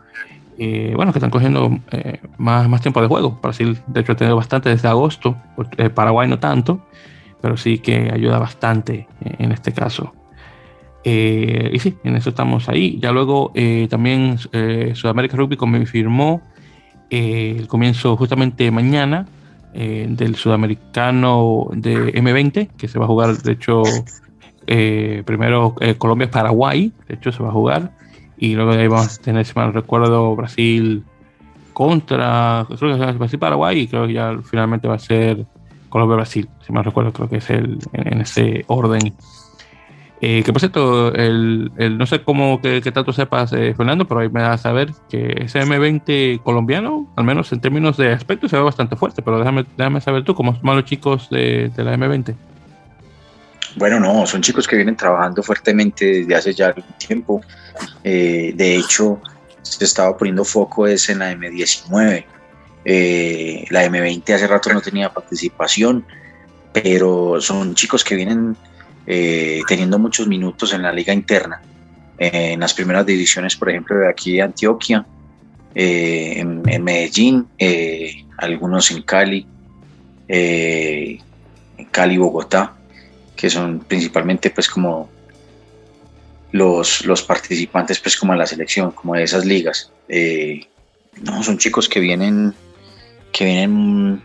[0.59, 3.39] eh, bueno, que están cogiendo eh, más, más tiempo de juego.
[3.43, 5.37] Brasil, de hecho, ha tenido bastante desde agosto,
[5.77, 6.81] eh, Paraguay no tanto,
[7.43, 10.15] pero sí que ayuda bastante en este caso.
[11.05, 12.99] y sí, en eso estamos ahí.
[13.01, 13.53] Ya luego
[13.89, 14.39] también
[14.95, 16.43] Sudamérica Rugby confirmó
[17.11, 19.27] el comienzo justamente mañana
[19.73, 23.83] del sudamericano de M20, que se va a jugar, de hecho,
[24.67, 27.93] primero Colombia-Paraguay, de hecho se va a jugar.
[28.39, 31.05] Y luego de ahí vamos a tener, si mal recuerdo, Brasil
[31.77, 35.45] contra creo que Brasil Paraguay y creo que ya finalmente va a ser
[35.91, 39.13] Colombia Brasil si mal recuerdo creo que es el en, ese orden.
[40.23, 44.21] Eh, que por cierto el, el, no sé cómo que, tanto sepas eh, Fernando pero
[44.21, 48.49] ahí me da a saber que ese M20 colombiano al menos en términos de aspecto
[48.49, 51.85] se ve bastante fuerte pero déjame, déjame saber tú cómo son los chicos de, de
[51.85, 52.35] la M20
[53.77, 57.43] bueno, no, son chicos que vienen trabajando fuertemente desde hace ya algún tiempo.
[58.03, 59.21] Eh, de hecho,
[59.61, 62.25] se estaba poniendo foco es en la M19.
[62.87, 66.07] Eh, la M20 hace rato no tenía participación,
[66.73, 68.57] pero son chicos que vienen
[69.07, 71.61] eh, teniendo muchos minutos en la liga interna.
[72.19, 75.05] en las primeras divisiones, por ejemplo, de aquí de Antioquia,
[75.75, 77.47] en, Medellín,
[78.39, 79.47] algunos en Cali,
[80.27, 81.21] en
[81.91, 82.73] Cali, Bogotá
[83.37, 85.11] que son principalmente pues como
[86.53, 89.93] los, los participantes pues como en la selección, como de esas ligas.
[90.09, 90.67] Eh,
[91.23, 92.55] no, son chicos que vienen,
[93.33, 94.23] que vienen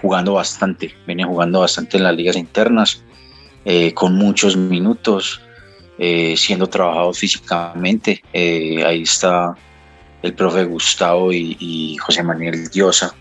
[0.00, 3.02] jugando bastante, vienen jugando bastante en las ligas internas,
[3.64, 5.40] eh, con muchos minutos,
[5.98, 8.22] eh, siendo trabajados físicamente.
[8.32, 9.54] ahí está
[10.22, 13.14] el profe Gustavo y, José Manuel Diosa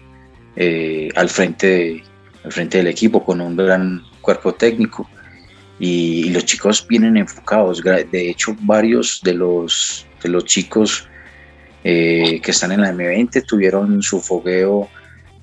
[1.16, 2.04] al, frente
[2.44, 5.08] al frente del equipo con un gran cuerpo técnico
[5.80, 7.82] y, los chicos vienen enfocados.
[7.84, 11.08] De hecho, varios de los, de los chicos
[11.84, 14.90] eh, que están en la M20 tuvieron su fogueo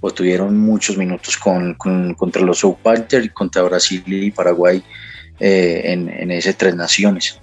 [0.01, 2.79] o tuvieron muchos minutos con, contra los South
[3.23, 4.83] y contra Brasil y Paraguay
[5.41, 7.41] eh, en, en ese Tres Naciones.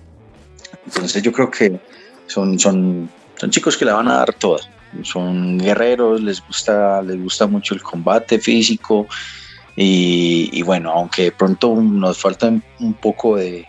[0.85, 1.79] Entonces yo creo que
[2.27, 4.69] son, son, son chicos que la van a dar todas.
[5.03, 9.07] Son guerreros, les gusta, les gusta mucho el combate físico,
[9.75, 12.47] y, bueno, aunque de pronto nos falta
[12.79, 13.65] un poco de,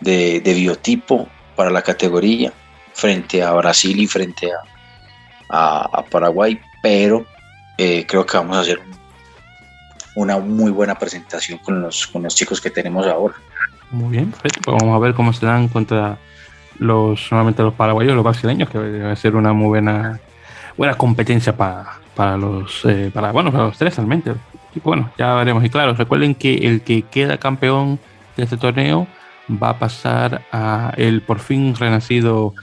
[0.00, 2.52] biotipo para la categoría
[2.92, 4.50] frente a Brasil y frente
[5.48, 7.26] a, Paraguay, pero
[7.76, 8.80] eh, creo que vamos a hacer
[10.14, 13.34] una muy buena presentación con los, con los chicos que tenemos ahora.
[13.90, 14.60] Muy bien, perfecto.
[14.64, 16.18] Pues vamos a ver cómo se dan contra
[16.78, 20.20] los solamente los paraguayos, los brasileños, que va a ser una muy buena
[20.76, 24.32] buena competencia para, para los eh, para bueno para los tres realmente
[24.78, 25.64] bueno, ya veremos.
[25.64, 27.98] Y claro, recuerden que el que queda campeón
[28.36, 29.06] de este torneo
[29.50, 32.54] va a pasar a el por fin renacido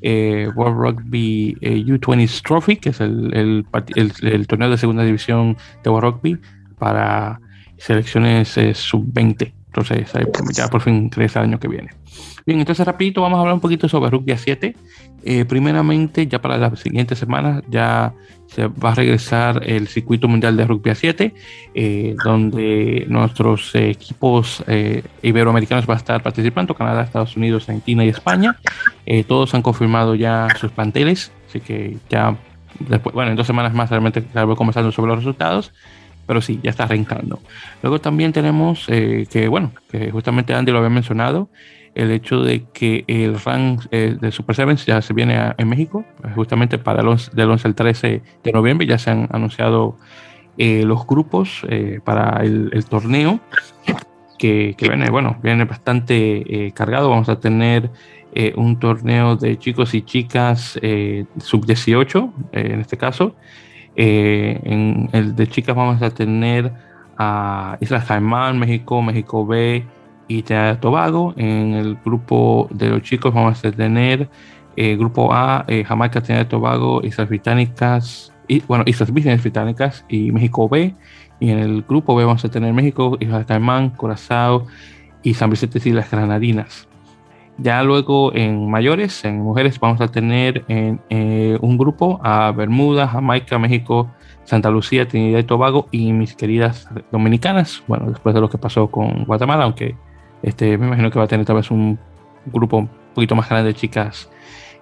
[0.00, 3.64] eh, World Rugby eh, U20 Trophy, que es el,
[3.94, 6.38] el, torneo de segunda división de World Rugby
[6.78, 7.40] para
[7.78, 9.52] selecciones eh, sub-20.
[9.74, 10.12] Entonces,
[10.52, 11.90] ya por fin crece el año que viene.
[12.44, 14.76] Bien, entonces rapidito vamos a hablar un poquito sobre Rugby a 7.
[15.24, 18.12] Eh, primeramente, ya para las siguientes semanas ya
[18.48, 21.32] se va a regresar el circuito mundial de rugby a 7,
[21.74, 28.08] eh, donde nuestros equipos eh, iberoamericanos van a estar participando, Canadá, Estados Unidos, Argentina y
[28.08, 28.58] España.
[29.26, 32.36] todos han confirmado ya sus planteles, así que ya
[32.80, 35.72] después, bueno, en dos semanas más realmente voy conversando sobre los resultados
[36.26, 37.40] pero sí, ya está arrancando.
[37.82, 41.48] Luego también tenemos eh, que, bueno, que justamente Andy lo había mencionado,
[41.94, 46.04] el hecho de que el rank eh, de Super Sevens ya se viene en México,
[46.34, 49.98] justamente para el 11, del 11 al 13 de noviembre, ya se han anunciado
[50.56, 51.66] eh, los grupos
[52.04, 53.40] para el, torneo,
[54.38, 57.10] que, que, viene, bueno, viene bastante cargado.
[57.10, 57.90] Vamos a tener
[58.56, 60.78] un torneo de chicos y chicas
[61.38, 63.34] sub 18, en este caso.
[63.96, 66.72] Eh, en el de chicas vamos a tener
[67.18, 69.84] a Islas Caimán, México, México B
[70.28, 71.34] y Tobago.
[71.36, 74.28] En el grupo de los chicos vamos a tener
[74.76, 80.32] eh, grupo A, eh, Jamaica, Trinidad Tobago, Islas Británicas, y, bueno, Islas Vírgenes Británicas y
[80.32, 80.94] México B.
[81.40, 84.66] Y en el grupo B vamos a tener México, Islas Caimán, Curazao
[85.22, 86.88] y San Vicente y las Granadinas.
[87.58, 93.06] Ya luego en mayores, en mujeres, vamos a tener en, eh, un grupo a Bermuda,
[93.06, 94.10] Jamaica, México,
[94.44, 97.82] Santa Lucía, Trinidad y Tobago y mis queridas dominicanas.
[97.86, 99.96] Bueno, después de lo que pasó con Guatemala, aunque
[100.42, 101.98] este, me imagino que va a tener tal vez un
[102.46, 104.28] grupo un poquito más grande de chicas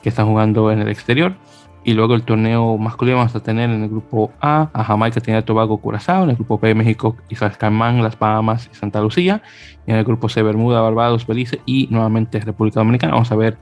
[0.03, 1.35] que están jugando en el exterior.
[1.83, 5.45] Y luego el torneo masculino vamos a tener en el grupo A a Jamaica, Trinidad
[5.45, 6.25] Tobago, Curazao.
[6.25, 9.43] En el grupo B, México, Islas Caimán, Las Bahamas y Santa Lucía.
[9.87, 13.15] Y en el grupo C, Bermuda, Barbados, Belice y nuevamente República Dominicana.
[13.15, 13.57] Vamos a ver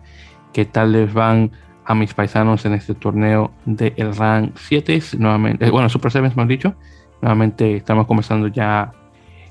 [0.53, 1.53] qué tal les van
[1.85, 5.01] a mis paisanos en este torneo del de Rank 7.
[5.19, 6.75] Nuevamente, eh, bueno, Super Sevens, hemos dicho.
[7.23, 8.93] Nuevamente estamos comenzando ya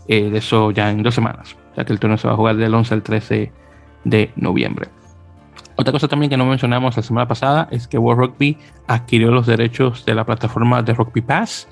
[0.07, 2.55] eh, de eso ya en dos semanas, ya que el torneo se va a jugar
[2.57, 3.51] del 11 al 13
[4.03, 4.87] de noviembre.
[5.79, 9.45] Otra cosa también que no mencionamos la semana pasada es que World Rugby adquirió los
[9.45, 11.67] derechos de la plataforma de Rugby Pass,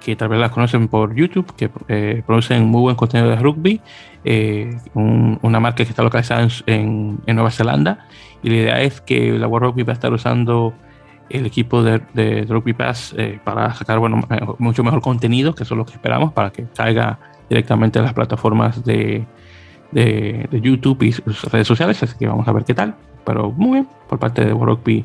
[0.00, 3.80] que tal vez la conocen por YouTube, que eh, producen muy buen contenido de rugby,
[4.24, 8.06] eh, una marca que está localizada en, Nueva Zelanda.
[8.44, 10.72] Y la idea es que la World Rugby va a estar usando
[11.28, 14.20] el equipo de, Rugby Pass eh, para sacar bueno,
[14.58, 17.18] mucho mejor contenido, que eso es lo que esperamos, para que caiga
[17.50, 19.26] directamente a las plataformas de,
[19.92, 22.02] de, YouTube y sus redes sociales.
[22.02, 22.94] Así que vamos a ver qué tal
[23.28, 25.04] pero muy bien por parte de Rugby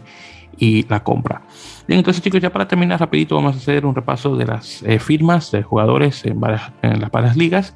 [0.58, 1.42] y la compra.
[1.86, 4.98] Bien, entonces chicos, ya para terminar rapidito vamos a hacer un repaso de las eh,
[4.98, 6.40] firmas de jugadores en,
[6.84, 7.76] en las varias ligas.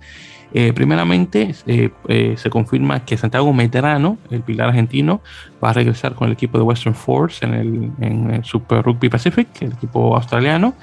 [0.53, 5.19] Eh, primeramente, eh, se confirma que Santiago Medrano, el pilar argentino,
[5.61, 9.09] va a regresar con el equipo de Western Force en el, en el Super Rugby
[9.09, 10.75] Pacific, el equipo australiano,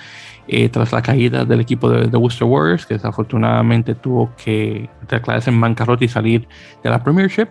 [0.70, 5.60] tras la caída del equipo de, de, Worcester Warriors, que desafortunadamente tuvo que declararse en
[5.60, 6.46] bancarrota y salir
[6.82, 7.48] de la Premiership.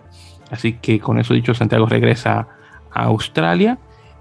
[0.50, 2.46] Así que con eso dicho, Santiago regresa
[2.92, 3.78] a Australia.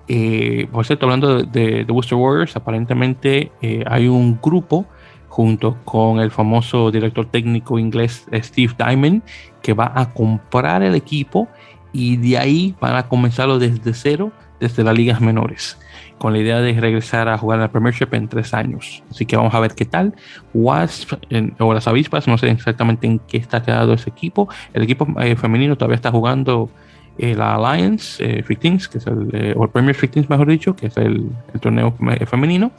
[0.08, 4.86] Eh, por cierto, hablando de, de, Worcester Warriors, aparentemente eh, hay un grupo
[5.30, 9.24] junto con el famoso director técnico inglés Steve Diamond
[9.62, 11.48] que va a comprar el equipo
[11.91, 15.78] y de ahí van a comenzarlo desde cero, desde las ligas menores
[16.24, 19.04] con la idea de regresar a jugar en la Premiership en tres años.
[19.12, 20.16] Así que vamos a ver qué tal.
[20.54, 21.12] Wasp
[21.60, 24.48] o las avispas, no sé exactamente en qué está quedado ese equipo.
[24.74, 26.70] El equipo eh, femenino todavía está jugando
[27.18, 30.88] eh, la Alliance eh, 15, que es el, o el Premier 15, mejor dicho, que
[30.88, 31.30] es el,
[31.60, 31.94] torneo
[32.26, 32.72] femenino.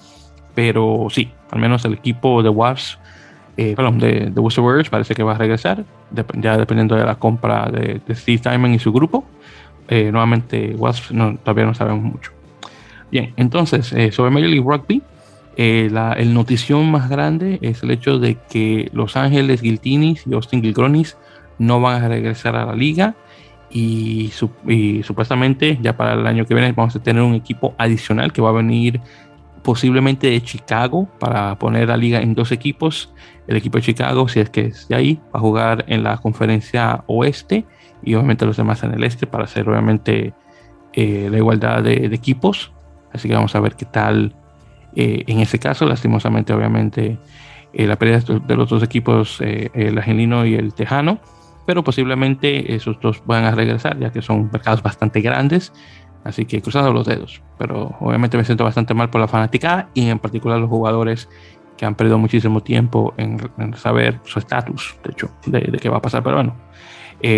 [0.54, 2.98] Pero sí, al menos el equipo de Wasp,
[3.56, 5.84] perdón, de, de Warriors parece que va a regresar,
[6.40, 9.22] ya dependiendo de la compra de, Steve Diamond y su grupo.
[9.90, 12.32] nuevamente, Wasp no, todavía no sabemos mucho.
[13.14, 15.00] Bien, entonces, eh, sobre Major League Rugby,
[15.56, 20.34] eh, la, el notición más grande es el hecho de que Los Ángeles Guiltinis y
[20.34, 21.16] Austin Gilgronis
[21.60, 23.14] no van a regresar a la liga
[23.70, 28.42] y, supuestamente ya para el año que viene vamos a tener un equipo adicional que
[28.42, 29.00] va a venir
[29.62, 33.14] posiblemente de Chicago para poner la liga en dos equipos.
[33.46, 36.16] El equipo de Chicago, si es que es de ahí, va a jugar en la
[36.16, 37.64] conferencia oeste
[38.02, 40.34] y obviamente los demás en el este para hacer obviamente
[40.94, 42.73] eh, la igualdad de equipos.
[43.14, 44.34] Así que vamos a ver qué tal
[44.96, 45.86] eh, en ese caso.
[45.86, 47.16] Lastimosamente, obviamente,
[47.72, 51.20] eh, la pérdida de los dos equipos, eh, el argelino y el tejano,
[51.64, 55.72] pero posiblemente esos dos van a regresar, ya que son mercados bastante grandes.
[56.24, 57.42] Así que cruzando los dedos.
[57.58, 61.28] Pero obviamente me siento bastante mal por la fanática y en particular los jugadores
[61.76, 63.38] que han perdido muchísimo tiempo en,
[63.76, 66.22] saber su estatus, de hecho, de, qué va a pasar.
[66.22, 66.56] Pero bueno,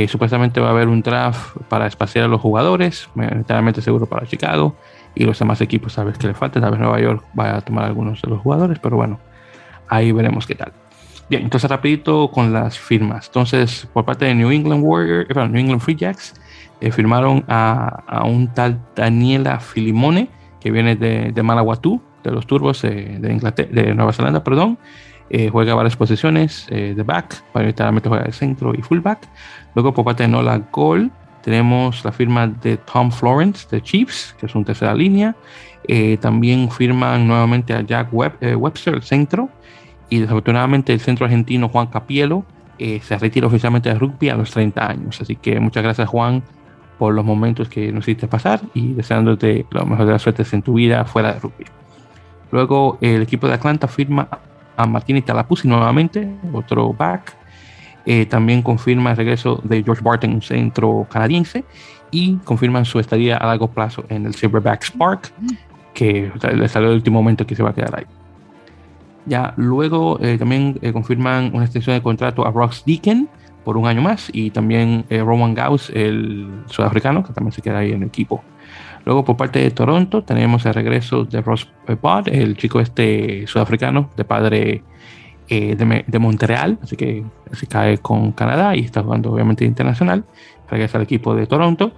[0.09, 4.77] supuestamente va a haber un draft para espaciar a los jugadores, enteramente seguro para Chicago
[5.17, 6.61] y los demás equipos sabes que le falta.
[6.61, 9.19] Tal vez Nueva York vaya a tomar algunos de los jugadores, pero bueno,
[9.89, 10.73] ahí veremos qué tal.
[11.29, 13.27] Bien, entonces rapidito con las firmas.
[13.27, 16.35] Entonces, por parte de New England Warrior, eh, New England Free Jacks,
[16.81, 20.29] eh, firmaron a, un tal Daniela Filimone,
[20.61, 24.79] que viene de, de de los Turbos de, de Nueva Zelanda, perdón.
[25.29, 29.27] Eh, juega varias posiciones de back, mayoritariamente juega de centro y fullback.
[29.75, 31.11] Luego, por parte de Nola Gold,
[31.47, 35.37] tenemos la firma de Tom Florence de Chiefs, que es un tercera línea.
[36.21, 39.49] también firman nuevamente a Jack Webster, el centro
[40.11, 42.45] y desafortunadamente el centro argentino Juan Capielo
[42.81, 45.21] eh, se retira oficialmente de rugby a los 30 años.
[45.21, 46.43] Así que muchas gracias Juan
[46.99, 50.63] por los momentos que nos hiciste pasar y deseándote lo mejor de las suertes en
[50.63, 51.65] tu vida fuera de rugby.
[52.51, 54.29] Luego el equipo de Atlanta firma
[54.77, 57.37] a Martini Talapuzzi nuevamente, otro back.
[58.07, 61.65] Eh, también confirma el regreso de George Barton, un centro canadiense,
[62.13, 65.33] y confirman su estadía a largo plazo en el Silverback Spark,
[65.93, 68.05] que le salió el último momento que se va a quedar ahí.
[69.27, 73.29] Ya luego eh, también eh, confirman una extensión de contrato a Rox Deacon
[73.65, 77.91] por un año más y también Roman Gauss, el sudafricano, que también se queda ahí
[77.91, 78.45] en el equipo.
[79.05, 81.69] Luego por parte de Toronto tenemos el regreso de Ross
[82.01, 84.85] Pod, el chico este sudafricano de padre
[85.49, 90.25] de, de, Montreal, así que se cae con Canadá y está jugando obviamente internacional.
[90.69, 91.93] Regresa al equipo de Toronto.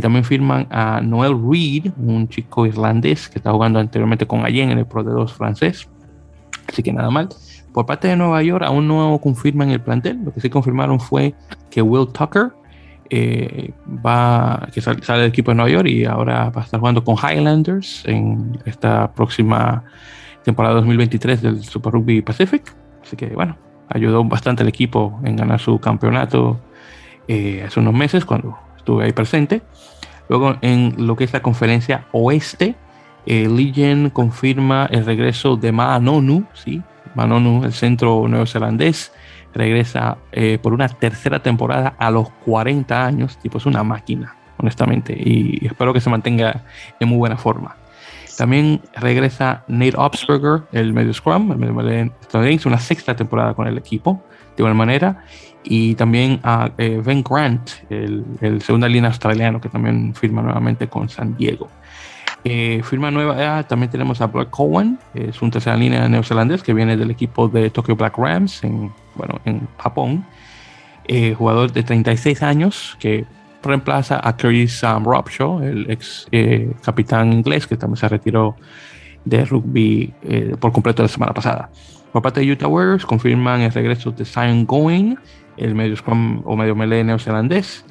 [0.00, 4.78] también firman a Noel Reed, un chico irlandés que está jugando anteriormente con Allen en
[4.78, 5.88] el Pro de 2 francés.
[6.68, 7.28] Así que nada mal.
[7.72, 10.20] Por parte de Nueva York aún no confirman el plantel.
[10.24, 11.34] Lo que sí confirmaron fue
[11.70, 12.52] que Will Tucker
[13.10, 17.04] eh, va, que sale, del equipo de Nueva York y ahora va a estar jugando
[17.04, 19.84] con Highlanders en esta próxima
[20.44, 22.74] temporada 2023 del Super Rugby Pacific.
[23.04, 23.56] Así que bueno,
[23.88, 26.58] ayudó bastante al equipo en ganar su campeonato
[27.28, 29.62] eh, hace unos meses cuando estuve ahí presente.
[30.28, 32.74] Luego en lo que es la conferencia oeste,
[33.26, 36.82] eh, Legion confirma el regreso de Manonu, ¿sí?
[37.14, 39.12] Manonu, el centro neozelandés,
[39.54, 45.14] regresa eh, por una tercera temporada a los 40 años, tipo es una máquina, honestamente,
[45.16, 46.64] y espero que se mantenga
[46.98, 47.76] en muy buena forma.
[48.36, 53.78] También regresa Nate Obsberger, el medio scrum, el medio estadounidense, una sexta temporada con el
[53.78, 54.22] equipo,
[54.56, 55.24] de igual manera.
[55.62, 60.88] Y también a eh, Ben Grant, el, el segunda línea australiano, que también firma nuevamente
[60.88, 61.68] con San Diego.
[62.46, 66.94] Eh, firma nueva, también tenemos a Black Cowan, es un tercera línea neozelandés que viene
[66.94, 70.26] del equipo de Tokyo Black Rams en, bueno, en Japón.
[71.06, 73.24] Eh, jugador de 36 años que
[73.64, 78.56] reemplaza a Chris um, Robshaw, el ex eh, capitán inglés que también se retiró
[79.24, 80.12] de rugby
[80.60, 81.70] por completo la semana pasada.
[82.12, 85.16] Por parte de Utah Warriors confirman el regreso de Zion Going,
[85.56, 87.84] el medio scrum o medio melee neozelandés.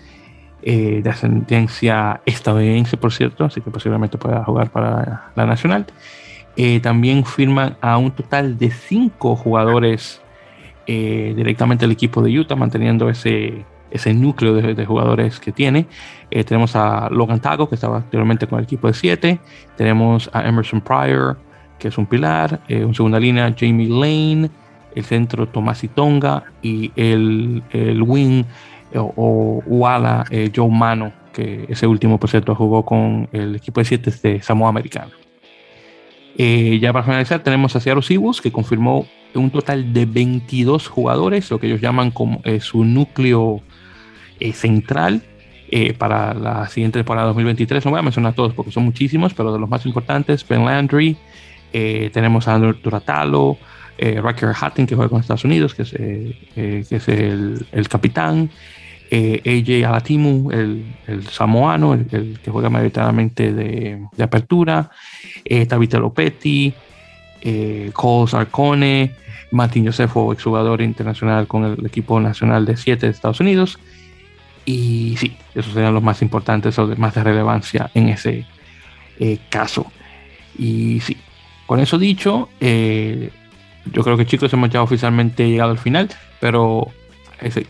[0.65, 5.85] Eh, de ascendencia estadounidense, por cierto, así que posiblemente pueda jugar para la nacional.
[6.55, 10.21] Eh, también firman a un total de cinco jugadores
[10.87, 15.85] eh, directamente al equipo de Utah, manteniendo ese, ese núcleo de, jugadores que tiene.
[16.29, 19.39] tenemos a Logan Tago, que estaba anteriormente con el equipo de siete.
[19.77, 21.37] Tenemos a Emerson Pryor,
[21.79, 22.61] que es un pilar.
[22.67, 24.49] en segunda línea, Jamie Lane.
[24.95, 26.43] El centro, Tomás Itonga.
[26.61, 28.43] Y el, el wing,
[28.95, 33.85] o, Wala eh, Joe Mano, que ese último, por cierto, jugó con el equipo de
[33.85, 35.11] 7 de Samoa Americano.
[36.37, 39.05] Eh, ya para finalizar, tenemos a Seattle Seahawks, que confirmó
[39.35, 43.61] un total de 22 jugadores, lo que ellos llaman como eh, su núcleo
[44.51, 45.21] central
[45.97, 47.83] para la siguiente temporada 2023.
[47.85, 51.17] No voy a mencionar todos porque son muchísimos, pero de los más importantes, Ben Landry,
[51.71, 53.57] tenemos a Andrew Turatalo,
[53.97, 58.51] eh, Rucker Hatton, que juega con Estados Unidos, que es, que es el, el capitán,
[59.15, 64.89] eh, AJ Alatimu, el, el samoano, el, que juega mayoritariamente de, de apertura,
[65.45, 66.73] eh, Tabitha Lopetti,
[67.41, 69.11] eh, Cole Sarcone,
[69.51, 73.77] Martín Josefo, exjugador internacional con el equipo nacional de 7 de Estados Unidos.
[74.65, 78.45] Y sí, esos serían los más importantes o de más de relevancia en ese
[79.19, 79.91] eh, caso.
[80.57, 81.17] Y sí,
[81.65, 86.09] con eso dicho, yo creo que chicos hemos ya oficialmente llegado al final,
[86.39, 86.91] pero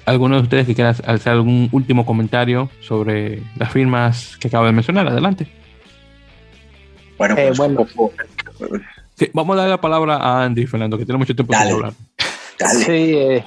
[0.05, 4.71] ¿Alguno de ustedes que quiera hacer algún último comentario sobre las firmas que acabo de
[4.71, 5.07] mencionar?
[5.07, 5.47] Adelante.
[7.17, 11.53] Bueno, eh, pues, vamos a dar la palabra a Andy, Fernando, que tiene mucho tiempo
[11.53, 11.93] para hablar.
[12.85, 13.43] Sí, eh,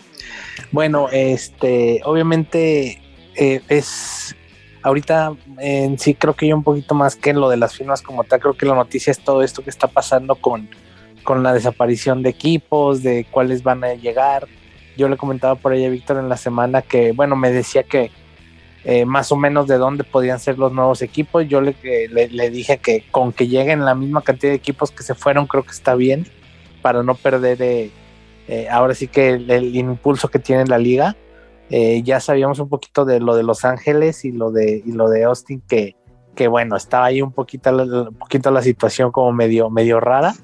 [0.73, 3.01] bueno, este, obviamente
[3.37, 4.35] eh, es
[4.83, 8.03] ahorita en sí creo que yo un poquito más que en lo de las firmas
[8.03, 10.69] como tal, creo que la noticia es todo esto que está pasando con,
[11.25, 14.47] con la desaparición de equipos, de cuáles van a llegar,
[14.97, 18.11] yo le comentaba por ahí a Víctor en la semana que, bueno, me decía que
[18.85, 21.47] eh, más o menos de dónde podían ser los nuevos equipos.
[21.49, 21.75] Yo le,
[22.09, 25.65] le, dije que con que lleguen la misma cantidad de equipos que se fueron, creo
[25.65, 26.27] que está bien
[26.83, 27.91] para no perder eh,
[28.47, 31.17] eh, ahora sí que el, impulso que tiene la liga.
[31.71, 35.09] Eh, ya sabíamos un poquito de lo de Los Ángeles y lo de, y lo
[35.09, 35.97] de Austin, que,
[36.35, 40.35] que bueno, estaba ahí un poquito, un poquito la situación como medio, medio rara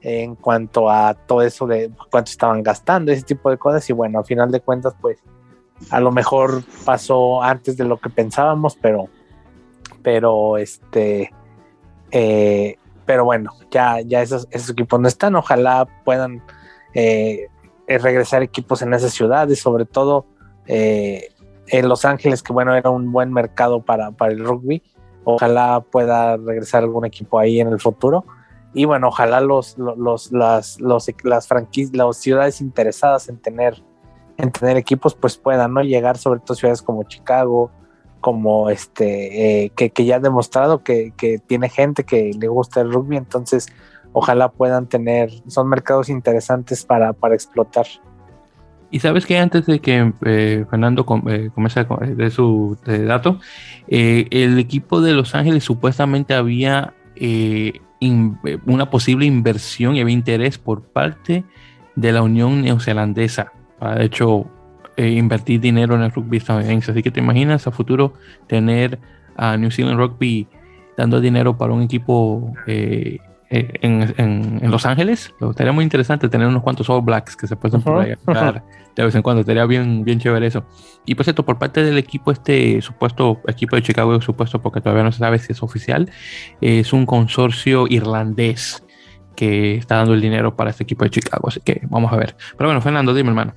[0.00, 3.88] en cuanto a todo eso de cuánto estaban gastando, ese tipo de cosas.
[3.88, 5.18] Y bueno, a final de cuentas, pues
[5.90, 9.08] a lo mejor pasó antes de lo que pensábamos, pero,
[10.02, 11.32] pero este,
[12.10, 12.76] eh,
[13.06, 15.36] pero bueno, ya, ya esos, equipos no están.
[15.36, 16.42] Ojalá puedan
[16.94, 17.48] eh,
[17.86, 20.26] eh, regresar equipos en esas ciudades, sobre todo
[20.66, 24.82] en Los Ángeles, que bueno, era un buen mercado para, para el rugby.
[25.24, 28.24] Ojalá pueda regresar algún equipo ahí en el futuro
[28.74, 33.80] y bueno, ojalá los, los, las, las franquicias, las ciudades interesadas en tener,
[34.36, 35.82] en tener equipos, pues puedan ¿no?
[35.82, 37.70] llegar, sobre todo ciudades como Chicago,
[38.20, 42.80] como este, eh, que, que, ya ha demostrado que, que, tiene gente que le gusta
[42.80, 43.68] el rugby, entonces
[44.12, 47.86] ojalá puedan tener, son mercados interesantes para, para explotar.
[48.90, 51.84] Y sabes que antes de que eh, Fernando eh, comience
[52.16, 53.40] de su dato,
[53.88, 56.94] el equipo de Los Ángeles supuestamente había
[58.66, 61.44] una posible inversión y había interés por parte
[61.96, 64.46] de la Unión Neozelandesa para, de hecho,
[64.96, 66.92] eh, invertir dinero en el rugby estadounidense.
[66.92, 68.14] Así que te imaginas a futuro
[68.46, 68.98] tener
[69.36, 70.46] a New Zealand Rugby
[70.96, 72.54] dando dinero para un equipo
[73.56, 75.32] eh, eh, en, Los Ángeles.
[75.40, 78.60] Estaría muy interesante tener unos cuantos All Blacks que se pueden uh
[78.96, 79.40] de vez en cuando.
[79.40, 80.64] Estaría bien, bien chévere eso.
[81.04, 85.04] Y por cierto, por parte del equipo, este supuesto equipo de Chicago, supuesto porque todavía
[85.04, 86.10] no se sabe si es oficial,
[86.60, 88.84] es un consorcio irlandés
[89.34, 91.48] que está dando el dinero para este equipo de Chicago.
[91.48, 92.36] Así que vamos a ver.
[92.56, 93.54] Pero bueno, Fernando, dime, hermano.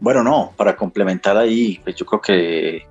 [0.00, 2.86] Bueno, no, para complementar ahí, pues yo creo que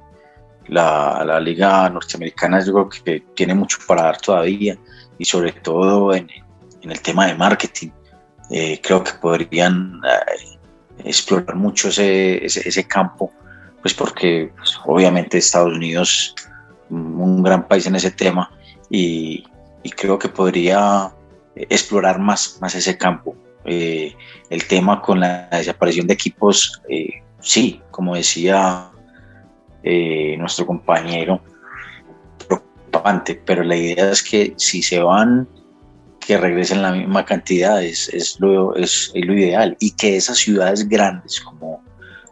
[0.67, 4.77] la, la, liga norteamericana yo creo que tiene mucho para dar todavía
[5.19, 6.27] y sobre todo en,
[6.81, 7.89] el tema de marketing.
[8.49, 10.57] Eh, creo que podrían eh,
[11.03, 13.31] explorar mucho ese, ese, campo,
[13.81, 16.33] pues porque pues, obviamente Estados Unidos
[16.89, 18.49] un gran país en ese tema
[18.89, 19.43] y,
[19.95, 21.11] creo que podría
[21.55, 23.35] explorar más, más ese campo.
[23.65, 24.15] Eh,
[24.49, 26.81] el tema con la desaparición de equipos,
[27.41, 28.89] sí, como decía
[30.37, 31.41] nuestro compañero,
[33.01, 35.47] preocupante, pero la idea es que si se van
[36.19, 40.87] que regresen la misma cantidad es, es, lo, es, lo ideal y que esas ciudades
[40.87, 41.83] grandes como,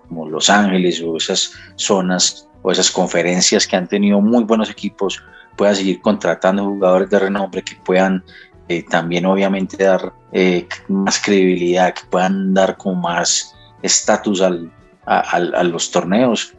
[0.07, 5.23] como Los Ángeles o esas zonas o esas conferencias que han tenido muy buenos equipos
[5.55, 8.23] puedan seguir contratando jugadores de renombre que puedan
[8.67, 14.71] eh, también obviamente dar eh, más credibilidad, que puedan dar como más estatus al,
[15.05, 16.53] a, a, los torneos,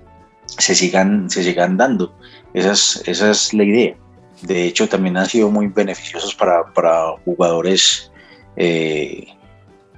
[0.47, 2.17] se sigan, se sigan dando.
[2.55, 3.97] Esa es, esa es la idea.
[4.43, 8.13] De hecho, también han sido muy beneficiosos para, para jugadores
[8.57, 9.27] eh,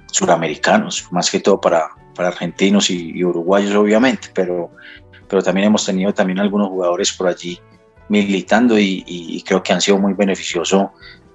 [0.07, 4.71] suramericanos, más que todo para, para argentinos y, uruguayos, obviamente, pero,
[5.27, 7.59] pero también hemos tenido también algunos jugadores por allí
[8.09, 10.87] militando y, creo que han sido muy beneficiosos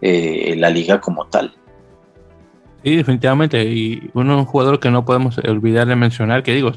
[0.02, 1.55] eh, la liga como tal.
[2.87, 3.65] Sí, definitivamente.
[3.65, 6.71] Y uno, un jugador que no podemos olvidar de mencionar, que digo,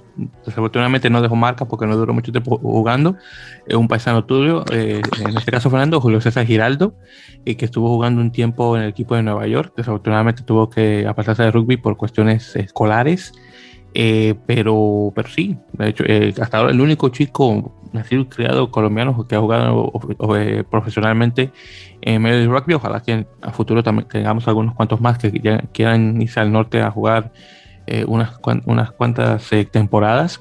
[0.44, 3.16] desafortunadamente no dejó marca porque no duró mucho tiempo jugando,
[3.68, 6.96] es un paisano tuyo, eh, en este caso Fernando, Julio César Giraldo,
[7.46, 9.74] y que estuvo jugando un tiempo en el equipo de Nueva York.
[9.78, 13.32] Desafortunadamente tuvo que apartarse de rugby por cuestiones escolares.
[13.94, 18.72] Eh, pero, pero sí, de hecho, eh, hasta ahora el único chico nacido y criado
[18.72, 19.92] colombiano que ha jugado
[20.72, 21.52] profesionalmente
[22.02, 22.74] en medio de rugby.
[22.74, 26.82] Ojalá que a futuro también tengamos algunos cuantos más que ya quieran irse al norte
[26.82, 27.32] a jugar
[27.92, 30.40] eh, unas, unas cuantas eh, temporadas.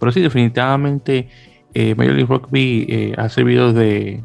[0.00, 1.28] Pero sí, definitivamente
[1.72, 4.24] eh, League Rugby ha servido de,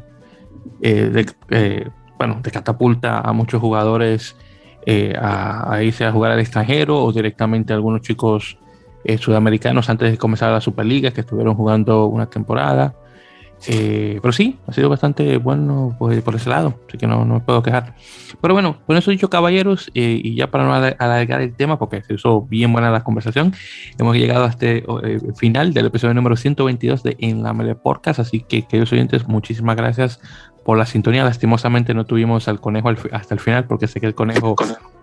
[2.18, 4.36] bueno, de catapulta a muchos jugadores
[5.20, 8.58] a, irse a jugar al extranjero o directamente a algunos chicos
[9.20, 12.94] sudamericanos antes de comenzar la Superliga que estuvieron jugando una temporada.
[13.66, 17.34] Eh, pero sí, ha sido bastante bueno pues, por ese lado, así que no, no,
[17.34, 17.94] me puedo quejar.
[18.40, 22.02] Pero bueno, con eso dicho, caballeros, eh, y ya para no alargar el tema, porque
[22.02, 23.54] se hizo bien buena la conversación,
[23.98, 28.20] hemos llegado a este eh, final del episodio número 122 de En la Mele Podcast.
[28.20, 30.20] Así que, queridos oyentes, muchísimas gracias
[30.64, 31.24] por la sintonía.
[31.24, 34.56] Lastimosamente no tuvimos al conejo hasta el final porque sé que el conejo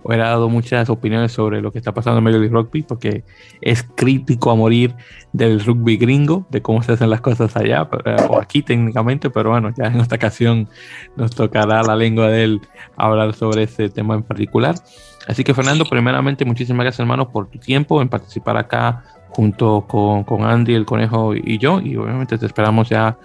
[0.04, 3.24] hubiera dado muchas opiniones sobre lo que está pasando en del rugby porque
[3.62, 4.96] es crítico a morir
[5.32, 9.52] del rugby gringo, de cómo se hacen las cosas allá eh, o aquí técnicamente, pero
[9.52, 10.68] bueno, ya en esta ocasión
[11.16, 12.62] nos tocará la lengua de él
[12.98, 14.76] hablar sobre ese tema en particular.
[15.28, 20.24] Así que Fernando, primeramente muchísimas gracias hermano por tu tiempo en participar acá junto con,
[20.24, 21.80] con, Andy, el conejo y yo.
[21.80, 23.18] Y obviamente te esperamos ya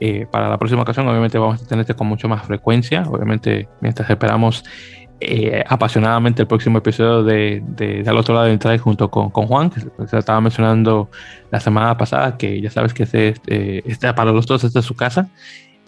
[0.00, 1.08] eh, para la próxima ocasión.
[1.08, 3.04] Obviamente vamos a tenerte con mucho más frecuencia.
[3.08, 4.64] Obviamente mientras esperamos
[5.18, 9.46] eh, apasionadamente el próximo episodio de, de, Al otro lado del trail junto con, con,
[9.46, 11.10] Juan, que se estaba mencionando
[11.50, 13.34] la semana pasada, que ya sabes que este,
[13.90, 15.30] este, para los dos esta es su casa,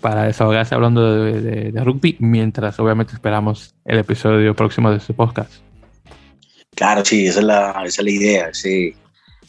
[0.01, 5.53] para desahogarse hablando de, de, rugby, mientras obviamente esperamos el episodio próximo de este podcast.
[6.75, 8.49] Claro, sí, esa es la, esa es la idea.
[8.55, 8.95] Sí.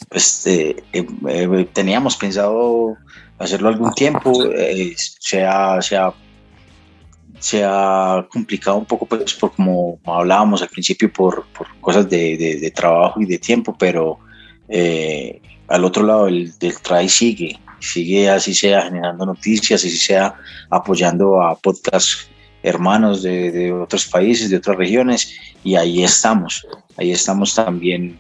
[0.08, 2.96] Pues, eh, eh, teníamos pensado
[3.38, 4.34] hacerlo algún tiempo,
[5.20, 6.14] se ha, se ha
[7.40, 12.38] se ha complicado un poco, pues, por como hablábamos al principio, por, por cosas de,
[12.38, 14.20] de, trabajo y de tiempo, pero
[14.68, 20.36] eh, al otro lado del, del try sigue, sigue así sea generando noticias, así sea
[20.70, 22.30] apoyando a podcast
[22.62, 26.68] hermanos de, de, otros países, de otras regiones, y ahí estamos,
[26.98, 28.20] ahí estamos también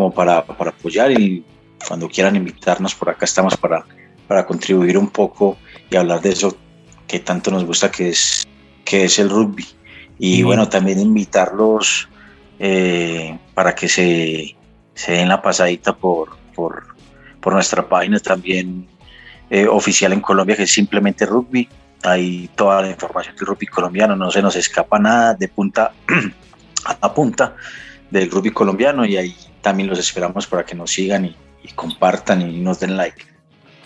[0.00, 1.44] como para, para apoyar y
[1.86, 3.84] cuando quieran invitarnos por acá estamos para,
[4.26, 5.58] para contribuir un poco
[5.90, 6.56] y hablar de eso
[7.06, 8.48] que tanto nos gusta que es
[8.82, 9.66] que es el rugby.
[10.18, 12.08] Y bueno, también invitarlos
[12.58, 14.56] eh, para que se,
[14.94, 16.94] se, den la pasadita por, por,
[17.42, 18.86] por nuestra página también
[19.50, 21.68] eh, oficial en Colombia, que es simplemente rugby.
[22.04, 25.92] Hay toda la información del rugby colombiano, no se nos escapa nada de punta
[27.02, 27.54] a punta
[28.10, 31.36] del rugby colombiano y ahí también los esperamos para que nos sigan y,
[31.74, 33.24] compartan y nos den like.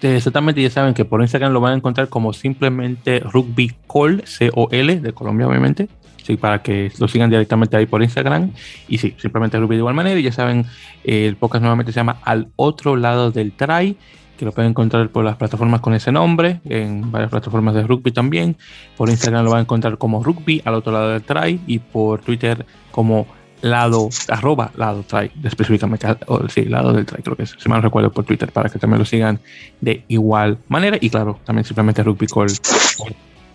[0.01, 5.01] Exactamente, ya saben que por Instagram lo van a encontrar como simplemente Rugby Call, C-O-L,
[5.01, 5.89] de Colombia obviamente.
[6.23, 8.53] Sí, para que lo sigan directamente ahí por Instagram.
[8.89, 10.19] Y sí, simplemente Rugby de igual manera.
[10.19, 10.65] Y ya saben,
[11.05, 13.97] el podcast nuevamente se llama Al otro lado del try,
[14.39, 18.11] que lo pueden encontrar por las plataformas con ese nombre, en varias plataformas de rugby
[18.11, 18.57] también.
[18.97, 22.23] Por Instagram lo van a encontrar como Rugby, al otro lado del try, y por
[22.23, 23.27] Twitter como
[23.65, 27.83] lado, arroba lado try, específicamente, o, sí, lado del try, creo que es, si mal
[27.83, 29.41] recuerdo por Twitter, para que también lo sigan
[29.81, 30.99] de igual manera.
[31.01, 32.49] Y claro, también simplemente Rugby Call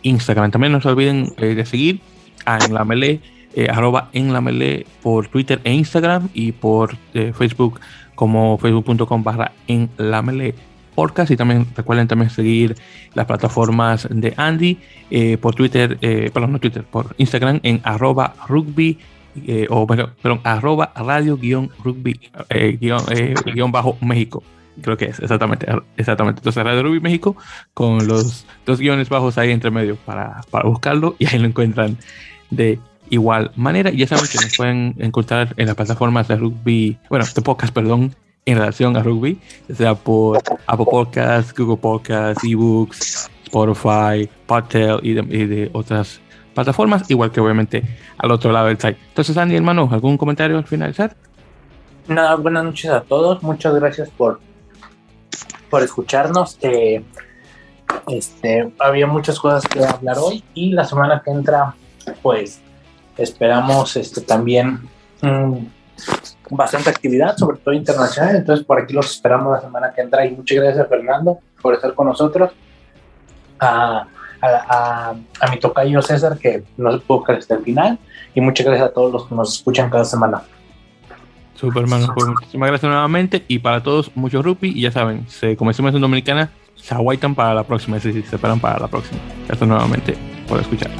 [0.01, 0.49] Instagram.
[0.49, 2.01] También no se olviden eh, de seguir
[2.45, 3.21] a En la Melee,
[3.53, 7.79] eh, arroba En la Melee por Twitter e Instagram y por eh, Facebook
[8.15, 10.55] como facebook.com barra En la Melee
[10.95, 12.75] podcast y también recuerden también seguir
[13.13, 14.77] las plataformas de Andy
[15.39, 15.97] por Twitter,
[16.33, 18.97] perdón, no Twitter, por Instagram en arroba rugby
[19.47, 22.19] eh, o perdón, arroba radio guion rugby
[22.49, 24.43] eh, eh, guion, bajo México.
[24.81, 26.39] Creo que es exactamente, exactamente.
[26.39, 27.35] Entonces, Radio Rugby México
[27.73, 31.97] con los dos guiones bajos ahí entre medio para, para buscarlo y ahí lo encuentran
[32.49, 32.79] de
[33.09, 33.89] igual manera.
[33.89, 37.73] Y ya saben que nos pueden encontrar en las plataformas de rugby, bueno, de podcast,
[37.73, 38.15] perdón,
[38.45, 39.37] en relación a rugby,
[39.75, 46.21] sea por Apple Podcasts, Google Podcasts, eBooks, Spotify, Podtail y y de otras
[46.59, 47.83] plataformas, igual que obviamente
[48.17, 48.97] al otro lado del site.
[49.07, 51.15] Entonces, Andy, hermano, ¿algún comentario al finalizar?
[52.07, 53.41] Nada, buenas noches a todos.
[53.41, 54.41] Muchas gracias por,
[55.69, 56.57] por escucharnos.
[56.61, 57.03] Eh,
[58.07, 61.75] este, había muchas cosas que hablar hoy y la semana que entra,
[62.21, 62.59] pues
[63.17, 64.81] esperamos este, también
[65.21, 65.57] mm,
[66.49, 68.35] bastante actividad, sobre todo internacional.
[68.35, 70.25] Entonces, por aquí los esperamos la semana que entra.
[70.25, 72.51] Y muchas gracias, Fernando, por estar con nosotros.
[73.61, 74.07] Ah,
[74.41, 75.15] a,
[75.49, 77.99] mi tocayo César, que no se pudo quedar hasta el final,
[78.33, 80.43] y muchas gracias a todos los que nos escuchan cada semana.
[81.55, 82.07] Super, hermano.
[82.15, 83.43] Pues, muchísimas gracias nuevamente.
[83.49, 84.69] Y para todos, mucho rupi.
[84.69, 87.97] Y ya saben, se, como decimos en Dominicana, se aguaitan para la próxima.
[87.97, 89.19] Es decir, se esperan para la próxima.
[89.45, 90.15] Gracias nuevamente
[90.47, 90.91] por escuchar.